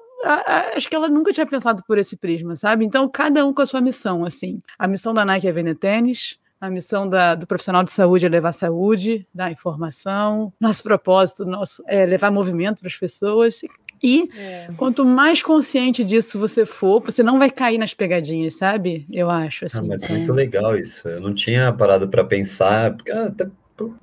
acho 0.76 0.89
que 0.89 0.95
ela 0.95 1.09
nunca 1.09 1.32
tinha 1.32 1.47
pensado 1.47 1.82
por 1.87 1.99
esse 1.99 2.16
prisma, 2.16 2.57
sabe? 2.57 2.85
Então, 2.85 3.09
cada 3.09 3.45
um 3.45 3.53
com 3.53 3.62
a 3.62 3.66
sua 3.66 3.80
missão, 3.80 4.24
assim. 4.24 4.61
A 4.78 4.87
missão 4.87 5.12
da 5.12 5.24
Nike 5.24 5.49
é 5.49 5.53
vender 5.53 5.76
tênis, 5.76 6.39
a 6.61 6.70
missão 6.70 7.09
da, 7.09 7.35
do 7.35 7.47
profissional 7.47 7.85
de 7.85 7.91
saúde 7.91 8.24
é 8.24 8.28
levar 8.28 8.53
saúde, 8.53 9.26
dar 9.35 9.51
informação. 9.51 10.53
Nosso 10.59 10.82
propósito 10.82 11.45
nosso 11.45 11.82
é 11.87 12.07
levar 12.07 12.30
movimento 12.30 12.78
para 12.78 12.89
as 12.89 12.97
pessoas. 12.97 13.61
E 14.03 14.28
é. 14.36 14.68
quanto 14.76 15.05
mais 15.05 15.42
consciente 15.42 16.05
disso 16.05 16.38
você 16.38 16.66
for, 16.66 17.01
você 17.01 17.22
não 17.22 17.38
vai 17.38 17.51
cair 17.51 17.78
nas 17.78 17.95
pegadinhas, 17.95 18.57
sabe? 18.57 19.07
Eu 19.11 19.30
acho. 19.30 19.66
Assim, 19.66 19.78
ah, 19.78 19.82
mas 19.82 20.03
é 20.03 20.09
muito 20.09 20.32
legal 20.32 20.76
isso. 20.76 21.09
Eu 21.09 21.20
não 21.20 21.34
tinha 21.34 21.72
parado 21.72 22.09
para 22.09 22.24
pensar, 22.24 22.97
ah, 23.11 23.24
até 23.24 23.47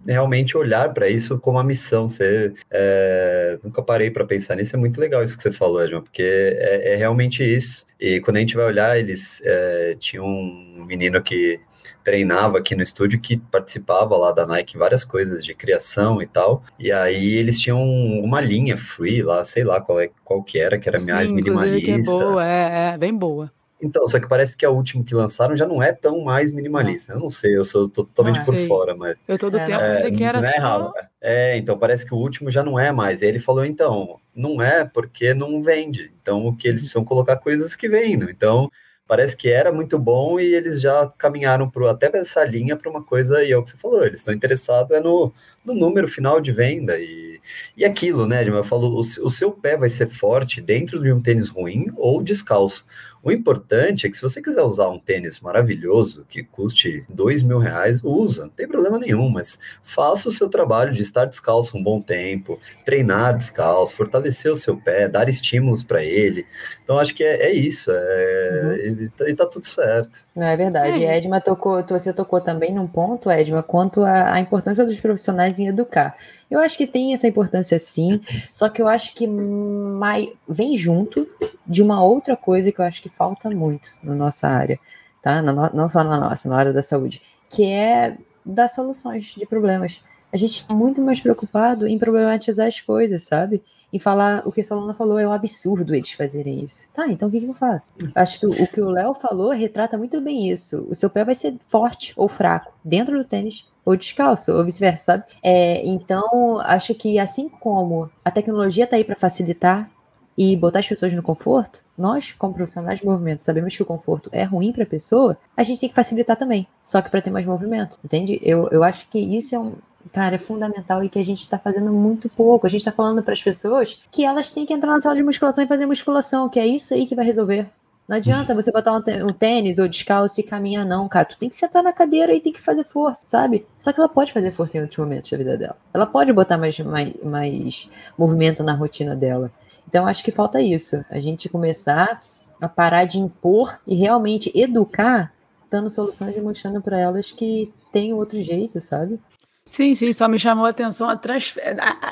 realmente 0.06 0.58
olhar 0.58 0.94
para 0.94 1.10
isso 1.10 1.39
como 1.39 1.58
uma 1.58 1.64
missão. 1.64 2.08
Você 2.08 2.54
é, 2.70 3.60
nunca 3.64 3.82
parei 3.82 4.12
para 4.12 4.26
pensar 4.26 4.56
nisso. 4.56 4.76
É 4.76 4.80
muito 4.80 5.00
legal 5.00 5.24
isso 5.24 5.36
que 5.36 5.44
você 5.44 5.52
falou, 5.52 5.84
Edma, 5.84 6.02
porque 6.02 6.24
é, 6.24 6.94
é, 6.94 6.96
realmente 6.96 7.44
isso. 7.44 7.86
E 8.00 8.20
quando 8.20 8.38
a 8.38 8.39
gente 8.39 8.56
vai 8.56 8.66
olhar, 8.66 8.98
eles 8.98 9.42
é, 9.46 9.96
tinham 10.00 10.26
um 10.26 10.86
menino 10.86 11.22
que 11.22 11.60
treinava 12.04 12.58
aqui 12.58 12.76
no 12.76 12.84
estúdio 12.84 13.20
que 13.20 13.38
participava 13.38 14.16
lá 14.18 14.32
da 14.32 14.45
Nike 14.45 14.78
várias 14.78 15.04
coisas 15.04 15.43
de 15.43 15.54
criação 15.54 16.22
e 16.22 16.28
tal. 16.28 16.64
E 16.80 16.91
aí 16.91 17.36
eles 17.36 17.60
tinham 17.60 17.82
uma 17.82 18.41
linha 18.41 18.78
free 18.78 19.22
lá, 19.22 19.43
sei 19.43 19.64
lá 19.64 19.82
qual, 19.82 19.99
é, 19.99 20.10
qual 20.24 20.43
que 20.43 20.60
era, 20.60 20.78
que 20.78 20.88
era 20.88 20.99
Sim, 20.99 21.12
mais 21.12 21.32
minimalista. 21.32 21.86
Que 21.86 21.91
é 21.91 22.04
boa, 22.04 22.45
é, 22.45 22.93
é 22.93 22.97
bem 22.97 23.16
boa. 23.16 23.52
Então, 23.82 24.08
só 24.08 24.20
que 24.20 24.28
parece 24.28 24.56
que 24.56 24.64
a 24.64 24.70
última 24.70 25.04
que 25.04 25.16
lançaram 25.16 25.56
já 25.56 25.66
não 25.66 25.82
é 25.82 25.91
tão 25.91 26.22
mais 26.22 26.52
minimalista. 26.52 27.14
Eu 27.14 27.20
não 27.20 27.30
sei, 27.30 27.58
eu 27.58 27.66
sou 27.66 27.89
totalmente 27.89 28.39
ah, 28.39 28.45
por 28.45 28.54
sei. 28.54 28.68
fora, 28.68 28.95
mas. 28.95 29.18
Eu 29.28 29.39
todo 29.39 29.58
é, 29.58 29.66
tempo 29.66 29.82
é, 29.82 30.12
que 30.12 30.24
era 30.24 30.39
não 30.39 30.47
é 30.47 30.62
só... 30.62 30.93
É, 31.20 31.58
então 31.58 31.78
parece 31.78 32.06
que 32.06 32.14
o 32.14 32.18
último 32.18 32.52
já 32.52 32.64
não 32.64 32.80
é 32.80 32.91
mais. 32.91 33.22
E 33.22 33.26
ele 33.26 33.39
falou, 33.39 33.66
então, 33.66 34.20
não 34.36 34.62
é 34.62 34.86
porque 34.86 35.34
não 35.34 35.64
vende. 35.64 36.14
Então, 36.22 36.45
o 36.45 36.56
que 36.56 36.68
eles 36.68 36.82
precisam 36.82 37.04
colocar 37.04 37.38
coisas 37.38 37.76
que 37.76 37.89
vendam. 37.89 38.30
Então, 38.30 38.70
parece 39.12 39.36
que 39.36 39.49
era 39.49 39.74
muito 39.74 39.99
bom 39.99 40.39
e 40.39 40.55
eles 40.55 40.80
já 40.80 41.05
caminharam 41.18 41.70
pro, 41.70 41.89
até 41.89 42.09
essa 42.18 42.45
linha 42.45 42.78
para 42.78 42.89
uma 42.89 43.03
coisa, 43.03 43.43
e 43.43 43.51
é 43.51 43.57
o 43.57 43.62
que 43.62 43.72
você 43.72 43.78
falou, 43.78 44.05
eles 44.05 44.20
estão 44.20 44.34
interessados 44.34 44.89
é 44.89 45.01
no, 45.01 45.34
no 45.66 45.74
número 45.74 46.07
final 46.07 46.39
de 46.39 46.53
venda. 46.53 46.97
E, 46.97 47.41
e 47.76 47.84
aquilo, 47.84 48.26
né, 48.26 48.41
Edma? 48.41 48.59
Eu 48.59 48.64
falo, 48.64 48.88
o, 48.88 49.01
o 49.01 49.30
seu 49.30 49.51
pé 49.51 49.76
vai 49.76 49.89
ser 49.89 50.07
forte 50.07 50.62
dentro 50.62 50.97
de 51.03 51.12
um 51.12 51.20
tênis 51.20 51.49
ruim 51.49 51.88
ou 51.97 52.24
descalço. 52.24 52.86
O 53.24 53.32
importante 53.32 54.07
é 54.07 54.09
que 54.09 54.15
se 54.15 54.22
você 54.22 54.41
quiser 54.41 54.63
usar 54.63 54.89
um 54.89 54.99
tênis 54.99 55.39
maravilhoso, 55.39 56.26
que 56.28 56.43
custe 56.43 57.05
dois 57.07 57.43
mil 57.43 57.59
reais, 57.59 57.99
usa, 58.03 58.43
não 58.43 58.49
tem 58.49 58.67
problema 58.67 58.97
nenhum, 58.97 59.30
mas 59.30 59.59
faça 59.84 60.28
o 60.28 60.32
seu 60.32 60.49
trabalho 60.49 60.91
de 60.91 61.01
estar 61.01 61.26
descalço 61.26 61.78
um 61.78 61.84
bom 61.84 62.01
tempo, 62.01 62.59
treinar 62.84 63.38
descalço, 63.38 63.95
fortalecer 63.95 64.51
o 64.51 64.55
seu 64.55 64.76
pé, 64.76 65.07
dar 65.07 65.30
estímulos 65.30 65.84
para 65.84 66.03
ele. 66.03 66.47
Então, 66.84 66.97
acho 66.97 67.13
que 67.13 67.24
é, 67.24 67.43
é 67.43 67.53
isso, 67.53 67.91
é, 67.93 68.61
uhum. 68.63 69.03
e, 69.03 69.09
tá, 69.09 69.30
e, 69.30 69.36
tá, 69.36 69.45
tudo 69.45 69.67
certo. 69.67 70.19
Não, 70.36 70.47
é 70.47 70.57
verdade. 70.57 71.05
É. 71.05 71.17
Edma 71.17 71.39
tocou, 71.39 71.84
você 71.88 72.11
tocou 72.11 72.41
também 72.41 72.74
num 72.74 72.88
ponto, 72.88 73.30
Edma, 73.30 73.61
quanto 73.61 74.03
à 74.03 74.39
importância 74.39 74.84
dos 74.84 74.99
profissionais 74.99 75.59
em 75.59 75.67
educar. 75.67 76.17
Eu 76.52 76.60
acho 76.60 76.78
que 76.78 76.86
tem 76.86 77.14
essa 77.14 77.30
importância 77.30 77.80
sim, 77.80 78.20
só 78.52 78.68
que 78.68 78.82
eu 78.82 78.88
acho 78.89 79.16
que 79.16 79.26
mais, 79.26 80.28
vem 80.45 80.76
junto 80.76 81.26
de 81.66 81.82
uma 81.82 82.04
outra 82.04 82.36
coisa 82.36 82.74
que 82.74 82.80
eu 82.82 82.84
acho 82.84 83.02
que 83.02 83.08
falta 83.08 83.49
muito 83.49 83.91
na 84.04 84.14
nossa 84.14 84.49
área, 84.49 84.78
tá? 85.22 85.41
Na, 85.41 85.72
não 85.74 85.88
só 85.88 86.04
na 86.04 86.20
nossa, 86.20 86.49
na 86.49 86.58
área 86.58 86.74
da 86.74 86.84
saúde, 86.84 87.22
que 87.49 87.66
é 87.66 88.18
dar 88.45 88.68
soluções 88.68 89.34
de 89.34 89.45
problemas. 89.45 90.02
A 90.34 90.36
gente 90.36 90.60
está 90.60 90.74
muito 90.74 91.02
mais 91.02 91.22
preocupado 91.22 91.88
em 91.88 91.97
problematizar 91.97 92.68
as 92.68 92.82
coisas, 92.82 93.24
sabe? 93.24 93.64
E 93.91 93.99
falar 93.99 94.43
o 94.45 94.52
que 94.52 94.60
a 94.60 94.64
Solana 94.64 94.93
falou 94.93 95.20
é 95.20 95.28
um 95.28 95.34
absurdo 95.34 95.95
eles 95.95 96.12
fazerem 96.12 96.64
isso. 96.64 96.84
Tá, 96.93 97.08
então 97.08 97.30
o 97.30 97.32
que, 97.32 97.39
que 97.39 97.47
eu 97.47 97.54
faço? 97.54 97.93
Acho 98.14 98.39
que 98.39 98.45
o, 98.45 98.64
o 98.64 98.68
que 98.68 98.82
o 98.82 98.89
Léo 98.89 99.14
falou 99.14 99.52
retrata 99.52 99.97
muito 99.97 100.20
bem 100.20 100.49
isso. 100.49 100.86
O 100.89 100.95
seu 100.95 101.10
pé 101.10 101.24
vai 101.24 101.36
ser 101.36 101.56
forte 101.68 102.14
ou 102.18 102.28
fraco 102.28 102.74
dentro 102.84 103.18
do 103.18 103.24
tênis 103.24 103.66
ou 103.86 103.96
descalço, 103.96 104.52
ou 104.52 104.64
vice-versa, 104.64 105.04
sabe? 105.04 105.24
É, 105.44 105.86
então, 105.86 106.60
acho 106.62 106.94
que 106.94 107.20
assim 107.20 107.50
como 107.50 108.10
a 108.24 108.32
tecnologia 108.32 108.84
está 108.84 108.96
aí 108.96 109.04
para 109.04 109.16
facilitar 109.16 109.90
e 110.38 110.56
botar 110.56 110.80
as 110.80 110.88
pessoas 110.88 111.14
no 111.14 111.22
conforto, 111.22 111.84
nós, 111.98 112.32
como 112.32 112.54
profissionais 112.54 113.00
de 113.00 113.06
movimento, 113.06 113.42
sabemos 113.42 113.76
que 113.76 113.84
o 113.84 113.86
conforto 113.86 114.30
é 114.32 114.44
ruim 114.44 114.72
para 114.72 114.84
a 114.84 114.88
pessoa, 114.88 115.38
a 115.56 115.64
gente 115.64 115.80
tem 115.80 115.90
que 115.90 115.96
facilitar 115.96 116.38
também, 116.38 116.66
só 116.82 117.02
que 117.02 117.10
para 117.10 117.22
ter 117.22 117.30
mais 117.30 117.46
movimento, 117.46 117.98
entende? 118.04 118.40
Eu, 118.42 118.68
eu 118.72 118.84
acho 118.84 119.08
que 119.10 119.20
isso 119.20 119.54
é 119.54 119.60
um, 119.60 119.74
cara, 120.12 120.36
é 120.36 120.38
fundamental 120.38 121.04
e 121.04 121.10
que 121.10 121.20
a 121.20 121.26
gente 121.26 121.42
está 121.42 121.60
fazendo 121.60 121.92
muito 121.92 122.30
pouco. 122.30 122.66
A 122.66 122.70
gente 122.70 122.82
está 122.82 122.92
falando 122.92 123.22
para 123.22 123.34
as 123.34 123.44
pessoas 123.44 124.02
que 124.10 124.26
elas 124.26 124.50
têm 124.50 124.66
que 124.66 124.74
entrar 124.74 124.92
na 124.92 125.02
sala 125.02 125.16
de 125.16 125.24
musculação 125.24 125.64
e 125.64 125.68
fazer 125.68 125.86
musculação, 125.86 126.50
que 126.50 126.60
é 126.60 126.66
isso 126.66 126.94
aí 126.94 127.06
que 127.06 127.16
vai 127.16 127.26
resolver. 127.26 127.68
Não 128.12 128.18
adianta 128.18 128.53
você 128.53 128.74
botar 128.74 128.91
um 128.91 129.30
tênis 129.32 129.80
ou 129.80 129.88
descalço 129.88 130.41
e 130.41 130.43
caminhar, 130.43 130.86
não, 130.86 131.07
cara. 131.07 131.24
Tu 131.24 131.38
tem 131.38 131.47
que 131.47 131.55
sentar 131.55 131.82
na 131.82 131.93
cadeira 131.93 132.36
e 132.36 132.41
tem 132.41 132.51
que 132.51 132.59
fazer 132.59 132.84
força, 132.84 133.24
sabe? 133.26 133.66
Só 133.80 133.93
que 133.93 134.01
ela 134.01 134.09
pode 134.09 134.34
fazer 134.34 134.51
força 134.51 134.78
em 134.78 134.82
outros 134.82 134.97
momentos 134.97 135.32
da 135.32 135.38
vida 135.38 135.57
dela. 135.57 135.78
Ela 135.93 136.05
pode 136.05 136.34
botar 136.34 136.57
mais, 136.57 136.78
mais, 136.80 137.14
mais 137.24 137.89
movimento 138.18 138.64
na 138.64 138.74
rotina 138.74 139.16
dela. 139.16 139.49
Então, 139.88 140.05
acho 140.05 140.26
que 140.26 140.32
falta 140.34 140.62
isso. 140.62 141.05
A 141.09 141.22
gente 141.22 141.47
começar 141.47 142.20
a 142.59 142.68
parar 142.68 143.05
de 143.05 143.18
impor 143.18 143.80
e 143.88 143.95
realmente 143.95 144.51
educar, 144.53 145.32
dando 145.70 145.89
soluções 145.89 146.36
e 146.36 146.41
mostrando 146.41 146.82
para 146.82 146.99
elas 146.99 147.32
que 147.32 147.74
tem 147.93 148.12
outro 148.12 148.41
jeito, 148.41 148.82
sabe? 148.82 149.22
Sim, 149.70 149.95
sim, 149.95 150.12
só 150.12 150.28
me 150.28 150.38
chamou 150.38 150.66
a 150.66 150.72
atenção 150.72 151.07
a 151.07 151.16
trans... 151.16 151.55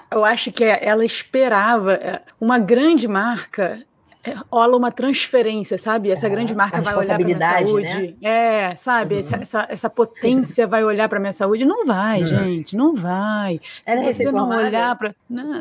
Eu 0.10 0.24
acho 0.24 0.50
que 0.50 0.64
ela 0.64 1.04
esperava 1.04 1.96
é, 1.96 2.22
uma 2.40 2.58
grande 2.58 3.06
marca 3.06 3.84
rola 4.52 4.76
uma 4.76 4.92
transferência, 4.92 5.78
sabe? 5.78 6.12
Essa 6.12 6.28
é, 6.28 6.30
grande 6.30 6.54
marca 6.54 6.82
vai 6.82 6.94
olhar 6.94 7.16
para 7.16 7.26
minha 7.26 7.38
né? 7.38 7.66
saúde. 7.66 8.16
Né? 8.22 8.30
É, 8.30 8.76
sabe? 8.76 9.16
Uhum. 9.16 9.20
Essa, 9.20 9.36
essa, 9.38 9.68
essa, 9.70 9.90
potência 9.90 10.68
vai 10.68 10.84
olhar 10.84 11.08
para 11.08 11.20
minha 11.20 11.32
saúde. 11.32 11.64
Não 11.64 11.86
vai, 11.86 12.20
uhum. 12.20 12.26
gente, 12.26 12.76
não 12.76 12.94
vai. 12.94 13.62
Ela 13.86 14.14
se 14.14 14.24
você 14.24 14.32
não 14.32 14.50
olhar 14.50 14.96
para, 14.98 15.16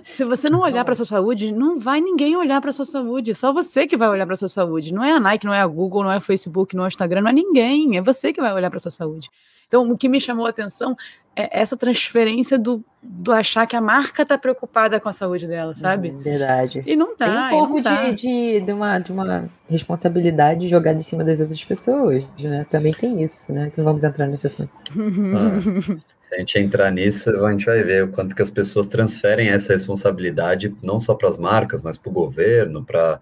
se 0.05 0.25
você 0.25 0.51
não 0.51 0.61
olhar 0.61 0.85
para 0.85 0.95
sua 0.95 1.07
saúde, 1.07 1.53
não 1.53 1.79
vai 1.79 2.01
ninguém 2.01 2.37
olhar 2.37 2.61
para 2.61 2.73
sua 2.73 2.85
saúde. 2.85 3.35
Só 3.35 3.53
você 3.53 3.87
que 3.87 3.97
vai 3.97 4.09
olhar 4.09 4.27
para 4.27 4.37
sua 4.37 4.49
saúde. 4.49 4.93
Não 4.93 5.05
é 5.05 5.13
a 5.13 5.21
Nike, 5.21 5.47
não 5.47 5.55
é 5.55 5.61
a 5.61 5.67
Google, 5.67 6.03
não 6.03 6.13
é 6.13 6.17
o 6.17 6.21
Facebook, 6.21 6.75
não 6.75 6.85
é 6.85 6.87
o 6.87 6.89
Instagram, 6.89 7.21
não 7.21 7.31
é 7.31 7.35
ninguém. 7.35 7.97
É 7.97 8.03
você 8.03 8.33
que 8.33 8.41
vai 8.41 8.53
olhar 8.53 8.71
para 8.71 8.81
sua 8.81 8.91
saúde. 8.91 9.31
Então, 9.69 9.89
o 9.89 9.97
que 9.97 10.09
me 10.09 10.21
chamou 10.21 10.47
a 10.47 10.51
atenção 10.51 10.97
é 11.28 11.28
essa 11.53 11.77
transferência 11.77 12.59
do 12.59 12.85
do 13.01 13.33
achar 13.33 13.67
que 13.67 13.77
a 13.77 13.81
marca 13.81 14.27
tá 14.27 14.37
preocupada 14.37 14.99
com 14.99 15.09
a 15.09 15.13
saúde 15.13 15.47
dela, 15.47 15.75
sabe? 15.75 16.11
Hum, 16.11 16.19
verdade. 16.19 16.83
E 16.85 16.97
não 16.97 17.17
tá. 17.17 17.27
Tem 17.27 17.37
um 17.37 17.49
pouco 17.61 17.83
tá. 17.83 18.11
de, 18.11 18.15
de, 18.15 18.61
de, 18.61 18.73
uma, 18.73 18.99
de 18.99 19.13
uma 19.13 19.49
responsabilidade 19.71 20.69
jogada 20.69 20.99
em 20.99 21.03
cima 21.03 21.23
das 21.23 21.39
outras 21.39 21.63
pessoas, 21.63 22.25
né? 22.41 22.67
Também 22.69 22.93
tem 22.93 23.23
isso, 23.23 23.53
né? 23.53 23.71
Que 23.71 23.79
não 23.79 23.85
vamos 23.85 24.03
entrar 24.03 24.27
nesse 24.27 24.47
assunto. 24.47 24.73
Ah, 24.91 26.01
se 26.19 26.35
a 26.35 26.39
gente 26.39 26.59
entrar 26.59 26.91
nisso, 26.91 27.31
a 27.45 27.51
gente 27.51 27.65
vai 27.65 27.83
ver 27.83 28.05
o 28.05 28.09
quanto 28.09 28.35
que 28.35 28.43
as 28.43 28.51
pessoas 28.51 28.87
transferem 28.87 29.49
essa 29.49 29.73
responsabilidade 29.73 30.75
não 30.83 30.99
só 30.99 31.15
para 31.15 31.29
as 31.29 31.39
marcas, 31.39 31.81
mas 31.81 31.97
para 31.97 32.11
o 32.11 32.13
governo, 32.13 32.85
para 32.85 33.21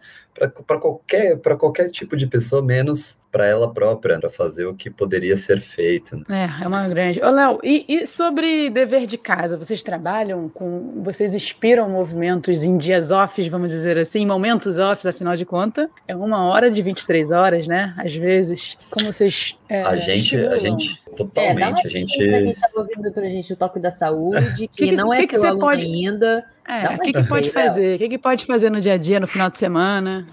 qualquer, 0.81 1.39
qualquer 1.59 1.91
tipo 1.91 2.17
de 2.17 2.27
pessoa, 2.27 2.63
menos 2.63 3.19
para 3.31 3.47
ela 3.47 3.71
própria, 3.73 4.19
para 4.19 4.31
fazer 4.31 4.65
o 4.65 4.75
que 4.75 4.89
poderia 4.89 5.37
ser 5.37 5.61
feito. 5.61 6.17
Né? 6.17 6.25
É, 6.61 6.65
é 6.65 6.67
uma 6.67 6.89
grande. 6.89 7.23
Ô, 7.23 7.31
Léo, 7.31 7.61
e, 7.63 7.85
e, 7.87 8.06
sobre 8.07 8.71
dever 8.71 9.07
de 9.07 9.19
casa? 9.19 9.57
Vocês 9.57 9.83
trabalham 9.83 10.49
com. 10.49 11.03
Vocês 11.03 11.35
inspiram 11.35 11.89
movimentos 11.89 12.63
em 12.63 12.77
dias 12.77 13.11
offs, 13.11 13.47
vamos 13.49 13.71
dizer 13.71 13.99
assim, 13.99 14.25
momentos 14.25 14.79
offs, 14.79 15.07
afinal 15.07 15.37
de 15.37 15.45
contas? 15.45 15.89
É 16.07 16.15
uma 16.15 16.45
hora 16.45 16.71
de 16.71 16.81
23 16.81 17.31
horas, 17.31 17.67
né? 17.67 17.95
Às 17.99 18.15
vezes. 18.15 18.79
Como 18.91 19.13
vocês. 19.13 19.59
É, 19.69 19.83
a 19.83 19.97
gente, 19.97 20.37
a 20.37 20.59
gente, 20.59 21.03
totalmente. 21.17 21.85
É, 21.85 21.87
a 21.87 21.91
gente. 21.91 22.17
Pra 22.17 22.43
quem 22.43 22.55
tá 22.55 22.69
ouvindo 22.77 23.13
pra 23.13 23.25
gente 23.25 23.53
o 23.53 23.57
toque 23.57 23.79
da 23.79 23.91
saúde, 23.91 24.69
que, 24.69 24.69
que, 24.69 24.89
que 24.89 24.97
não 24.97 25.13
é 25.13 25.27
que 25.27 25.37
seu 25.37 25.47
aluno 25.47 25.61
pode... 25.61 25.83
ainda. 25.83 26.45
É, 26.69 26.95
o 26.95 26.99
que, 26.99 27.13
que 27.13 27.23
pode 27.25 27.51
fazer? 27.51 27.97
O 27.97 27.99
que, 27.99 28.09
que 28.09 28.19
pode 28.19 28.45
fazer 28.45 28.71
no 28.71 28.81
dia 28.81 28.95
a 28.95 28.97
dia, 28.97 29.21
no 29.21 29.27
final 29.27 29.51
de 29.51 29.59
semana? 29.59 30.27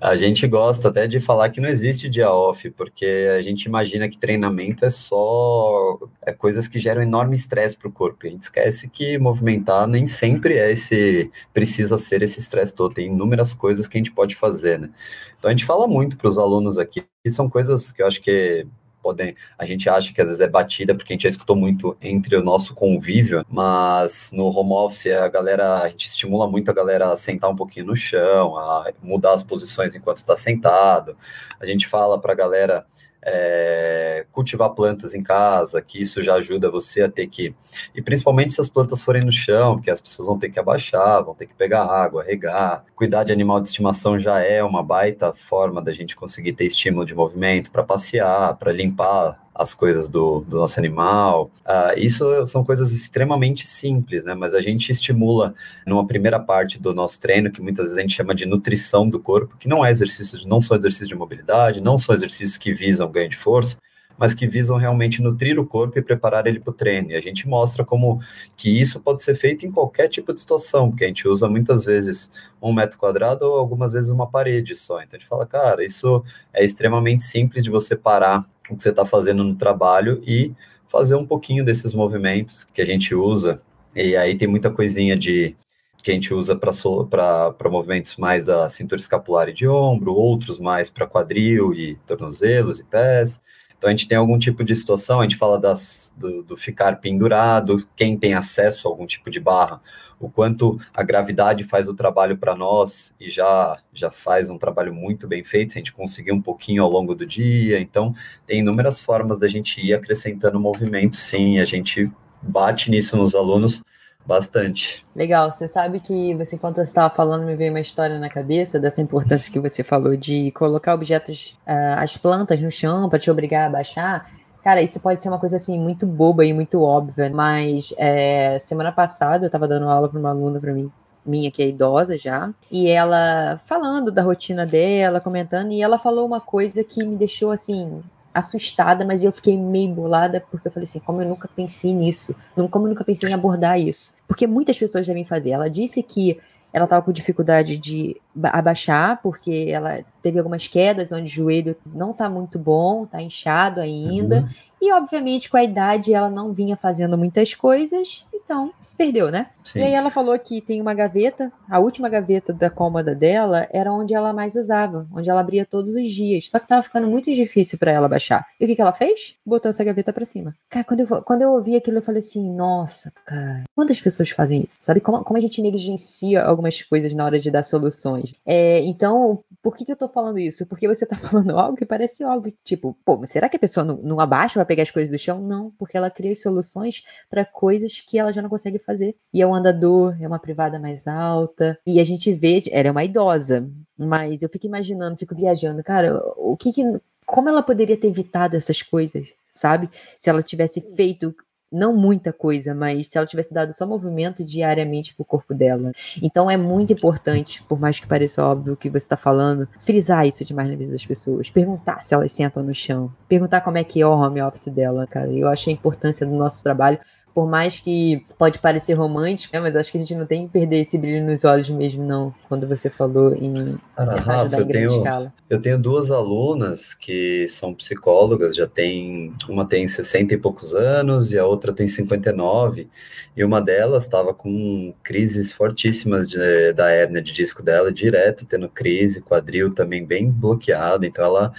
A 0.00 0.14
gente 0.14 0.46
gosta 0.46 0.88
até 0.88 1.08
de 1.08 1.18
falar 1.18 1.50
que 1.50 1.60
não 1.60 1.68
existe 1.68 2.08
dia 2.08 2.30
off, 2.30 2.70
porque 2.70 3.04
a 3.36 3.42
gente 3.42 3.64
imagina 3.64 4.08
que 4.08 4.16
treinamento 4.16 4.84
é 4.84 4.90
só 4.90 5.98
é 6.24 6.32
coisas 6.32 6.68
que 6.68 6.78
geram 6.78 7.02
enorme 7.02 7.34
estresse 7.34 7.76
para 7.76 7.88
o 7.88 7.92
corpo. 7.92 8.24
A 8.24 8.30
gente 8.30 8.42
esquece 8.42 8.88
que 8.88 9.18
movimentar 9.18 9.88
nem 9.88 10.06
sempre 10.06 10.56
é 10.56 10.70
esse 10.70 11.32
precisa 11.52 11.98
ser 11.98 12.22
esse 12.22 12.38
estresse 12.38 12.72
todo. 12.72 12.94
Tem 12.94 13.08
inúmeras 13.08 13.52
coisas 13.52 13.88
que 13.88 13.98
a 13.98 14.00
gente 14.00 14.12
pode 14.12 14.36
fazer, 14.36 14.78
né? 14.78 14.88
Então 15.36 15.48
a 15.48 15.52
gente 15.52 15.64
fala 15.64 15.88
muito 15.88 16.16
para 16.16 16.28
os 16.28 16.38
alunos 16.38 16.78
aqui, 16.78 17.04
e 17.24 17.30
são 17.30 17.50
coisas 17.50 17.90
que 17.90 18.00
eu 18.00 18.06
acho 18.06 18.20
que 18.20 18.64
podem. 19.08 19.34
A 19.58 19.64
gente 19.64 19.88
acha 19.88 20.12
que 20.12 20.20
às 20.20 20.28
vezes 20.28 20.40
é 20.40 20.46
batida, 20.46 20.94
porque 20.94 21.12
a 21.12 21.14
gente 21.14 21.22
já 21.22 21.28
escutou 21.30 21.56
muito 21.56 21.96
entre 22.00 22.36
o 22.36 22.42
nosso 22.42 22.74
convívio, 22.74 23.44
mas 23.48 24.30
no 24.32 24.46
home 24.46 24.72
office 24.72 25.06
a 25.06 25.28
galera, 25.28 25.82
a 25.82 25.88
gente 25.88 26.06
estimula 26.06 26.46
muito 26.46 26.70
a 26.70 26.74
galera 26.74 27.10
a 27.10 27.16
sentar 27.16 27.50
um 27.50 27.56
pouquinho 27.56 27.86
no 27.86 27.96
chão, 27.96 28.56
a 28.58 28.92
mudar 29.02 29.32
as 29.32 29.42
posições 29.42 29.94
enquanto 29.94 30.18
está 30.18 30.36
sentado. 30.36 31.16
A 31.58 31.64
gente 31.64 31.86
fala 31.86 32.20
para 32.20 32.32
a 32.32 32.36
galera 32.36 32.86
é, 33.30 34.26
cultivar 34.32 34.70
plantas 34.70 35.14
em 35.14 35.22
casa, 35.22 35.82
que 35.82 36.00
isso 36.00 36.22
já 36.22 36.34
ajuda 36.34 36.70
você 36.70 37.02
a 37.02 37.10
ter 37.10 37.26
que. 37.26 37.54
E 37.94 38.00
principalmente 38.00 38.54
se 38.54 38.60
as 38.60 38.68
plantas 38.68 39.02
forem 39.02 39.24
no 39.24 39.32
chão, 39.32 39.76
porque 39.76 39.90
as 39.90 40.00
pessoas 40.00 40.26
vão 40.26 40.38
ter 40.38 40.50
que 40.50 40.58
abaixar, 40.58 41.22
vão 41.22 41.34
ter 41.34 41.46
que 41.46 41.54
pegar 41.54 41.84
água, 41.84 42.24
regar. 42.24 42.84
Cuidar 42.94 43.24
de 43.24 43.32
animal 43.32 43.60
de 43.60 43.68
estimação 43.68 44.18
já 44.18 44.40
é 44.40 44.62
uma 44.62 44.82
baita 44.82 45.32
forma 45.32 45.82
da 45.82 45.92
gente 45.92 46.16
conseguir 46.16 46.52
ter 46.52 46.64
estímulo 46.64 47.04
de 47.04 47.14
movimento 47.14 47.70
para 47.70 47.82
passear, 47.82 48.56
para 48.56 48.72
limpar 48.72 49.47
as 49.58 49.74
coisas 49.74 50.08
do, 50.08 50.40
do 50.40 50.56
nosso 50.56 50.78
animal. 50.78 51.50
Uh, 51.66 51.98
isso 51.98 52.46
são 52.46 52.64
coisas 52.64 52.92
extremamente 52.92 53.66
simples, 53.66 54.24
né? 54.24 54.32
Mas 54.32 54.54
a 54.54 54.60
gente 54.60 54.92
estimula 54.92 55.52
numa 55.84 56.06
primeira 56.06 56.38
parte 56.38 56.78
do 56.78 56.94
nosso 56.94 57.18
treino, 57.18 57.50
que 57.50 57.60
muitas 57.60 57.86
vezes 57.86 57.98
a 57.98 58.00
gente 58.00 58.14
chama 58.14 58.34
de 58.34 58.46
nutrição 58.46 59.08
do 59.08 59.18
corpo, 59.18 59.56
que 59.58 59.66
não 59.66 59.84
é 59.84 59.90
exercício, 59.90 60.38
não 60.46 60.60
são 60.60 60.76
exercícios 60.76 61.08
de 61.08 61.16
mobilidade, 61.16 61.82
não 61.82 61.98
são 61.98 62.14
exercícios 62.14 62.56
que 62.56 62.72
visam 62.72 63.10
ganho 63.10 63.28
de 63.28 63.36
força, 63.36 63.76
mas 64.18 64.34
que 64.34 64.46
visam 64.46 64.76
realmente 64.76 65.22
nutrir 65.22 65.58
o 65.58 65.66
corpo 65.66 65.98
e 65.98 66.02
preparar 66.02 66.46
ele 66.46 66.58
para 66.58 66.70
o 66.70 66.74
treino. 66.74 67.12
E 67.12 67.14
a 67.14 67.20
gente 67.20 67.46
mostra 67.48 67.84
como 67.84 68.20
que 68.56 68.80
isso 68.80 69.00
pode 69.00 69.22
ser 69.22 69.36
feito 69.36 69.64
em 69.64 69.70
qualquer 69.70 70.08
tipo 70.08 70.34
de 70.34 70.40
situação, 70.40 70.90
porque 70.90 71.04
a 71.04 71.06
gente 71.06 71.28
usa 71.28 71.48
muitas 71.48 71.84
vezes 71.84 72.30
um 72.60 72.72
metro 72.72 72.98
quadrado 72.98 73.44
ou 73.44 73.56
algumas 73.56 73.92
vezes 73.92 74.10
uma 74.10 74.28
parede 74.28 74.74
só. 74.74 75.00
Então 75.00 75.16
a 75.16 75.20
gente 75.20 75.28
fala, 75.28 75.46
cara, 75.46 75.84
isso 75.84 76.24
é 76.52 76.64
extremamente 76.64 77.22
simples 77.22 77.62
de 77.62 77.70
você 77.70 77.94
parar 77.94 78.44
o 78.68 78.76
que 78.76 78.82
você 78.82 78.90
está 78.90 79.06
fazendo 79.06 79.44
no 79.44 79.54
trabalho 79.54 80.20
e 80.26 80.52
fazer 80.88 81.14
um 81.14 81.24
pouquinho 81.24 81.64
desses 81.64 81.94
movimentos 81.94 82.64
que 82.64 82.82
a 82.82 82.84
gente 82.84 83.14
usa. 83.14 83.62
E 83.94 84.16
aí 84.16 84.36
tem 84.36 84.48
muita 84.48 84.70
coisinha 84.70 85.16
de 85.16 85.54
que 86.02 86.10
a 86.10 86.14
gente 86.14 86.32
usa 86.32 86.56
para 86.56 87.70
movimentos 87.70 88.16
mais 88.16 88.46
da 88.46 88.68
cintura 88.68 89.00
escapular 89.00 89.48
e 89.48 89.52
de 89.52 89.68
ombro, 89.68 90.12
outros 90.14 90.58
mais 90.58 90.88
para 90.88 91.06
quadril 91.06 91.74
e 91.74 91.96
tornozelos 92.06 92.80
e 92.80 92.84
pés. 92.84 93.40
Então 93.78 93.88
a 93.88 93.92
gente 93.92 94.08
tem 94.08 94.18
algum 94.18 94.36
tipo 94.36 94.64
de 94.64 94.74
situação, 94.74 95.20
a 95.20 95.22
gente 95.22 95.36
fala 95.36 95.58
das, 95.58 96.12
do, 96.16 96.42
do, 96.42 96.56
ficar 96.56 97.00
pendurado, 97.00 97.76
quem 97.94 98.18
tem 98.18 98.34
acesso 98.34 98.88
a 98.88 98.90
algum 98.90 99.06
tipo 99.06 99.30
de 99.30 99.38
barra, 99.38 99.80
o 100.18 100.28
quanto 100.28 100.80
a 100.92 101.04
gravidade 101.04 101.62
faz 101.62 101.86
o 101.86 101.94
trabalho 101.94 102.36
para 102.36 102.56
nós 102.56 103.14
e 103.20 103.30
já, 103.30 103.78
já 103.94 104.10
faz 104.10 104.50
um 104.50 104.58
trabalho 104.58 104.92
muito 104.92 105.28
bem 105.28 105.44
feito, 105.44 105.72
se 105.72 105.78
a 105.78 105.80
gente 105.80 105.92
conseguir 105.92 106.32
um 106.32 106.42
pouquinho 106.42 106.82
ao 106.82 106.90
longo 106.90 107.14
do 107.14 107.24
dia. 107.24 107.78
Então 107.78 108.12
tem 108.44 108.58
inúmeras 108.58 109.00
formas 109.00 109.38
da 109.38 109.46
gente 109.46 109.80
ir 109.80 109.94
acrescentando 109.94 110.58
movimento, 110.58 111.14
sim, 111.14 111.60
a 111.60 111.64
gente 111.64 112.10
bate 112.42 112.90
nisso 112.90 113.16
nos 113.16 113.34
alunos 113.34 113.80
Bastante. 114.26 115.06
Legal. 115.16 115.50
Você 115.50 115.66
sabe 115.66 116.00
que 116.00 116.34
você, 116.34 116.56
enquanto 116.56 116.76
você 116.76 116.82
estava 116.82 117.12
falando, 117.14 117.46
me 117.46 117.56
veio 117.56 117.72
uma 117.72 117.80
história 117.80 118.18
na 118.18 118.28
cabeça 118.28 118.78
dessa 118.78 119.00
importância 119.00 119.50
que 119.50 119.58
você 119.58 119.82
falou 119.82 120.16
de 120.16 120.50
colocar 120.52 120.94
objetos, 120.94 121.56
uh, 121.66 121.98
as 121.98 122.16
plantas 122.16 122.60
no 122.60 122.70
chão 122.70 123.08
para 123.08 123.18
te 123.18 123.30
obrigar 123.30 123.66
a 123.66 123.70
baixar. 123.70 124.30
Cara, 124.62 124.82
isso 124.82 125.00
pode 125.00 125.22
ser 125.22 125.30
uma 125.30 125.38
coisa 125.38 125.56
assim 125.56 125.78
muito 125.78 126.04
boba 126.04 126.44
e 126.44 126.52
muito 126.52 126.82
óbvia, 126.82 127.30
mas 127.30 127.94
é, 127.96 128.58
semana 128.58 128.92
passada 128.92 129.44
eu 129.44 129.48
estava 129.48 129.66
dando 129.66 129.88
aula 129.88 130.08
para 130.08 130.18
uma 130.18 130.28
aluna 130.30 130.60
para 130.60 130.74
mim, 130.74 130.92
minha 131.24 131.50
que 131.50 131.62
é 131.62 131.68
idosa 131.68 132.18
já, 132.18 132.50
e 132.70 132.88
ela 132.88 133.58
falando 133.64 134.10
da 134.10 134.20
rotina 134.20 134.66
dela, 134.66 135.20
comentando, 135.20 135.72
e 135.72 135.80
ela 135.80 135.98
falou 135.98 136.26
uma 136.26 136.40
coisa 136.40 136.84
que 136.84 137.02
me 137.02 137.16
deixou 137.16 137.50
assim 137.50 138.02
assustada, 138.32 139.04
mas 139.04 139.24
eu 139.24 139.32
fiquei 139.32 139.56
meio 139.56 139.92
bolada 139.92 140.44
porque 140.50 140.68
eu 140.68 140.72
falei 140.72 140.84
assim, 140.84 141.00
como 141.00 141.22
eu 141.22 141.28
nunca 141.28 141.48
pensei 141.48 141.92
nisso, 141.92 142.34
como 142.70 142.86
eu 142.86 142.90
nunca 142.90 143.04
pensei 143.04 143.28
em 143.28 143.32
abordar 143.32 143.80
isso, 143.80 144.12
porque 144.26 144.46
muitas 144.46 144.78
pessoas 144.78 145.06
devem 145.06 145.24
fazer. 145.24 145.50
Ela 145.50 145.68
disse 145.68 146.02
que 146.02 146.38
ela 146.72 146.84
estava 146.84 147.04
com 147.04 147.12
dificuldade 147.12 147.78
de 147.78 148.20
abaixar, 148.42 149.20
porque 149.22 149.68
ela 149.70 150.00
teve 150.22 150.38
algumas 150.38 150.68
quedas 150.68 151.12
onde 151.12 151.24
o 151.24 151.34
joelho 151.44 151.76
não 151.86 152.10
está 152.10 152.28
muito 152.28 152.58
bom, 152.58 153.04
está 153.04 153.22
inchado 153.22 153.80
ainda, 153.80 154.40
uhum. 154.40 154.48
e 154.80 154.92
obviamente 154.92 155.48
com 155.48 155.56
a 155.56 155.64
idade 155.64 156.12
ela 156.12 156.28
não 156.28 156.52
vinha 156.52 156.76
fazendo 156.76 157.16
muitas 157.16 157.54
coisas, 157.54 158.26
então 158.34 158.72
perdeu, 158.98 159.30
né? 159.30 159.50
Sim. 159.64 159.78
E 159.78 159.82
aí 159.84 159.94
ela 159.94 160.10
falou 160.10 160.36
que 160.38 160.60
tem 160.60 160.80
uma 160.80 160.92
gaveta, 160.92 161.52
a 161.70 161.78
última 161.78 162.08
gaveta 162.08 162.52
da 162.52 162.68
cômoda 162.68 163.14
dela 163.14 163.68
era 163.72 163.92
onde 163.92 164.12
ela 164.12 164.32
mais 164.32 164.56
usava, 164.56 165.06
onde 165.14 165.30
ela 165.30 165.40
abria 165.40 165.64
todos 165.64 165.94
os 165.94 166.06
dias. 166.06 166.50
Só 166.50 166.58
que 166.58 166.66
tava 166.66 166.82
ficando 166.82 167.06
muito 167.06 167.32
difícil 167.32 167.78
para 167.78 167.92
ela 167.92 168.08
baixar. 168.08 168.44
E 168.58 168.64
o 168.64 168.66
que, 168.66 168.74
que 168.74 168.82
ela 168.82 168.92
fez? 168.92 169.36
Botou 169.46 169.70
essa 169.70 169.84
gaveta 169.84 170.12
para 170.12 170.24
cima. 170.24 170.54
Cara, 170.68 170.84
quando 170.84 171.00
eu, 171.00 171.22
quando 171.22 171.42
eu 171.42 171.52
ouvi 171.52 171.76
aquilo, 171.76 171.98
eu 171.98 172.02
falei 172.02 172.18
assim: 172.18 172.52
nossa, 172.52 173.12
cara, 173.24 173.64
quantas 173.74 174.00
pessoas 174.00 174.30
fazem 174.30 174.66
isso? 174.68 174.78
Sabe 174.80 175.00
como, 175.00 175.22
como 175.22 175.38
a 175.38 175.40
gente 175.40 175.62
negligencia 175.62 176.42
algumas 176.42 176.82
coisas 176.82 177.14
na 177.14 177.24
hora 177.24 177.38
de 177.38 177.50
dar 177.50 177.62
soluções? 177.62 178.34
É, 178.44 178.80
então, 178.80 179.44
por 179.62 179.76
que, 179.76 179.84
que 179.84 179.92
eu 179.92 179.96
tô 179.96 180.08
falando 180.08 180.40
isso? 180.40 180.66
Porque 180.66 180.88
você 180.88 181.06
tá 181.06 181.14
falando 181.30 181.56
algo 181.56 181.76
que 181.76 181.86
parece 181.86 182.24
óbvio. 182.24 182.52
Tipo, 182.64 182.96
pô, 183.04 183.16
mas 183.16 183.30
será 183.30 183.48
que 183.48 183.56
a 183.56 183.60
pessoa 183.60 183.84
não, 183.84 183.96
não 183.98 184.18
abaixa 184.18 184.54
para 184.54 184.64
pegar 184.64 184.82
as 184.82 184.90
coisas 184.90 185.10
do 185.10 185.18
chão? 185.18 185.40
Não, 185.40 185.70
porque 185.78 185.96
ela 185.96 186.10
cria 186.10 186.34
soluções 186.34 187.02
para 187.30 187.44
coisas 187.44 188.00
que 188.00 188.18
ela 188.18 188.32
já 188.32 188.42
não 188.42 188.48
consegue 188.48 188.78
fazer. 188.88 189.14
E 189.32 189.42
é 189.42 189.46
um 189.46 189.54
andador, 189.54 190.16
é 190.20 190.26
uma 190.26 190.38
privada 190.38 190.78
mais 190.78 191.06
alta. 191.06 191.78
E 191.86 192.00
a 192.00 192.04
gente 192.04 192.32
vê, 192.32 192.62
ela 192.70 192.88
é 192.88 192.90
uma 192.90 193.04
idosa, 193.04 193.68
mas 193.96 194.42
eu 194.42 194.48
fico 194.48 194.66
imaginando, 194.66 195.18
fico 195.18 195.34
viajando, 195.34 195.82
cara, 195.84 196.22
o 196.36 196.56
que, 196.56 196.72
que 196.72 196.82
como 197.26 197.48
ela 197.48 197.62
poderia 197.62 197.96
ter 197.96 198.08
evitado 198.08 198.56
essas 198.56 198.80
coisas, 198.80 199.34
sabe? 199.50 199.90
Se 200.18 200.30
ela 200.30 200.42
tivesse 200.42 200.80
feito 200.96 201.34
não 201.70 201.94
muita 201.94 202.32
coisa, 202.32 202.74
mas 202.74 203.08
se 203.08 203.18
ela 203.18 203.26
tivesse 203.26 203.52
dado 203.52 203.74
só 203.74 203.86
movimento 203.86 204.42
diariamente 204.42 205.14
para 205.14 205.22
o 205.22 205.26
corpo 205.26 205.54
dela. 205.54 205.92
Então 206.22 206.50
é 206.50 206.56
muito 206.56 206.94
importante, 206.94 207.62
por 207.64 207.78
mais 207.78 208.00
que 208.00 208.06
pareça 208.06 208.42
óbvio 208.42 208.72
o 208.72 208.76
que 208.76 208.88
você 208.88 209.04
está 209.04 209.16
falando, 209.16 209.68
frisar 209.80 210.26
isso 210.26 210.44
demais 210.44 210.70
na 210.70 210.76
vida 210.76 210.92
das 210.92 211.04
pessoas. 211.04 211.50
Perguntar 211.50 212.00
se 212.00 212.14
elas 212.14 212.32
sentam 212.32 212.62
no 212.62 212.74
chão. 212.74 213.12
Perguntar 213.28 213.60
como 213.60 213.76
é 213.76 213.84
que 213.84 214.00
é 214.00 214.06
o 214.06 214.10
home 214.10 214.40
office 214.40 214.68
dela, 214.68 215.06
cara. 215.06 215.30
Eu 215.30 215.48
acho 215.48 215.68
a 215.68 215.72
importância 215.72 216.26
do 216.26 216.34
nosso 216.34 216.62
trabalho 216.62 216.98
por 217.38 217.46
mais 217.46 217.78
que 217.78 218.20
pode 218.36 218.58
parecer 218.58 218.94
romântico, 218.94 219.54
né, 219.54 219.60
mas 219.60 219.76
acho 219.76 219.92
que 219.92 219.98
a 219.98 220.00
gente 220.00 220.12
não 220.12 220.26
tem 220.26 220.48
que 220.48 220.52
perder 220.52 220.80
esse 220.80 220.98
brilho 220.98 221.24
nos 221.24 221.44
olhos 221.44 221.70
mesmo, 221.70 222.04
não, 222.04 222.34
quando 222.48 222.66
você 222.66 222.90
falou 222.90 223.32
em 223.32 223.78
ah, 223.96 224.16
Rafa, 224.16 224.56
eu 224.56 224.66
tenho, 224.66 224.88
escala. 224.88 225.32
Eu 225.48 225.62
tenho 225.62 225.78
duas 225.78 226.10
alunas 226.10 226.94
que 226.94 227.46
são 227.46 227.72
psicólogas, 227.72 228.56
já 228.56 228.66
tem, 228.66 229.32
uma 229.48 229.64
tem 229.64 229.86
60 229.86 230.34
e 230.34 230.36
poucos 230.36 230.74
anos 230.74 231.30
e 231.30 231.38
a 231.38 231.46
outra 231.46 231.72
tem 231.72 231.86
59, 231.86 232.88
e 233.36 233.44
uma 233.44 233.60
delas 233.60 234.02
estava 234.02 234.34
com 234.34 234.92
crises 235.04 235.52
fortíssimas 235.52 236.26
de, 236.26 236.72
da 236.72 236.90
hérnia 236.90 237.22
de 237.22 237.32
disco 237.32 237.62
dela, 237.62 237.92
direto 237.92 238.46
tendo 238.46 238.68
crise, 238.68 239.20
quadril 239.20 239.72
também 239.72 240.04
bem 240.04 240.28
bloqueado, 240.28 241.06
então 241.06 241.24
ela 241.24 241.52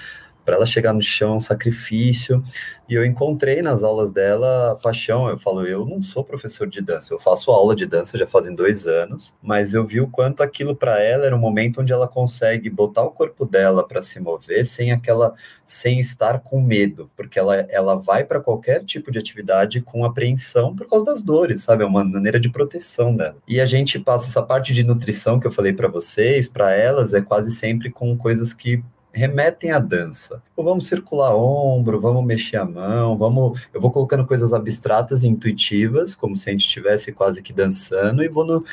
para 0.50 0.56
ela 0.56 0.66
chegar 0.66 0.94
no 0.94 1.02
chão, 1.02 1.40
sacrifício. 1.40 2.44
E 2.90 2.96
eu 2.96 3.06
encontrei 3.06 3.62
nas 3.62 3.84
aulas 3.84 4.10
dela 4.10 4.76
paixão. 4.82 5.30
Eu 5.30 5.38
falo, 5.38 5.64
eu 5.64 5.86
não 5.86 6.02
sou 6.02 6.24
professor 6.24 6.66
de 6.66 6.82
dança, 6.82 7.14
eu 7.14 7.20
faço 7.20 7.52
aula 7.52 7.76
de 7.76 7.86
dança 7.86 8.18
já 8.18 8.26
fazem 8.26 8.56
dois 8.56 8.88
anos, 8.88 9.32
mas 9.44 9.76
eu 9.76 9.86
vi 9.86 10.02
o 10.02 10.08
quanto 10.08 10.42
aquilo 10.42 10.76
para 10.76 11.00
ela 11.00 11.28
era 11.28 11.36
um 11.36 11.40
momento 11.40 11.82
onde 11.82 11.94
ela 11.94 12.08
consegue 12.08 12.68
botar 12.68 13.04
o 13.04 13.12
corpo 13.12 13.46
dela 13.46 13.88
para 13.88 14.02
se 14.02 14.20
mover 14.20 14.66
sem 14.66 14.92
aquela, 14.92 15.36
sem 15.64 16.00
estar 16.00 16.40
com 16.40 16.60
medo, 16.60 17.12
porque 17.16 17.38
ela, 17.38 17.56
ela 17.70 17.94
vai 17.94 18.24
para 18.24 18.42
qualquer 18.42 18.84
tipo 18.84 19.12
de 19.12 19.20
atividade 19.20 19.82
com 19.82 20.04
apreensão 20.04 20.76
por 20.76 20.88
causa 20.88 21.06
das 21.06 21.22
dores, 21.22 21.62
sabe? 21.62 21.84
É 21.84 21.86
uma 21.86 22.04
maneira 22.04 22.40
de 22.40 22.50
proteção 22.50 23.16
dela. 23.16 23.38
E 23.48 23.62
a 23.62 23.68
gente 23.68 24.00
passa 24.00 24.26
essa 24.26 24.42
parte 24.42 24.74
de 24.74 24.84
nutrição 24.84 25.40
que 25.40 25.46
eu 25.46 25.52
falei 25.52 25.74
para 25.74 25.88
vocês, 25.88 26.50
para 26.50 26.72
elas 26.72 27.14
é 27.14 27.22
quase 27.22 27.52
sempre 27.52 27.92
com 27.92 28.18
coisas 28.18 28.52
que 28.52 28.84
remetem 29.12 29.72
à 29.72 29.80
dança. 29.80 30.42
Ou 30.56 30.64
vamos 30.64 30.88
circular 30.88 31.36
ombro, 31.36 32.00
vamos 32.00 32.24
mexer 32.26 32.58
a 32.58 32.66
mão, 32.66 33.18
vamos. 33.18 33.68
Eu 33.74 33.82
vou 33.82 33.92
colocando 33.92 34.26
coisas 34.26 34.54
abstratas 34.54 35.24
e 35.24 35.28
intuitivas, 35.28 36.16
como 36.16 36.38
se 36.38 36.50
a 36.50 36.52
gente 36.52 36.66
estivesse 36.66 37.12
quase 37.12 37.42
que 37.42 37.54
dançando, 37.54 38.24
e 38.24 38.28
vou 38.28 38.46
no. 38.46 38.64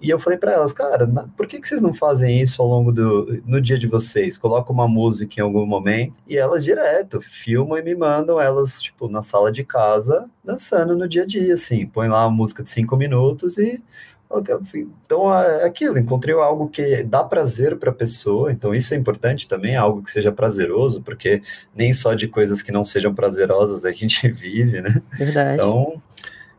E 0.00 0.10
eu 0.10 0.18
falei 0.18 0.38
para 0.38 0.52
elas, 0.52 0.72
cara, 0.72 1.06
por 1.36 1.46
que, 1.46 1.58
que 1.58 1.66
vocês 1.66 1.80
não 1.80 1.92
fazem 1.92 2.40
isso 2.40 2.60
ao 2.60 2.68
longo 2.68 2.92
do 2.92 3.42
no 3.46 3.60
dia 3.60 3.78
de 3.78 3.86
vocês? 3.86 4.36
Colocam 4.36 4.74
uma 4.74 4.88
música 4.88 5.40
em 5.40 5.42
algum 5.42 5.64
momento 5.64 6.18
e 6.28 6.36
elas 6.36 6.62
direto 6.62 7.20
filmam 7.22 7.78
e 7.78 7.82
me 7.82 7.94
mandam 7.94 8.38
elas, 8.38 8.82
tipo, 8.82 9.08
na 9.08 9.22
sala 9.22 9.50
de 9.50 9.64
casa, 9.64 10.28
dançando 10.44 10.96
no 10.96 11.08
dia 11.08 11.22
a 11.22 11.26
dia, 11.26 11.54
assim. 11.54 11.86
Põe 11.86 12.08
lá 12.08 12.26
uma 12.26 12.36
música 12.36 12.62
de 12.62 12.70
cinco 12.70 12.96
minutos 12.96 13.56
e 13.56 13.82
então 15.04 15.32
é 15.32 15.64
aquilo, 15.64 15.98
encontrei 15.98 16.34
algo 16.34 16.68
que 16.68 17.04
dá 17.04 17.22
prazer 17.22 17.76
para 17.76 17.90
a 17.90 17.94
pessoa, 17.94 18.50
então 18.50 18.74
isso 18.74 18.92
é 18.94 18.96
importante 18.96 19.46
também, 19.46 19.76
algo 19.76 20.02
que 20.02 20.10
seja 20.10 20.32
prazeroso, 20.32 21.02
porque 21.02 21.42
nem 21.74 21.92
só 21.92 22.14
de 22.14 22.26
coisas 22.26 22.62
que 22.62 22.72
não 22.72 22.84
sejam 22.84 23.14
prazerosas 23.14 23.84
a 23.84 23.92
gente 23.92 24.26
vive, 24.32 24.80
né? 24.80 25.02
Verdade. 25.16 25.54
Então, 25.54 26.00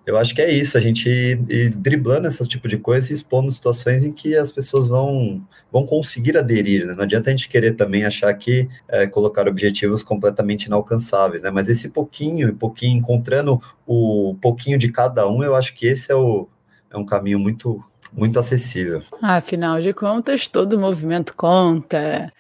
eu 0.05 0.17
acho 0.17 0.35
que 0.35 0.41
é 0.41 0.51
isso, 0.51 0.77
a 0.77 0.81
gente 0.81 1.09
ir, 1.09 1.39
ir 1.49 1.69
driblando 1.71 2.27
esse 2.27 2.47
tipo 2.47 2.67
de 2.67 2.77
coisa 2.77 3.09
e 3.11 3.13
expondo 3.13 3.51
situações 3.51 4.05
em 4.05 4.11
que 4.11 4.35
as 4.35 4.51
pessoas 4.51 4.87
vão, 4.87 5.41
vão 5.71 5.83
conseguir 5.83 6.37
aderir, 6.37 6.85
né? 6.85 6.93
Não 6.93 7.03
adianta 7.03 7.29
a 7.29 7.33
gente 7.35 7.49
querer 7.49 7.71
também 7.71 8.05
achar 8.05 8.31
que 8.35 8.69
é, 8.87 9.07
colocar 9.07 9.47
objetivos 9.47 10.03
completamente 10.03 10.65
inalcançáveis, 10.65 11.41
né? 11.41 11.49
Mas 11.49 11.69
esse 11.69 11.89
pouquinho, 11.89 12.53
pouquinho, 12.55 12.99
encontrando 12.99 13.59
o 13.85 14.35
pouquinho 14.39 14.77
de 14.77 14.91
cada 14.91 15.27
um, 15.27 15.43
eu 15.43 15.55
acho 15.55 15.73
que 15.73 15.87
esse 15.87 16.11
é 16.11 16.15
o, 16.15 16.47
é 16.95 16.99
um 16.99 17.05
caminho 17.05 17.39
muito, 17.39 17.83
muito 18.11 18.39
acessível. 18.39 19.01
Afinal 19.21 19.81
de 19.81 19.93
contas, 19.93 20.47
todo 20.47 20.79
movimento 20.79 21.35
conta. 21.35 22.31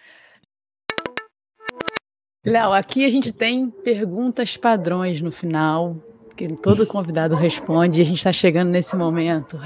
Léo, 2.45 2.73
aqui 2.73 3.05
a 3.05 3.09
gente 3.09 3.31
tem 3.31 3.69
perguntas 3.69 4.55
padrões 4.55 5.19
no 5.19 5.31
final, 5.31 5.97
que 6.37 6.47
todo 6.55 6.85
convidado 6.85 7.35
responde, 7.35 7.99
e 7.99 8.03
a 8.03 8.05
gente 8.05 8.17
está 8.17 8.31
chegando 8.31 8.69
nesse 8.69 8.95
momento. 8.95 9.59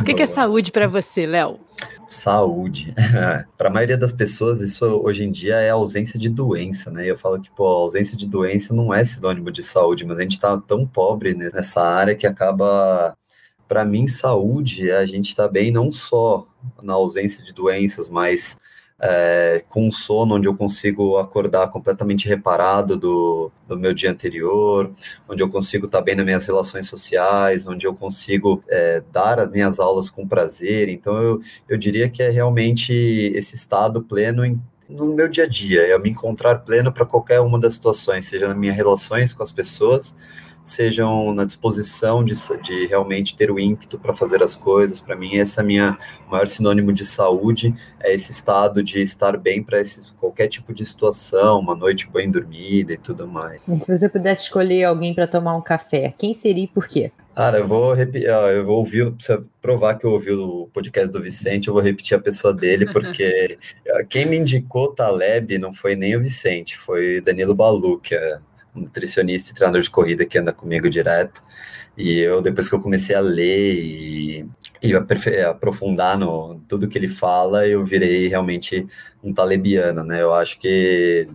O 0.00 0.04
que, 0.04 0.14
que 0.14 0.22
é 0.22 0.26
saúde 0.26 0.72
para 0.72 0.88
você, 0.88 1.26
Léo? 1.26 1.60
Saúde. 2.08 2.94
para 3.56 3.68
a 3.68 3.72
maioria 3.72 3.98
das 3.98 4.12
pessoas, 4.12 4.60
isso 4.60 4.84
hoje 5.04 5.24
em 5.24 5.30
dia 5.30 5.56
é 5.56 5.70
ausência 5.70 6.18
de 6.18 6.28
doença, 6.28 6.90
né? 6.90 7.04
Eu 7.04 7.16
falo 7.16 7.40
que, 7.40 7.50
pô, 7.50 7.64
ausência 7.66 8.16
de 8.16 8.26
doença 8.26 8.74
não 8.74 8.92
é 8.92 9.04
sinônimo 9.04 9.52
de 9.52 9.62
saúde, 9.62 10.04
mas 10.04 10.18
a 10.18 10.22
gente 10.22 10.36
está 10.36 10.56
tão 10.58 10.86
pobre 10.86 11.34
nessa 11.34 11.82
área 11.82 12.16
que 12.16 12.26
acaba 12.26 13.14
para 13.70 13.84
mim, 13.84 14.08
saúde 14.08 14.90
a 14.90 15.06
gente 15.06 15.28
estar 15.28 15.44
tá 15.44 15.48
bem 15.48 15.70
não 15.70 15.92
só 15.92 16.44
na 16.82 16.94
ausência 16.94 17.44
de 17.44 17.52
doenças, 17.52 18.08
mas 18.08 18.58
é, 18.98 19.62
com 19.68 19.92
sono 19.92 20.34
onde 20.34 20.48
eu 20.48 20.56
consigo 20.56 21.16
acordar 21.18 21.68
completamente 21.68 22.26
reparado 22.26 22.96
do, 22.96 23.52
do 23.68 23.78
meu 23.78 23.94
dia 23.94 24.10
anterior, 24.10 24.90
onde 25.28 25.40
eu 25.40 25.48
consigo 25.48 25.86
estar 25.86 25.98
tá 25.98 26.04
bem 26.04 26.16
nas 26.16 26.24
minhas 26.24 26.44
relações 26.44 26.88
sociais, 26.88 27.64
onde 27.64 27.86
eu 27.86 27.94
consigo 27.94 28.60
é, 28.68 29.04
dar 29.12 29.38
as 29.38 29.48
minhas 29.48 29.78
aulas 29.78 30.10
com 30.10 30.26
prazer. 30.26 30.88
Então, 30.88 31.22
eu, 31.22 31.40
eu 31.68 31.78
diria 31.78 32.10
que 32.10 32.24
é 32.24 32.28
realmente 32.28 32.92
esse 32.92 33.54
estado 33.54 34.02
pleno 34.02 34.44
em, 34.44 34.60
no 34.88 35.14
meu 35.14 35.28
dia 35.28 35.44
a 35.44 35.48
dia, 35.48 35.94
é 35.94 35.96
me 35.96 36.10
encontrar 36.10 36.56
pleno 36.56 36.92
para 36.92 37.06
qualquer 37.06 37.38
uma 37.38 37.60
das 37.60 37.74
situações, 37.74 38.26
seja 38.26 38.48
nas 38.48 38.58
minhas 38.58 38.74
relações 38.74 39.32
com 39.32 39.44
as 39.44 39.52
pessoas, 39.52 40.12
sejam 40.62 41.34
na 41.34 41.44
disposição 41.44 42.24
de, 42.24 42.34
de 42.62 42.86
realmente 42.86 43.36
ter 43.36 43.50
o 43.50 43.58
ímpeto 43.58 43.98
para 43.98 44.14
fazer 44.14 44.42
as 44.42 44.56
coisas. 44.56 45.00
Para 45.00 45.16
mim, 45.16 45.34
esse 45.34 45.58
é 45.58 45.62
minha 45.62 45.98
maior 46.30 46.46
sinônimo 46.46 46.92
de 46.92 47.04
saúde, 47.04 47.74
é 48.00 48.12
esse 48.12 48.30
estado 48.30 48.82
de 48.82 49.00
estar 49.00 49.36
bem 49.36 49.62
para 49.62 49.80
qualquer 50.18 50.48
tipo 50.48 50.72
de 50.72 50.84
situação, 50.84 51.58
uma 51.60 51.74
noite 51.74 52.08
bem 52.08 52.30
dormida 52.30 52.92
e 52.92 52.96
tudo 52.96 53.26
mais. 53.26 53.60
E 53.66 53.76
se 53.76 53.86
você 53.86 54.08
pudesse 54.08 54.44
escolher 54.44 54.84
alguém 54.84 55.14
para 55.14 55.26
tomar 55.26 55.56
um 55.56 55.62
café, 55.62 56.14
quem 56.16 56.32
seria 56.32 56.64
e 56.64 56.68
por 56.68 56.86
quê? 56.86 57.10
Cara, 57.34 57.58
eu 57.58 57.66
vou 57.66 57.94
repetir, 57.94 58.28
eu 58.28 58.66
vou 58.66 58.78
ouvir, 58.78 59.10
precisa 59.12 59.42
provar 59.62 59.94
que 59.94 60.04
eu 60.04 60.10
ouvi 60.10 60.32
o 60.32 60.68
podcast 60.72 61.10
do 61.10 61.22
Vicente, 61.22 61.68
eu 61.68 61.74
vou 61.74 61.82
repetir 61.82 62.16
a 62.16 62.20
pessoa 62.20 62.52
dele, 62.52 62.92
porque 62.92 63.56
quem 64.10 64.26
me 64.26 64.36
indicou 64.36 64.92
Taleb 64.92 65.56
não 65.56 65.72
foi 65.72 65.94
nem 65.94 66.16
o 66.16 66.20
Vicente, 66.20 66.76
foi 66.76 67.20
Danilo 67.20 67.54
Balu, 67.54 67.98
que 68.00 68.14
é 68.14 68.38
nutricionista 68.74 69.50
e 69.50 69.54
treinador 69.54 69.82
de 69.82 69.90
corrida 69.90 70.26
que 70.26 70.38
anda 70.38 70.52
comigo 70.52 70.88
direto. 70.88 71.42
E 71.96 72.18
eu, 72.20 72.40
depois 72.40 72.68
que 72.68 72.74
eu 72.74 72.80
comecei 72.80 73.14
a 73.14 73.20
ler 73.20 73.74
e, 73.74 74.09
e 74.82 74.94
aprofundar 74.94 76.18
no 76.18 76.60
tudo 76.66 76.88
que 76.88 76.96
ele 76.96 77.08
fala, 77.08 77.66
eu 77.66 77.84
virei 77.84 78.28
realmente 78.28 78.86
um 79.22 79.32
talebiano, 79.32 80.02
né? 80.02 80.22
Eu 80.22 80.32
acho 80.32 80.58
que 80.58 81.28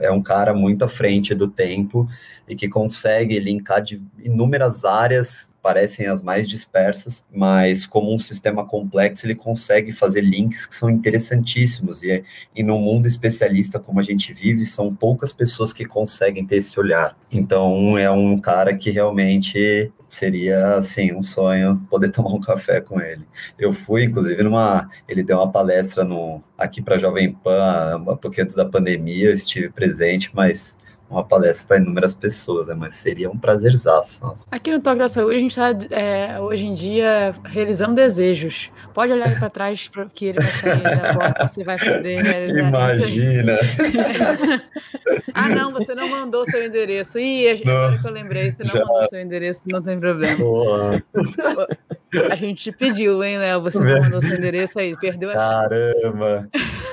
é 0.00 0.10
um 0.10 0.22
cara 0.22 0.54
muito 0.54 0.84
à 0.84 0.88
frente 0.88 1.34
do 1.34 1.48
tempo 1.48 2.08
e 2.48 2.56
que 2.56 2.68
consegue 2.68 3.38
linkar 3.38 3.82
de 3.82 4.02
inúmeras 4.22 4.84
áreas 4.84 5.52
parecem 5.64 6.06
as 6.06 6.22
mais 6.22 6.46
dispersas, 6.46 7.24
mas 7.32 7.86
como 7.86 8.14
um 8.14 8.18
sistema 8.18 8.66
complexo, 8.66 9.24
ele 9.24 9.34
consegue 9.34 9.92
fazer 9.92 10.20
links 10.20 10.66
que 10.66 10.76
são 10.76 10.90
interessantíssimos. 10.90 12.02
E, 12.02 12.22
e 12.54 12.62
no 12.62 12.78
mundo 12.78 13.06
especialista 13.06 13.80
como 13.80 13.98
a 13.98 14.02
gente 14.02 14.34
vive, 14.34 14.66
são 14.66 14.94
poucas 14.94 15.32
pessoas 15.32 15.72
que 15.72 15.86
conseguem 15.86 16.46
ter 16.46 16.56
esse 16.56 16.78
olhar. 16.78 17.16
Então, 17.32 17.96
é 17.96 18.10
um 18.10 18.38
cara 18.38 18.76
que 18.76 18.90
realmente 18.90 19.90
seria 20.16 20.76
assim 20.76 21.12
um 21.12 21.22
sonho 21.22 21.80
poder 21.90 22.10
tomar 22.10 22.30
um 22.34 22.40
café 22.40 22.80
com 22.80 23.00
ele. 23.00 23.26
Eu 23.58 23.72
fui 23.72 24.04
inclusive 24.04 24.42
numa, 24.42 24.88
ele 25.08 25.22
deu 25.22 25.38
uma 25.38 25.50
palestra 25.50 26.04
no 26.04 26.42
aqui 26.56 26.82
para 26.82 26.98
Jovem 26.98 27.32
Pan, 27.32 27.96
um 27.98 28.16
pouquinho 28.16 28.44
antes 28.44 28.56
da 28.56 28.64
pandemia, 28.64 29.28
eu 29.28 29.34
estive 29.34 29.70
presente, 29.70 30.30
mas 30.34 30.76
uma 31.08 31.24
palestra 31.24 31.66
para 31.66 31.76
inúmeras 31.78 32.14
pessoas, 32.14 32.68
né? 32.68 32.74
mas 32.76 32.94
seria 32.94 33.30
um 33.30 33.38
prazerzaço. 33.38 34.22
Nossa. 34.22 34.46
Aqui 34.50 34.70
no 34.70 34.80
Toque 34.80 34.98
da 34.98 35.08
Saúde, 35.08 35.36
a 35.36 35.40
gente 35.40 35.50
está, 35.50 35.70
é, 35.90 36.40
hoje 36.40 36.66
em 36.66 36.74
dia, 36.74 37.34
realizando 37.44 37.94
desejos. 37.94 38.70
Pode 38.92 39.12
olhar 39.12 39.38
para 39.38 39.50
trás, 39.50 39.90
que 40.14 40.26
ele 40.26 40.40
vai 40.40 40.50
sair 40.50 40.82
da 40.82 41.14
porta, 41.14 41.48
você 41.48 41.64
vai 41.64 41.78
poder 41.78 42.22
realizar 42.22 42.68
Imagina! 42.68 43.58
ah, 45.34 45.48
não, 45.48 45.70
você 45.70 45.94
não 45.94 46.08
mandou 46.08 46.44
seu 46.44 46.64
endereço. 46.64 47.18
Ih, 47.18 47.48
agora 47.48 47.98
que 47.98 48.06
eu 48.06 48.12
lembrei, 48.12 48.50
você 48.50 48.64
não 48.64 48.72
já. 48.72 48.84
mandou 48.84 49.08
seu 49.08 49.20
endereço, 49.20 49.62
não 49.70 49.82
tem 49.82 49.98
problema. 49.98 50.36
Boa. 50.36 51.02
A 52.30 52.36
gente 52.36 52.62
te 52.62 52.72
pediu, 52.72 53.22
hein, 53.22 53.38
Léo? 53.38 53.62
Você 53.62 53.78
não 53.78 54.00
mandou 54.00 54.22
seu 54.22 54.34
endereço 54.34 54.78
aí, 54.78 54.96
perdeu 54.98 55.30
a 55.30 55.34
Caramba! 55.34 56.48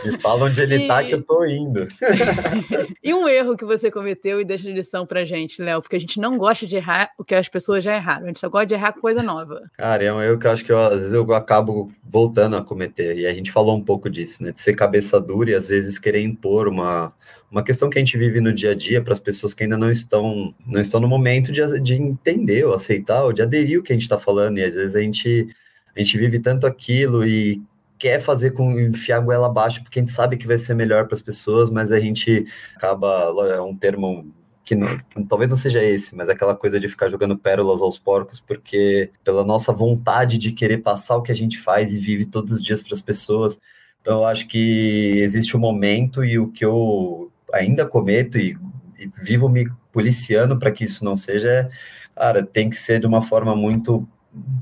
Me 0.05 0.17
fala 0.17 0.45
onde 0.45 0.61
ele 0.61 0.86
e... 0.86 0.88
tá 0.88 1.03
que 1.03 1.13
eu 1.13 1.22
tô 1.22 1.45
indo. 1.45 1.88
e 3.03 3.13
um 3.13 3.28
erro 3.28 3.55
que 3.55 3.65
você 3.65 3.91
cometeu 3.91 4.41
e 4.41 4.45
deixa 4.45 4.63
de 4.63 4.74
lição 4.74 5.05
pra 5.05 5.26
gente, 5.26 5.61
Léo, 5.61 5.82
porque 5.82 5.95
a 5.95 5.99
gente 5.99 6.19
não 6.19 6.38
gosta 6.38 6.65
de 6.65 6.76
errar 6.76 7.11
o 7.17 7.24
que 7.24 7.36
as 7.36 7.47
pessoas 7.47 7.84
já 7.84 7.95
erraram, 7.95 8.24
a 8.24 8.28
gente 8.28 8.39
só 8.39 8.49
gosta 8.49 8.67
de 8.67 8.74
errar 8.74 8.93
coisa 8.93 9.22
nova. 9.22 9.61
Cara, 9.78 10.03
é 10.03 10.11
um 10.11 10.22
erro 10.22 10.39
que 10.39 10.47
eu 10.47 10.51
acho 10.51 10.65
que 10.65 10.72
eu, 10.72 10.80
às 10.80 10.99
vezes 10.99 11.13
eu 11.13 11.32
acabo 11.34 11.91
voltando 12.03 12.55
a 12.55 12.63
cometer, 12.63 13.17
e 13.17 13.28
a 13.28 13.34
gente 13.34 13.51
falou 13.51 13.76
um 13.76 13.84
pouco 13.84 14.09
disso, 14.09 14.43
né? 14.43 14.51
De 14.51 14.61
ser 14.61 14.76
cabeça 14.76 15.19
dura 15.19 15.51
e 15.51 15.55
às 15.55 15.67
vezes 15.67 15.99
querer 15.99 16.22
impor 16.22 16.67
uma, 16.67 17.13
uma 17.51 17.63
questão 17.63 17.89
que 17.89 17.97
a 17.97 18.01
gente 18.01 18.17
vive 18.17 18.39
no 18.39 18.53
dia 18.53 18.71
a 18.71 18.75
dia 18.75 19.01
para 19.03 19.11
as 19.11 19.19
pessoas 19.19 19.53
que 19.53 19.63
ainda 19.63 19.77
não 19.77 19.91
estão 19.91 20.55
não 20.65 20.79
estão 20.79 21.01
no 21.01 21.07
momento 21.07 21.51
de, 21.51 21.79
de 21.81 21.95
entender 21.95 22.65
ou 22.65 22.73
aceitar 22.73 23.23
ou 23.23 23.33
de 23.33 23.41
aderir 23.41 23.79
o 23.79 23.83
que 23.83 23.91
a 23.91 23.95
gente 23.95 24.03
está 24.03 24.17
falando 24.17 24.57
e 24.57 24.63
às 24.63 24.73
vezes 24.73 24.95
a 24.95 25.01
gente 25.01 25.47
a 25.95 25.99
gente 25.99 26.17
vive 26.17 26.39
tanto 26.39 26.65
aquilo 26.65 27.25
e 27.25 27.61
quer 27.99 28.21
fazer 28.21 28.51
com 28.51 28.79
enfiar 28.79 29.17
a 29.17 29.21
goela 29.21 29.47
abaixo 29.47 29.83
porque 29.83 29.99
a 29.99 30.01
gente 30.01 30.13
sabe 30.13 30.37
que 30.37 30.47
vai 30.47 30.57
ser 30.57 30.73
melhor 30.73 31.05
para 31.05 31.15
as 31.15 31.21
pessoas, 31.21 31.69
mas 31.69 31.91
a 31.91 31.99
gente 31.99 32.45
acaba 32.75 33.31
é 33.53 33.61
um 33.61 33.75
termo 33.75 34.33
que 34.63 34.75
não, 34.75 34.87
talvez 35.27 35.49
não 35.49 35.57
seja 35.57 35.83
esse, 35.83 36.15
mas 36.15 36.29
aquela 36.29 36.55
coisa 36.55 36.79
de 36.79 36.87
ficar 36.87 37.09
jogando 37.09 37.37
pérolas 37.37 37.81
aos 37.81 37.97
porcos, 37.97 38.39
porque 38.39 39.11
pela 39.23 39.43
nossa 39.43 39.73
vontade 39.73 40.37
de 40.37 40.51
querer 40.51 40.77
passar 40.79 41.17
o 41.17 41.21
que 41.21 41.31
a 41.31 41.35
gente 41.35 41.59
faz 41.59 41.93
e 41.93 41.99
vive 41.99 42.25
todos 42.25 42.53
os 42.53 42.63
dias 42.63 42.81
para 42.81 42.93
as 42.93 43.01
pessoas. 43.01 43.59
Então, 44.01 44.19
eu 44.19 44.25
acho 44.25 44.47
que 44.47 45.19
existe 45.19 45.55
um 45.57 45.59
momento 45.59 46.23
e 46.23 46.39
o 46.39 46.47
que 46.51 46.65
eu 46.65 47.30
ainda 47.53 47.85
cometo 47.85 48.37
e, 48.37 48.57
e 48.99 49.09
vivo 49.23 49.49
me 49.49 49.69
policiando 49.91 50.57
para 50.57 50.71
que 50.71 50.83
isso 50.83 51.03
não 51.03 51.15
seja, 51.15 51.69
cara, 52.15 52.43
tem 52.43 52.69
que 52.69 52.75
ser 52.75 52.99
de 52.99 53.07
uma 53.07 53.21
forma 53.21 53.55
muito 53.55 54.07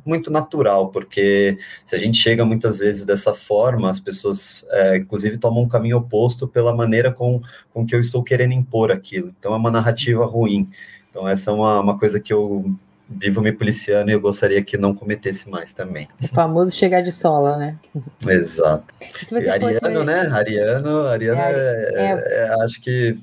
muito 0.05 0.31
natural, 0.31 0.89
porque 0.89 1.57
se 1.85 1.95
a 1.95 1.97
gente 1.97 2.17
chega 2.17 2.43
muitas 2.43 2.79
vezes 2.79 3.05
dessa 3.05 3.33
forma, 3.33 3.89
as 3.89 3.99
pessoas, 3.99 4.65
é, 4.71 4.97
inclusive, 4.97 5.37
tomam 5.37 5.63
um 5.63 5.67
caminho 5.67 5.97
oposto 5.97 6.47
pela 6.47 6.75
maneira 6.75 7.11
com, 7.11 7.39
com 7.71 7.85
que 7.85 7.95
eu 7.95 7.99
estou 7.99 8.23
querendo 8.23 8.53
impor 8.53 8.91
aquilo. 8.91 9.31
Então, 9.37 9.53
é 9.53 9.57
uma 9.57 9.69
narrativa 9.69 10.25
ruim. 10.25 10.67
Então, 11.09 11.27
essa 11.27 11.51
é 11.51 11.53
uma, 11.53 11.81
uma 11.81 11.99
coisa 11.99 12.19
que 12.19 12.33
eu 12.33 12.75
vivo 13.09 13.41
me 13.41 13.51
policiando 13.51 14.11
e 14.11 14.13
eu 14.13 14.21
gostaria 14.21 14.61
que 14.61 14.77
não 14.77 14.93
cometesse 14.93 15.49
mais 15.49 15.73
também. 15.73 16.07
O 16.21 16.27
famoso 16.27 16.75
chegar 16.75 17.01
de 17.01 17.11
sola, 17.11 17.57
né? 17.57 17.75
Exato. 18.27 18.85
Ariano, 19.33 19.79
fosse... 19.79 20.03
né? 20.05 20.29
Ariano, 20.31 21.01
Ariano 21.07 21.41
é, 21.41 21.51
é, 21.51 21.91
é, 21.95 22.33
é, 22.33 22.63
acho 22.63 22.79
que 22.79 23.17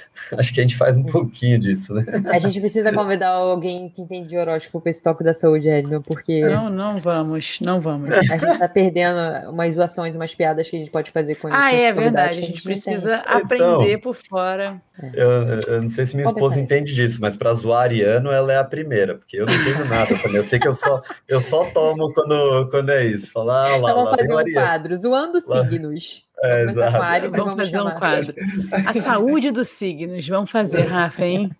Acho 0.38 0.52
que 0.52 0.60
a 0.60 0.62
gente 0.62 0.76
faz 0.76 0.96
um 0.96 1.04
pouquinho 1.04 1.58
disso, 1.58 1.94
né? 1.94 2.04
A 2.26 2.38
gente 2.38 2.58
precisa 2.60 2.92
convidar 2.92 3.30
alguém 3.30 3.88
que 3.88 4.02
entende 4.02 4.28
de 4.28 4.36
horóscopo 4.36 4.80
para 4.80 4.90
esse 4.90 5.02
toque 5.02 5.24
da 5.24 5.32
saúde, 5.32 5.68
Edmil, 5.68 6.02
porque. 6.02 6.40
Não, 6.40 6.70
não 6.70 6.96
vamos, 6.96 7.58
não 7.60 7.80
vamos. 7.80 8.10
A 8.10 8.22
gente 8.22 8.44
está 8.44 8.68
perdendo 8.68 9.50
umas 9.50 9.74
zoações, 9.74 10.16
umas 10.16 10.34
piadas 10.34 10.68
que 10.68 10.76
a 10.76 10.78
gente 10.78 10.90
pode 10.90 11.10
fazer 11.10 11.34
com 11.36 11.48
Ah, 11.50 11.72
é 11.72 11.92
verdade. 11.92 12.38
A 12.38 12.42
gente 12.42 12.62
precisa 12.62 13.16
aprender 13.16 13.88
então, 13.88 14.00
por 14.00 14.16
fora. 14.16 14.80
Eu, 15.14 15.30
eu, 15.66 15.82
não 15.82 15.88
sei 15.88 16.06
se 16.06 16.14
minha 16.14 16.26
esposa 16.26 16.60
entende 16.60 16.94
disso, 16.94 17.18
mas 17.20 17.36
para 17.36 17.52
zoar 17.54 17.82
Ariano, 17.82 18.30
ela 18.30 18.52
é 18.52 18.58
a 18.58 18.64
primeira, 18.64 19.16
porque 19.16 19.36
eu 19.36 19.46
não 19.46 19.54
entendo 19.54 19.84
nada 19.86 20.16
também. 20.18 20.36
Eu 20.36 20.44
sei 20.44 20.58
que 20.58 20.68
eu 20.68 20.74
só, 20.74 21.02
eu 21.26 21.40
só 21.40 21.64
tomo 21.70 22.12
quando, 22.12 22.68
quando 22.70 22.90
é 22.90 23.06
isso. 23.06 23.30
Falar, 23.32 23.72
ah, 23.72 23.76
lá, 23.76 23.90
então, 23.90 23.94
vamos 23.94 24.10
lá, 24.10 24.16
fazer 24.16 24.50
um 24.50 24.52
quadro, 24.52 24.96
zoando 24.96 25.38
lá. 25.46 25.62
signos. 25.62 26.24
É, 26.42 26.64
exato. 26.64 26.98
vamos, 26.98 27.36
vamos 27.36 27.54
fazer 27.54 27.70
chamar. 27.70 27.94
um 27.94 27.98
quadro. 27.98 28.34
A 28.84 28.92
saúde 28.94 29.50
dos 29.52 29.68
signos. 29.68 30.26
Vamos 30.28 30.50
fazer, 30.50 30.82
Rafa, 30.82 31.24
hein? 31.24 31.50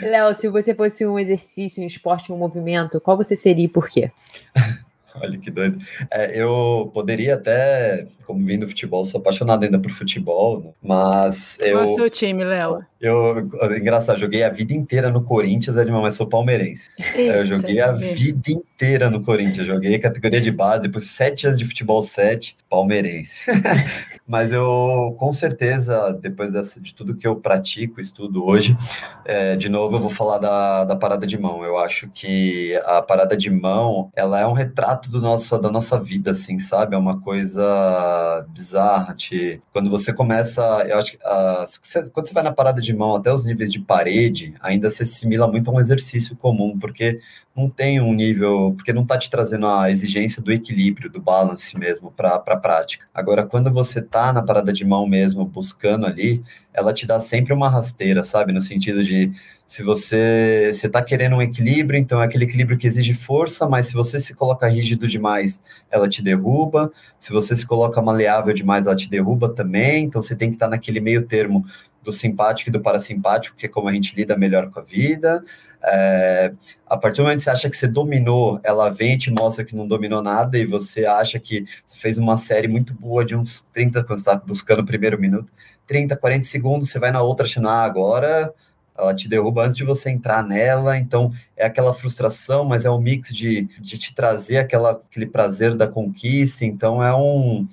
Léo, 0.00 0.34
se 0.34 0.48
você 0.48 0.74
fosse 0.74 1.04
um 1.04 1.18
exercício, 1.18 1.82
um 1.82 1.86
esporte, 1.86 2.32
um 2.32 2.36
movimento, 2.36 3.00
qual 3.00 3.16
você 3.16 3.34
seria 3.34 3.64
e 3.64 3.68
por 3.68 3.88
quê? 3.88 4.12
Olha 5.22 5.38
que 5.38 5.50
doido. 5.50 5.78
É, 6.10 6.40
eu 6.40 6.90
poderia 6.92 7.34
até, 7.34 8.06
como 8.24 8.44
vim 8.44 8.58
do 8.58 8.66
futebol, 8.66 9.04
sou 9.04 9.20
apaixonado 9.20 9.64
ainda 9.64 9.78
por 9.78 9.90
futebol, 9.90 10.60
né? 10.60 10.70
mas 10.82 11.58
eu... 11.60 11.78
Qual 11.78 11.84
é 11.84 11.86
o 11.86 11.94
seu 11.94 12.10
time, 12.10 12.44
Léo? 12.44 12.84
Eu, 13.00 13.48
engraçado, 13.76 14.18
joguei 14.18 14.42
a 14.42 14.48
vida 14.48 14.72
inteira 14.72 15.10
no 15.10 15.22
Corinthians, 15.22 15.76
Edmar, 15.76 16.00
mas 16.00 16.14
sou 16.14 16.26
palmeirense. 16.26 16.90
Eita, 17.14 17.36
eu 17.36 17.46
joguei 17.46 17.80
a 17.80 17.92
vida 17.92 18.50
inteira 18.50 19.10
no 19.10 19.22
Corinthians, 19.22 19.66
joguei 19.66 19.98
categoria 19.98 20.40
de 20.40 20.50
base, 20.50 20.82
depois 20.82 21.06
sete 21.10 21.46
anos 21.46 21.58
de 21.58 21.66
futebol, 21.66 22.02
sete, 22.02 22.56
palmeirense. 22.70 23.42
mas 24.26 24.50
eu, 24.50 25.14
com 25.18 25.32
certeza, 25.32 26.12
depois 26.20 26.52
dessa, 26.52 26.80
de 26.80 26.94
tudo 26.94 27.14
que 27.14 27.26
eu 27.26 27.36
pratico, 27.36 28.00
estudo 28.00 28.44
hoje, 28.44 28.76
é, 29.24 29.54
de 29.54 29.68
novo 29.68 29.96
eu 29.96 30.00
vou 30.00 30.10
falar 30.10 30.38
da, 30.38 30.84
da 30.84 30.96
parada 30.96 31.26
de 31.26 31.38
mão. 31.38 31.64
Eu 31.64 31.78
acho 31.78 32.08
que 32.10 32.74
a 32.84 33.00
parada 33.00 33.36
de 33.36 33.48
mão, 33.50 34.10
ela 34.14 34.40
é 34.40 34.46
um 34.46 34.52
retrato 34.52 35.08
do 35.08 35.20
nosso, 35.20 35.56
da 35.58 35.70
nossa 35.70 36.00
vida, 36.00 36.32
assim, 36.32 36.58
sabe? 36.58 36.96
É 36.96 36.98
uma 36.98 37.20
coisa 37.20 38.44
bizarra. 38.48 39.14
Te, 39.14 39.62
quando 39.72 39.88
você 39.88 40.12
começa, 40.12 40.62
eu 40.88 40.98
acho 40.98 41.12
que 41.12 41.18
a, 41.22 41.64
quando 42.12 42.26
você 42.26 42.34
vai 42.34 42.42
na 42.42 42.52
parada 42.52 42.80
de 42.80 42.92
mão 42.92 43.14
até 43.14 43.32
os 43.32 43.46
níveis 43.46 43.70
de 43.70 43.78
parede, 43.78 44.54
ainda 44.60 44.90
se 44.90 45.04
assimila 45.04 45.46
muito 45.46 45.70
a 45.70 45.74
um 45.74 45.80
exercício 45.80 46.34
comum, 46.36 46.76
porque 46.78 47.20
não 47.56 47.70
tem 47.70 48.00
um 48.00 48.12
nível, 48.12 48.74
porque 48.76 48.92
não 48.92 49.02
está 49.02 49.16
te 49.16 49.30
trazendo 49.30 49.66
a 49.66 49.90
exigência 49.90 50.42
do 50.42 50.52
equilíbrio, 50.52 51.08
do 51.08 51.20
balance 51.20 51.76
mesmo 51.78 52.10
para 52.10 52.34
a 52.34 52.56
prática. 52.56 53.06
Agora, 53.14 53.46
quando 53.46 53.72
você 53.72 54.00
está 54.00 54.32
na 54.32 54.42
parada 54.42 54.72
de 54.72 54.84
mão 54.84 55.06
mesmo, 55.06 55.44
buscando 55.46 56.04
ali, 56.04 56.42
ela 56.74 56.92
te 56.92 57.06
dá 57.06 57.18
sempre 57.18 57.54
uma 57.54 57.70
rasteira, 57.70 58.22
sabe? 58.22 58.52
No 58.52 58.60
sentido 58.60 59.02
de 59.02 59.32
se 59.66 59.82
você 59.82 60.68
está 60.70 61.02
querendo 61.02 61.36
um 61.36 61.42
equilíbrio, 61.42 61.98
então 61.98 62.20
é 62.20 62.26
aquele 62.26 62.44
equilíbrio 62.44 62.76
que 62.76 62.86
exige 62.86 63.14
força, 63.14 63.66
mas 63.66 63.86
se 63.86 63.94
você 63.94 64.20
se 64.20 64.34
coloca 64.34 64.68
rígido 64.68 65.08
demais, 65.08 65.62
ela 65.90 66.08
te 66.08 66.22
derruba. 66.22 66.92
Se 67.18 67.32
você 67.32 67.56
se 67.56 67.66
coloca 67.66 68.00
maleável 68.02 68.52
demais, 68.54 68.86
ela 68.86 68.94
te 68.94 69.08
derruba 69.08 69.48
também. 69.48 70.04
Então 70.04 70.20
você 70.20 70.36
tem 70.36 70.50
que 70.50 70.56
estar 70.56 70.66
tá 70.66 70.70
naquele 70.70 71.00
meio 71.00 71.22
termo 71.22 71.64
do 72.06 72.12
simpático 72.12 72.70
e 72.70 72.72
do 72.72 72.80
parasimpático, 72.80 73.56
que 73.56 73.66
é 73.66 73.68
como 73.68 73.88
a 73.88 73.92
gente 73.92 74.14
lida 74.16 74.36
melhor 74.36 74.70
com 74.70 74.78
a 74.78 74.82
vida. 74.82 75.44
É, 75.82 76.52
a 76.86 76.96
partir 76.96 77.18
do 77.18 77.24
momento 77.24 77.38
que 77.38 77.44
você 77.44 77.50
acha 77.50 77.68
que 77.68 77.76
você 77.76 77.86
dominou, 77.86 78.58
ela 78.62 78.88
vem 78.88 79.14
e 79.14 79.18
te 79.18 79.30
mostra 79.30 79.64
que 79.64 79.76
não 79.76 79.86
dominou 79.86 80.22
nada, 80.22 80.56
e 80.56 80.64
você 80.64 81.04
acha 81.04 81.38
que 81.38 81.64
você 81.84 81.98
fez 81.98 82.16
uma 82.16 82.38
série 82.38 82.68
muito 82.68 82.94
boa 82.94 83.24
de 83.24 83.36
uns 83.36 83.64
30, 83.72 84.02
quando 84.04 84.18
você 84.18 84.30
está 84.30 84.36
buscando 84.36 84.80
o 84.80 84.86
primeiro 84.86 85.20
minuto, 85.20 85.52
30, 85.86 86.16
40 86.16 86.44
segundos, 86.44 86.90
você 86.90 86.98
vai 86.98 87.10
na 87.10 87.22
outra 87.22 87.44
achando, 87.44 87.68
ah, 87.68 87.84
agora 87.84 88.52
ela 88.98 89.14
te 89.14 89.28
derruba 89.28 89.64
antes 89.64 89.76
de 89.76 89.84
você 89.84 90.10
entrar 90.10 90.42
nela, 90.42 90.96
então 90.96 91.30
é 91.56 91.66
aquela 91.66 91.92
frustração, 91.92 92.64
mas 92.64 92.84
é 92.84 92.90
um 92.90 92.98
mix 92.98 93.28
de, 93.28 93.64
de 93.80 93.98
te 93.98 94.14
trazer 94.14 94.56
aquela, 94.56 94.92
aquele 94.92 95.26
prazer 95.26 95.74
da 95.74 95.86
conquista, 95.86 96.64
então 96.64 97.02
é 97.02 97.14
um 97.14 97.68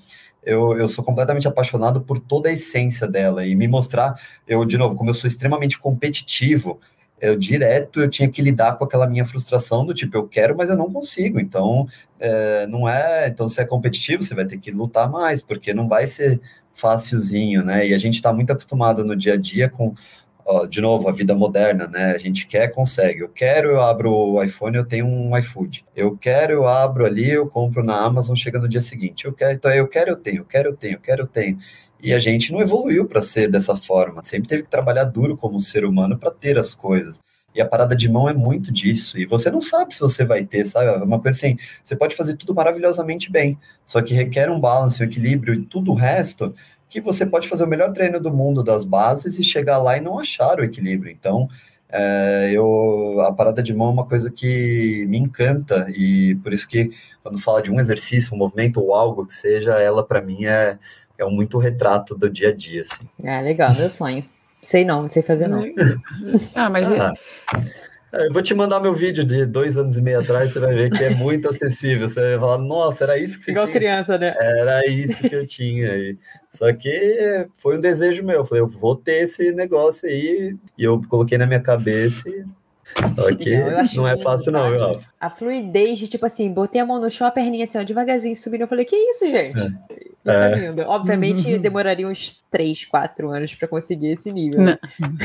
eu, 0.46 0.78
eu 0.78 0.88
sou 0.88 1.04
completamente 1.04 1.48
apaixonado 1.48 2.02
por 2.02 2.20
toda 2.20 2.50
a 2.50 2.54
essência 2.54 3.08
dela 3.08 3.46
e 3.46 3.56
me 3.56 3.68
mostrar, 3.68 4.16
eu, 4.48 4.66
de 4.66 4.78
novo, 4.78 4.96
como 4.96 5.10
eu 5.10 5.14
sou 5.14 5.28
extremamente 5.28 5.80
competitivo, 5.80 6.80
eu 7.22 7.38
direto 7.38 8.02
eu 8.02 8.10
tinha 8.10 8.28
que 8.28 8.42
lidar 8.42 8.78
com 8.78 8.84
aquela 8.84 9.08
minha 9.08 9.24
frustração 9.24 9.86
do 9.86 9.94
tipo, 9.94 10.18
eu 10.18 10.28
quero, 10.28 10.58
mas 10.58 10.70
eu 10.70 10.76
não 10.76 10.92
consigo. 10.92 11.40
Então, 11.40 11.88
é, 12.20 12.68
não 12.68 12.88
é. 12.88 13.28
Então, 13.28 13.48
se 13.48 13.62
é 13.62 13.66
competitivo, 13.66 14.24
você 14.24 14.36
vai 14.36 14.46
ter 14.46 14.58
que 14.58 14.72
lutar 14.72 15.10
mais, 15.10 15.42
porque 15.42 15.74
não 15.74 15.88
vai 15.88 16.06
ser 16.06 16.42
facilzinho, 16.74 17.64
né? 17.64 17.88
E 17.88 17.94
a 17.94 17.98
gente 17.98 18.16
está 18.16 18.34
muito 18.34 18.52
acostumado 18.52 19.06
no 19.06 19.16
dia 19.16 19.36
a 19.36 19.38
dia 19.38 19.70
com, 19.70 19.94
ó, 20.46 20.66
de 20.66 20.82
novo, 20.82 21.08
a 21.08 21.12
vida 21.12 21.36
moderna, 21.36 21.88
né? 21.88 22.12
A 22.12 22.18
gente 22.18 22.48
quer, 22.48 22.70
consegue. 22.70 23.22
Eu 23.22 23.30
quero, 23.30 23.72
eu 23.72 23.82
abro 23.82 24.12
o 24.12 24.44
iPhone, 24.44 24.78
eu 24.78 24.86
tenho 24.86 25.06
um 25.06 25.38
iFood. 25.38 25.86
Eu 25.96 26.18
quero, 26.18 26.54
eu 26.54 26.68
abro 26.68 27.06
ali, 27.06 27.30
eu 27.30 27.48
compro 27.48 27.84
na 27.84 28.00
Amazon, 28.00 28.36
chega 28.36 28.60
no 28.60 28.68
dia 28.68 28.82
seguinte. 28.82 29.26
Eu 29.26 29.34
quero, 29.34 29.54
então 29.54 29.72
eu 29.72 29.88
quero, 29.88 30.12
eu 30.12 30.16
tenho, 30.16 30.40
eu 30.40 30.46
quero, 30.46 30.70
eu 30.70 30.76
tenho, 30.76 30.96
eu 30.96 31.00
quero, 31.00 31.22
eu 31.24 31.28
tenho. 31.28 31.58
E 32.02 32.14
a 32.14 32.20
gente 32.20 32.52
não 32.52 32.62
evoluiu 32.62 33.08
para 33.08 33.22
ser 33.22 33.50
dessa 33.50 33.76
forma. 33.76 34.24
Sempre 34.26 34.50
teve 34.50 34.64
que 34.64 34.70
trabalhar 34.70 35.06
duro 35.06 35.38
como 35.38 35.60
ser 35.60 35.86
humano 35.86 36.18
para 36.18 36.32
ter 36.32 36.58
as 36.60 36.76
coisas. 36.76 37.22
E 37.56 37.62
a 37.62 37.68
parada 37.68 37.96
de 37.96 38.10
mão 38.10 38.28
é 38.28 38.34
muito 38.34 38.72
disso. 38.72 39.18
E 39.18 39.26
você 39.26 39.52
não 39.52 39.62
sabe 39.62 39.94
se 39.94 40.00
você 40.00 40.26
vai 40.26 40.44
ter, 40.44 40.66
sabe? 40.66 40.88
É 40.88 41.04
uma 41.04 41.20
coisa 41.20 41.38
assim, 41.38 41.58
você 41.84 41.96
pode 41.96 42.16
fazer 42.16 42.36
tudo 42.36 42.54
maravilhosamente 42.54 43.32
bem, 43.32 43.58
só 43.86 44.02
que 44.02 44.14
requer 44.14 44.50
um 44.50 44.60
balance, 44.60 45.02
um 45.02 45.06
equilíbrio 45.06 45.54
e 45.54 45.66
tudo 45.66 45.92
o 45.92 45.96
resto 45.96 46.54
que 46.94 47.02
você 47.02 47.26
pode 47.26 47.50
fazer 47.50 47.64
o 47.64 47.68
melhor 47.68 47.92
treino 47.92 48.20
do 48.20 48.32
mundo 48.32 48.64
das 48.64 48.86
bases 48.86 49.40
e 49.40 49.44
chegar 49.44 49.80
lá 49.80 49.98
e 49.98 50.02
não 50.02 50.20
achar 50.20 50.60
o 50.60 50.64
equilíbrio. 50.64 51.12
Então, 51.12 51.48
é, 51.90 52.52
eu, 52.54 53.20
a 53.22 53.34
parada 53.34 53.64
de 53.64 53.74
mão 53.74 53.88
é 53.88 53.92
uma 53.94 54.06
coisa 54.06 54.30
que 54.30 55.04
me 55.08 55.18
encanta 55.18 55.88
e 55.90 56.36
por 56.44 56.54
isso 56.54 56.68
que 56.68 56.92
quando 57.24 57.40
fala 57.40 57.64
de 57.64 57.72
um 57.72 57.80
exercício, 57.80 58.36
um 58.36 58.38
movimento 58.38 58.80
ou 58.80 58.94
algo 58.94 59.26
que 59.26 59.34
seja, 59.34 59.72
ela 59.80 60.06
para 60.06 60.22
mim 60.22 60.46
é 60.46 60.78
é 61.18 61.26
um 61.26 61.32
muito 61.32 61.58
retrato 61.58 62.16
do 62.16 62.30
dia 62.30 62.50
a 62.50 62.56
dia, 62.56 62.82
assim. 62.82 63.08
Ah, 63.26 63.42
legal, 63.42 63.74
meu 63.74 63.90
sonho. 63.90 64.24
Sei 64.62 64.86
não, 64.86 65.04
não 65.04 65.10
sei 65.10 65.24
fazer 65.24 65.48
não. 65.48 65.64
ah, 66.56 66.70
mas... 66.70 66.88
Ah, 66.92 67.14
eu 68.14 68.32
vou 68.34 68.42
te 68.42 68.54
mandar 68.54 68.80
meu 68.80 68.94
vídeo 68.94 69.24
de 69.24 69.46
dois 69.46 69.78
anos 69.78 69.98
e 69.98 70.02
meio 70.02 70.20
atrás, 70.22 70.52
você 70.52 70.60
vai 70.60 70.74
ver 70.76 70.90
que 70.92 71.04
é 71.04 71.10
muito 71.10 71.50
acessível. 71.50 72.08
Você 72.10 72.20
vai 72.22 72.40
falar, 72.40 72.58
nossa, 72.60 73.04
era 73.04 73.18
isso 73.18 73.38
que 73.40 73.46
você 73.46 73.52
Igual 73.52 73.66
tinha. 73.66 73.78
criança, 73.80 74.18
né? 74.18 74.36
Era 74.40 74.88
isso 74.88 75.22
que 75.28 75.36
eu 75.36 75.46
tinha. 75.48 75.92
aí. 75.92 76.18
Só 76.50 76.72
que 76.74 77.48
foi 77.56 77.78
um 77.78 77.82
desejo 77.82 78.24
meu. 78.24 78.38
Eu 78.38 78.46
falei, 78.46 78.62
eu 78.62 78.68
vou 78.68 78.96
ter 78.96 79.24
esse 79.24 79.52
negócio 79.52 80.08
aí. 80.08 80.56
E 80.78 80.84
eu 80.84 81.02
coloquei 81.10 81.38
na 81.38 81.48
minha 81.48 81.60
cabeça 81.62 82.30
e 82.30 82.46
só 83.16 83.36
que 83.36 83.96
não, 83.96 84.08
é 84.08 84.18
fácil, 84.18 84.52
não, 84.52 84.72
viu, 84.72 85.02
A 85.20 85.30
fluidez 85.30 86.00
de, 86.00 86.08
tipo 86.08 86.26
assim, 86.26 86.52
botei 86.52 86.82
a 86.82 86.86
mão 86.86 87.00
no 87.00 87.10
chão, 87.10 87.28
a 87.28 87.32
perninha 87.32 87.66
assim, 87.66 87.78
ó, 87.78 87.84
devagarzinho 87.84 88.36
subindo. 88.36 88.62
Eu 88.62 88.68
falei, 88.68 88.86
que 88.86 88.96
isso, 88.96 89.28
gente? 89.28 89.60
É. 89.60 90.14
Isso 90.24 90.32
é, 90.32 90.52
é 90.52 90.56
lindo. 90.56 90.82
Obviamente, 90.84 91.52
uhum. 91.52 91.60
demoraria 91.60 92.08
uns 92.08 92.44
3, 92.50 92.86
4 92.86 93.30
anos 93.30 93.56
para 93.56 93.68
conseguir 93.68 94.08
esse 94.08 94.32
nível. 94.32 94.62
Não, 94.62 94.78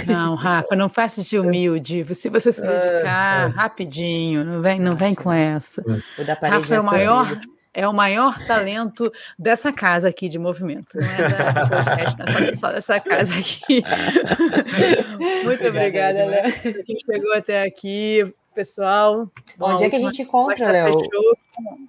não, 0.07 0.35
Rafa, 0.35 0.75
não 0.75 0.89
faça 0.89 1.23
de 1.23 1.39
humilde. 1.39 2.05
Se 2.15 2.29
você 2.29 2.51
se 2.51 2.61
dedicar 2.61 3.43
é, 3.43 3.45
é. 3.45 3.49
rapidinho, 3.49 4.45
não 4.45 4.61
vem, 4.61 4.81
não 4.81 4.93
vem 4.93 5.15
com 5.15 5.33
essa. 5.33 5.83
O 6.19 6.25
da 6.25 6.35
parede 6.35 6.63
Rafa 6.63 6.75
é 6.75 6.81
o 6.81 6.85
maior. 6.85 7.27
Vida 7.27 7.58
é 7.79 7.87
o 7.87 7.95
maior 7.95 8.37
talento 8.45 9.11
dessa 9.39 9.73
casa 9.73 10.09
aqui 10.09 10.29
de 10.29 10.37
movimento. 10.37 10.99
Não 10.99 11.07
é 11.07 11.29
da 11.29 11.69
podcast, 11.69 12.49
é 12.49 12.55
só 12.57 12.73
dessa 12.73 12.99
casa 12.99 13.35
aqui. 13.35 13.85
Muito 15.45 15.69
obrigada, 15.69 16.25
Léo. 16.25 16.53
Quem 16.85 16.99
chegou 16.99 17.33
até 17.35 17.63
aqui, 17.63 18.35
pessoal. 18.53 19.31
Onde 19.61 19.85
é 19.85 19.91
que 19.91 19.95
a 19.95 20.01
gente 20.01 20.23
encontra, 20.23 20.73
Léo? 20.73 20.99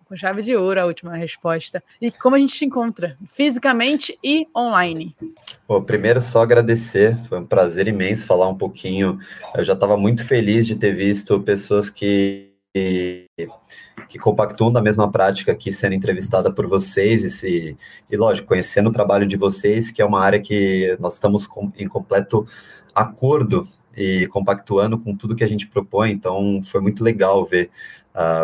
Com 0.05 0.15
chave 0.15 0.43
de 0.43 0.55
ouro 0.55 0.79
a 0.79 0.85
última 0.85 1.15
resposta. 1.15 1.83
E 1.99 2.11
como 2.11 2.35
a 2.35 2.39
gente 2.39 2.55
se 2.55 2.65
encontra? 2.65 3.17
Fisicamente 3.27 4.15
e 4.23 4.47
online. 4.55 5.15
Bom, 5.67 5.81
primeiro 5.81 6.21
só 6.21 6.43
agradecer, 6.43 7.17
foi 7.27 7.39
um 7.39 7.45
prazer 7.47 7.87
imenso 7.87 8.27
falar 8.27 8.47
um 8.47 8.55
pouquinho. 8.55 9.17
Eu 9.55 9.63
já 9.63 9.73
estava 9.73 9.97
muito 9.97 10.23
feliz 10.23 10.67
de 10.67 10.75
ter 10.75 10.93
visto 10.93 11.39
pessoas 11.39 11.89
que 11.89 12.49
que 14.07 14.17
compactuam 14.17 14.71
da 14.71 14.81
mesma 14.81 15.11
prática 15.11 15.51
aqui 15.51 15.71
sendo 15.71 15.93
entrevistada 15.93 16.51
por 16.51 16.67
vocês 16.67 17.23
e, 17.23 17.29
se, 17.29 17.77
e 18.09 18.17
lógico, 18.17 18.47
conhecendo 18.47 18.89
o 18.89 18.93
trabalho 18.93 19.27
de 19.27 19.35
vocês, 19.35 19.91
que 19.91 20.01
é 20.01 20.05
uma 20.05 20.21
área 20.21 20.39
que 20.39 20.95
nós 20.99 21.13
estamos 21.13 21.45
com, 21.45 21.71
em 21.77 21.87
completo 21.87 22.47
acordo 22.93 23.67
e 23.95 24.27
compactuando 24.27 24.97
com 24.97 25.15
tudo 25.15 25.35
que 25.35 25.43
a 25.43 25.47
gente 25.47 25.67
propõe. 25.67 26.11
Então, 26.11 26.61
foi 26.63 26.79
muito 26.79 27.03
legal 27.03 27.45
ver 27.45 27.69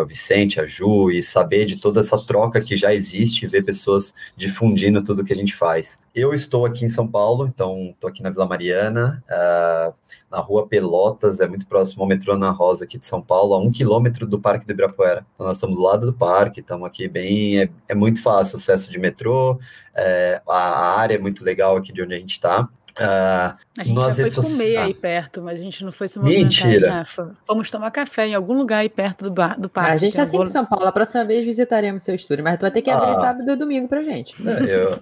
o 0.01 0.05
Vicente, 0.05 0.59
a 0.59 0.65
Ju, 0.65 1.11
e 1.11 1.21
saber 1.21 1.65
de 1.65 1.75
toda 1.75 1.99
essa 1.99 2.17
troca 2.17 2.61
que 2.61 2.75
já 2.75 2.93
existe, 2.93 3.45
ver 3.45 3.63
pessoas 3.63 4.13
difundindo 4.35 5.03
tudo 5.03 5.23
que 5.23 5.33
a 5.33 5.35
gente 5.35 5.53
faz. 5.53 5.99
Eu 6.13 6.33
estou 6.33 6.65
aqui 6.65 6.85
em 6.85 6.89
São 6.89 7.05
Paulo, 7.05 7.45
então 7.45 7.89
estou 7.93 8.09
aqui 8.09 8.23
na 8.23 8.29
Vila 8.29 8.45
Mariana, 8.45 9.21
uh, 9.29 9.93
na 10.31 10.39
rua 10.39 10.65
Pelotas, 10.65 11.41
é 11.41 11.47
muito 11.47 11.67
próximo 11.67 12.03
ao 12.03 12.07
metrô 12.07 12.33
Ana 12.33 12.51
Rosa 12.51 12.85
aqui 12.85 12.97
de 12.97 13.05
São 13.05 13.21
Paulo, 13.21 13.53
a 13.53 13.59
um 13.59 13.69
quilômetro 13.69 14.25
do 14.25 14.39
Parque 14.39 14.65
do 14.65 14.71
Ibirapuera. 14.71 15.25
Então 15.35 15.45
nós 15.45 15.57
estamos 15.57 15.75
do 15.75 15.81
lado 15.81 16.05
do 16.05 16.13
parque, 16.13 16.61
estamos 16.61 16.87
aqui 16.87 17.09
bem, 17.09 17.59
é, 17.59 17.69
é 17.89 17.95
muito 17.95 18.21
fácil 18.21 18.55
acesso 18.55 18.89
de 18.89 18.97
metrô, 18.97 19.59
é, 19.93 20.41
a 20.47 20.97
área 20.97 21.15
é 21.15 21.19
muito 21.19 21.43
legal 21.43 21.75
aqui 21.75 21.91
de 21.91 22.01
onde 22.01 22.15
a 22.15 22.17
gente 22.17 22.31
está. 22.31 22.69
Uh, 22.97 23.57
a 23.77 23.83
gente 23.83 23.95
já 23.95 24.13
foi 24.13 24.31
comer 24.31 24.77
aí 24.77 24.93
perto, 24.93 25.41
mas 25.41 25.59
a 25.59 25.61
gente 25.61 25.83
não 25.83 25.91
foi 25.91 26.07
se 26.07 26.17
movimentar. 26.17 26.67
Mentira. 26.67 27.05
Vamos 27.45 27.69
tomar 27.69 27.91
café 27.91 28.27
em 28.27 28.35
algum 28.35 28.57
lugar 28.57 28.79
aí 28.79 28.89
perto 28.89 29.25
do, 29.25 29.31
bar, 29.31 29.59
do 29.59 29.67
parque. 29.67 29.91
A 29.91 29.97
gente 29.97 30.11
está 30.11 30.25
sempre 30.25 30.47
em 30.47 30.51
São 30.51 30.65
Paulo. 30.65 30.87
A 30.87 30.91
próxima 30.93 31.25
vez 31.25 31.43
visitaremos 31.43 32.03
seu 32.03 32.15
estúdio, 32.15 32.43
mas 32.43 32.57
tu 32.57 32.61
vai 32.61 32.71
ter 32.71 32.81
que 32.81 32.89
abrir 32.89 33.11
ah. 33.11 33.15
sábado 33.15 33.51
e 33.51 33.55
domingo 33.57 33.89
pra 33.89 34.01
gente. 34.01 34.33
É, 34.47 34.75
eu, 34.75 35.01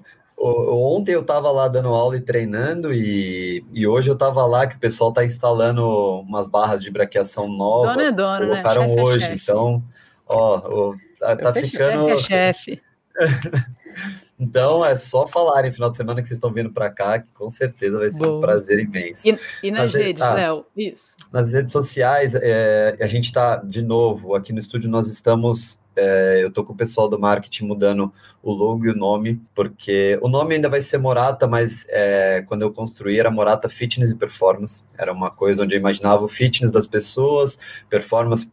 ontem 0.76 1.14
eu 1.14 1.22
estava 1.22 1.52
lá 1.52 1.68
dando 1.68 1.90
aula 1.90 2.18
e 2.18 2.22
treinando, 2.22 2.92
e, 2.92 3.64
e 3.72 3.86
hoje 3.86 4.10
eu 4.10 4.16
estava 4.16 4.44
lá 4.48 4.66
que 4.66 4.76
o 4.76 4.80
pessoal 4.80 5.12
está 5.12 5.24
instalando 5.24 5.88
umas 6.22 6.48
barras 6.48 6.82
de 6.82 6.90
braqueação 6.90 7.48
novas. 7.48 7.96
Dona 7.96 8.08
é 8.08 8.12
dona, 8.12 8.40
né? 8.40 8.48
colocaram 8.48 8.88
né? 8.88 9.02
hoje, 9.04 9.26
é 9.26 9.36
então, 9.36 9.84
ó, 10.28 10.96
tá, 11.20 11.36
tá 11.36 11.54
ficando. 11.54 12.18
Chefe 12.18 12.32
é 12.34 12.54
chefe. 12.54 12.82
Então 14.44 14.84
é 14.84 14.98
só 14.98 15.26
falarem 15.26 15.72
final 15.72 15.90
de 15.90 15.96
semana 15.96 16.22
que 16.22 16.28
vocês 16.28 16.38
estão 16.38 16.52
vindo 16.52 16.70
para 16.70 16.90
cá, 16.90 17.20
que 17.20 17.30
com 17.34 17.50
certeza 17.50 17.98
vai 17.98 18.10
ser 18.10 18.28
um 18.28 18.42
prazer 18.42 18.80
imenso. 18.80 19.28
E, 19.28 19.40
e 19.64 19.72
nas, 19.72 19.84
nas, 19.84 19.94
redes, 19.94 20.22
ah, 20.22 20.34
Léo? 20.34 20.66
Isso. 20.76 21.16
Nas 21.32 21.54
redes 21.54 21.72
sociais, 21.72 22.36
é, 22.36 22.98
a 23.00 23.08
gente 23.08 23.26
está, 23.26 23.56
de 23.56 23.82
novo, 23.82 24.36
aqui 24.36 24.52
no 24.52 24.60
estúdio 24.60 24.90
nós 24.90 25.08
estamos. 25.08 25.82
É, 25.96 26.40
eu 26.42 26.48
estou 26.48 26.64
com 26.64 26.74
o 26.74 26.76
pessoal 26.76 27.08
do 27.08 27.20
marketing 27.20 27.66
mudando 27.66 28.12
o 28.42 28.52
logo 28.52 28.86
e 28.86 28.90
o 28.90 28.96
nome, 28.96 29.40
porque 29.54 30.18
o 30.24 30.28
nome 30.28 30.56
ainda 30.56 30.68
vai 30.68 30.82
ser 30.82 30.98
Morata, 30.98 31.48
mas 31.48 31.86
é, 31.88 32.44
quando 32.48 32.64
eu 32.64 32.74
construí 32.74 33.20
era 33.20 33.30
Morata 33.30 33.70
Fitness 33.70 34.10
e 34.10 34.16
Performance. 34.16 34.84
Era 34.98 35.14
uma 35.14 35.30
coisa 35.30 35.64
onde 35.64 35.76
eu 35.76 35.80
imaginava 35.80 36.24
o 36.24 36.28
fitness 36.28 36.72
das 36.72 36.88
pessoas, 36.88 37.60
performance 37.90 38.50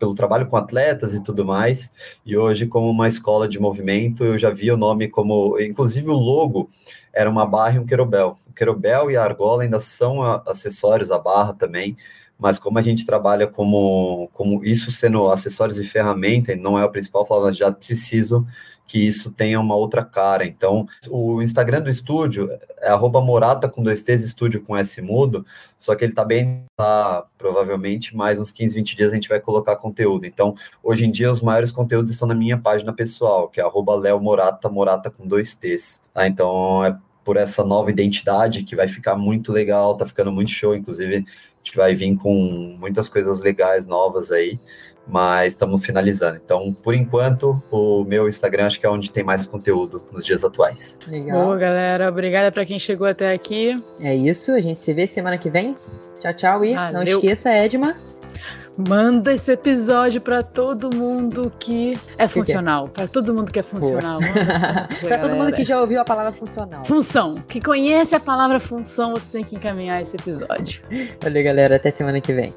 pelo 0.00 0.14
trabalho 0.14 0.46
com 0.46 0.56
atletas 0.56 1.12
e 1.12 1.22
tudo 1.22 1.44
mais, 1.44 1.92
e 2.24 2.34
hoje 2.36 2.66
como 2.66 2.88
uma 2.88 3.06
escola 3.06 3.46
de 3.46 3.60
movimento, 3.60 4.24
eu 4.24 4.38
já 4.38 4.50
vi 4.50 4.72
o 4.72 4.76
nome 4.76 5.08
como, 5.08 5.60
inclusive 5.60 6.08
o 6.08 6.14
logo 6.14 6.70
era 7.12 7.28
uma 7.28 7.44
barra 7.44 7.76
e 7.76 7.78
um 7.78 7.84
querobel. 7.84 8.36
O 8.48 8.52
querobel 8.52 9.10
e 9.10 9.16
a 9.16 9.22
argola 9.22 9.62
ainda 9.62 9.78
são 9.78 10.22
acessórios, 10.22 11.10
a 11.10 11.18
barra 11.18 11.52
também, 11.52 11.96
mas 12.38 12.58
como 12.58 12.78
a 12.78 12.82
gente 12.82 13.04
trabalha 13.04 13.46
como, 13.46 14.30
como 14.32 14.64
isso 14.64 14.90
sendo 14.90 15.28
acessórios 15.28 15.78
e 15.78 15.86
ferramenta, 15.86 16.52
e 16.52 16.56
não 16.56 16.78
é 16.78 16.84
o 16.84 16.90
principal, 16.90 17.26
falando, 17.26 17.54
já 17.54 17.70
preciso 17.70 18.46
que 18.90 18.98
isso 18.98 19.30
tenha 19.30 19.60
uma 19.60 19.76
outra 19.76 20.04
cara. 20.04 20.44
Então, 20.44 20.84
o 21.08 21.40
Instagram 21.40 21.80
do 21.80 21.88
estúdio 21.88 22.50
é 22.78 22.92
morata 23.20 23.68
com 23.68 23.84
dois 23.84 24.02
T's, 24.02 24.24
estúdio 24.24 24.64
com 24.64 24.76
S 24.76 25.00
mudo, 25.00 25.46
só 25.78 25.94
que 25.94 26.04
ele 26.04 26.12
tá 26.12 26.24
bem 26.24 26.64
lá, 26.76 27.24
provavelmente 27.38 28.16
mais 28.16 28.40
uns 28.40 28.50
15, 28.50 28.74
20 28.74 28.96
dias 28.96 29.12
a 29.12 29.14
gente 29.14 29.28
vai 29.28 29.38
colocar 29.38 29.76
conteúdo. 29.76 30.26
Então, 30.26 30.56
hoje 30.82 31.04
em 31.04 31.10
dia, 31.12 31.30
os 31.30 31.40
maiores 31.40 31.70
conteúdos 31.70 32.10
estão 32.10 32.26
na 32.26 32.34
minha 32.34 32.58
página 32.58 32.92
pessoal, 32.92 33.48
que 33.48 33.60
é 33.60 33.62
arroba 33.62 33.94
Leo 33.94 34.18
Morata, 34.18 34.68
morata 34.68 35.08
com 35.08 35.24
dois 35.24 35.54
T's. 35.54 36.02
Tá? 36.12 36.26
Então, 36.26 36.84
é 36.84 36.98
por 37.24 37.36
essa 37.36 37.62
nova 37.62 37.92
identidade 37.92 38.64
que 38.64 38.74
vai 38.74 38.88
ficar 38.88 39.14
muito 39.14 39.52
legal, 39.52 39.96
tá 39.96 40.04
ficando 40.04 40.32
muito 40.32 40.50
show, 40.50 40.74
inclusive 40.74 41.14
a 41.14 41.18
gente 41.62 41.76
vai 41.76 41.94
vir 41.94 42.16
com 42.16 42.76
muitas 42.80 43.08
coisas 43.08 43.38
legais 43.38 43.86
novas 43.86 44.32
aí 44.32 44.58
mas 45.06 45.52
estamos 45.52 45.84
finalizando. 45.84 46.40
Então, 46.44 46.72
por 46.72 46.94
enquanto, 46.94 47.60
o 47.70 48.04
meu 48.04 48.28
Instagram 48.28 48.66
acho 48.66 48.80
que 48.80 48.86
é 48.86 48.90
onde 48.90 49.10
tem 49.10 49.24
mais 49.24 49.46
conteúdo 49.46 50.02
nos 50.12 50.24
dias 50.24 50.44
atuais. 50.44 50.96
Legal. 51.08 51.44
Boa, 51.44 51.56
galera. 51.56 52.08
Obrigada 52.08 52.52
para 52.52 52.64
quem 52.64 52.78
chegou 52.78 53.06
até 53.06 53.32
aqui. 53.32 53.82
É 54.00 54.14
isso. 54.14 54.52
A 54.52 54.60
gente 54.60 54.82
se 54.82 54.92
vê 54.92 55.06
semana 55.06 55.36
que 55.36 55.50
vem. 55.50 55.76
Tchau, 56.20 56.34
tchau. 56.34 56.64
E 56.64 56.74
Valeu. 56.74 56.92
não 56.92 57.02
esqueça, 57.02 57.50
Edma. 57.50 57.96
Manda 58.88 59.34
esse 59.34 59.52
episódio 59.52 60.20
para 60.20 60.42
todo 60.42 60.94
mundo 60.96 61.52
que 61.58 61.94
é 62.16 62.26
funcional. 62.26 62.88
Para 62.88 63.06
todo 63.08 63.34
mundo 63.34 63.52
que 63.52 63.58
é 63.58 63.62
funcional. 63.62 64.20
para 65.02 65.18
todo 65.18 65.34
mundo 65.34 65.52
que 65.52 65.64
já 65.64 65.80
ouviu 65.80 66.00
a 66.00 66.04
palavra 66.04 66.32
funcional. 66.32 66.84
Função. 66.84 67.34
Que 67.48 67.60
conhece 67.60 68.14
a 68.14 68.20
palavra 68.20 68.58
função, 68.60 69.12
você 69.14 69.28
tem 69.30 69.44
que 69.44 69.56
encaminhar 69.56 70.00
esse 70.00 70.16
episódio. 70.16 70.82
Valeu, 71.20 71.44
galera. 71.44 71.76
Até 71.76 71.90
semana 71.90 72.20
que 72.20 72.32
vem. 72.32 72.54